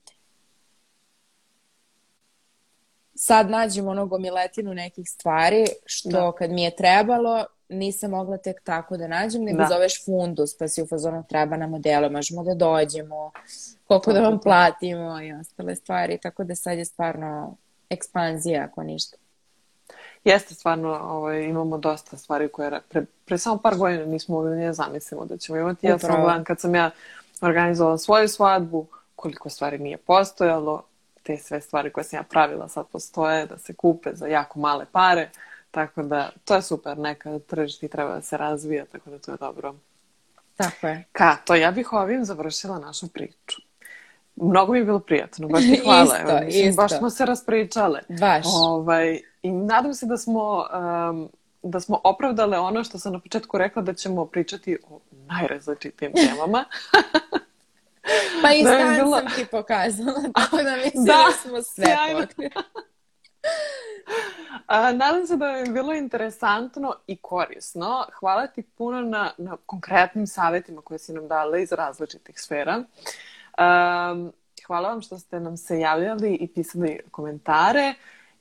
sad 3.16 3.50
nađem 3.50 3.88
ono 3.88 4.06
gomiletinu 4.06 4.74
nekih 4.74 5.10
stvari 5.10 5.66
što 5.84 6.10
da. 6.10 6.32
kad 6.38 6.50
mi 6.50 6.62
je 6.62 6.76
trebalo 6.76 7.44
nisam 7.68 8.10
mogla 8.10 8.36
tek 8.36 8.60
tako 8.64 8.96
da 8.96 9.06
nađem, 9.06 9.44
nego 9.44 9.58
da. 9.58 9.68
zoveš 9.68 10.04
fundus, 10.04 10.58
pa 10.58 10.68
si 10.68 10.82
u 10.82 10.86
fazonu 10.86 11.24
treba 11.28 11.56
na 11.56 11.66
modelu, 11.66 12.10
možemo 12.10 12.44
da 12.44 12.54
dođemo, 12.54 13.30
koliko 13.86 14.12
da 14.12 14.20
vam 14.20 14.40
platimo 14.40 15.22
i 15.22 15.32
ostale 15.32 15.76
stvari, 15.76 16.18
tako 16.22 16.44
da 16.44 16.54
sad 16.54 16.78
je 16.78 16.84
stvarno 16.84 17.56
ekspanzija 17.90 18.64
ako 18.64 18.82
ništa. 18.82 19.16
Jeste 20.24 20.54
stvarno, 20.54 20.88
ovaj, 20.88 21.44
imamo 21.44 21.78
dosta 21.78 22.16
stvari 22.16 22.48
koje 22.48 22.80
pre, 22.88 23.04
pre 23.24 23.38
samo 23.38 23.58
par 23.58 23.76
godina 23.76 24.04
nismo 24.04 24.34
mogli 24.34 24.64
da 24.64 24.72
zamislimo 24.72 25.24
da 25.24 25.36
ćemo 25.36 25.58
imati. 25.58 25.86
Ja 25.86 25.98
sam 25.98 26.22
gledam 26.22 26.44
kad 26.44 26.60
sam 26.60 26.74
ja 26.74 26.90
organizovala 27.40 27.98
svoju 27.98 28.28
svadbu, 28.28 28.86
koliko 29.16 29.48
stvari 29.48 29.78
nije 29.78 29.96
postojalo, 29.96 30.82
te 31.26 31.38
sve 31.38 31.60
stvari 31.60 31.92
koje 31.92 32.04
sam 32.04 32.16
ja 32.18 32.22
pravila 32.22 32.68
sad 32.68 32.86
postoje, 32.92 33.46
da 33.46 33.58
se 33.58 33.74
kupe 33.74 34.10
za 34.12 34.26
jako 34.26 34.58
male 34.58 34.86
pare, 34.92 35.30
tako 35.70 36.02
da 36.02 36.30
to 36.44 36.54
je 36.54 36.62
super, 36.62 36.98
neka 36.98 37.38
tržišti 37.38 37.88
treba 37.88 38.14
da 38.14 38.22
se 38.22 38.36
razvija, 38.36 38.84
tako 38.84 39.10
da 39.10 39.18
to 39.18 39.32
je 39.32 39.36
dobro. 39.40 39.74
Tako 40.56 40.86
je. 40.86 41.04
Kato, 41.12 41.54
ja 41.54 41.70
bih 41.70 41.92
ovim 41.92 42.24
završila 42.24 42.78
našu 42.78 43.08
priču. 43.08 43.62
Mnogo 44.36 44.72
mi 44.72 44.78
je 44.78 44.84
bilo 44.84 45.00
prijatno, 45.00 45.48
baš 45.48 45.62
ti 45.62 45.80
hvala. 45.84 46.04
isto, 46.04 46.30
Evo, 46.30 46.40
mislim, 46.44 46.68
isto. 46.68 46.82
Baš 46.82 46.98
smo 46.98 47.10
se 47.10 47.26
raspričale. 47.26 48.00
Baš. 48.20 48.46
Ovaj, 48.54 49.20
I 49.42 49.50
nadam 49.50 49.94
se 49.94 50.06
da 50.06 50.16
smo, 50.16 50.66
um, 51.10 51.28
da 51.62 51.80
smo 51.80 52.00
opravdale 52.04 52.58
ono 52.58 52.84
što 52.84 52.98
sam 52.98 53.12
na 53.12 53.20
početku 53.20 53.58
rekla 53.58 53.82
da 53.82 53.94
ćemo 53.94 54.26
pričati 54.26 54.78
o 54.90 55.00
najrazličitijim 55.10 56.12
temama. 56.12 56.64
Pa 58.42 58.52
i 58.52 58.64
da 58.64 58.70
stan 58.70 58.94
bilo... 58.94 59.18
sam 59.18 59.26
ti 59.36 59.46
pokazala, 59.50 60.22
tako 60.34 60.56
da 60.56 60.76
mislim 60.76 61.04
da, 61.04 61.12
da 61.12 61.32
smo 61.42 61.62
sve. 61.62 61.86
A, 64.66 64.92
nadam 64.92 65.26
se 65.26 65.36
da 65.36 65.46
je 65.46 65.70
bilo 65.70 65.94
interesantno 65.94 66.94
i 67.06 67.16
korisno. 67.16 68.06
Hvala 68.20 68.46
ti 68.46 68.62
puno 68.62 69.00
na, 69.00 69.32
na 69.38 69.56
konkretnim 69.66 70.26
savjetima 70.26 70.82
koje 70.82 70.98
si 70.98 71.12
nam 71.12 71.28
dala 71.28 71.58
iz 71.58 71.72
različitih 71.72 72.40
sfera. 72.40 72.76
Um, 72.76 74.32
hvala 74.66 74.88
vam 74.88 75.02
što 75.02 75.18
ste 75.18 75.40
nam 75.40 75.56
se 75.56 75.80
javljali 75.80 76.34
i 76.34 76.48
pisali 76.48 77.00
komentare 77.10 77.94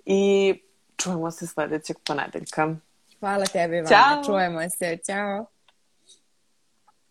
i 0.05 0.53
čujemo 0.97 1.31
se 1.31 1.47
sledećeg 1.47 1.97
ponedeljka. 2.07 2.75
Hvala 3.19 3.45
tebi, 3.45 3.75
Vana. 3.75 3.87
Ćao. 3.87 4.23
Čujemo 4.25 4.69
se. 4.69 4.97
Ćao. 5.05 5.45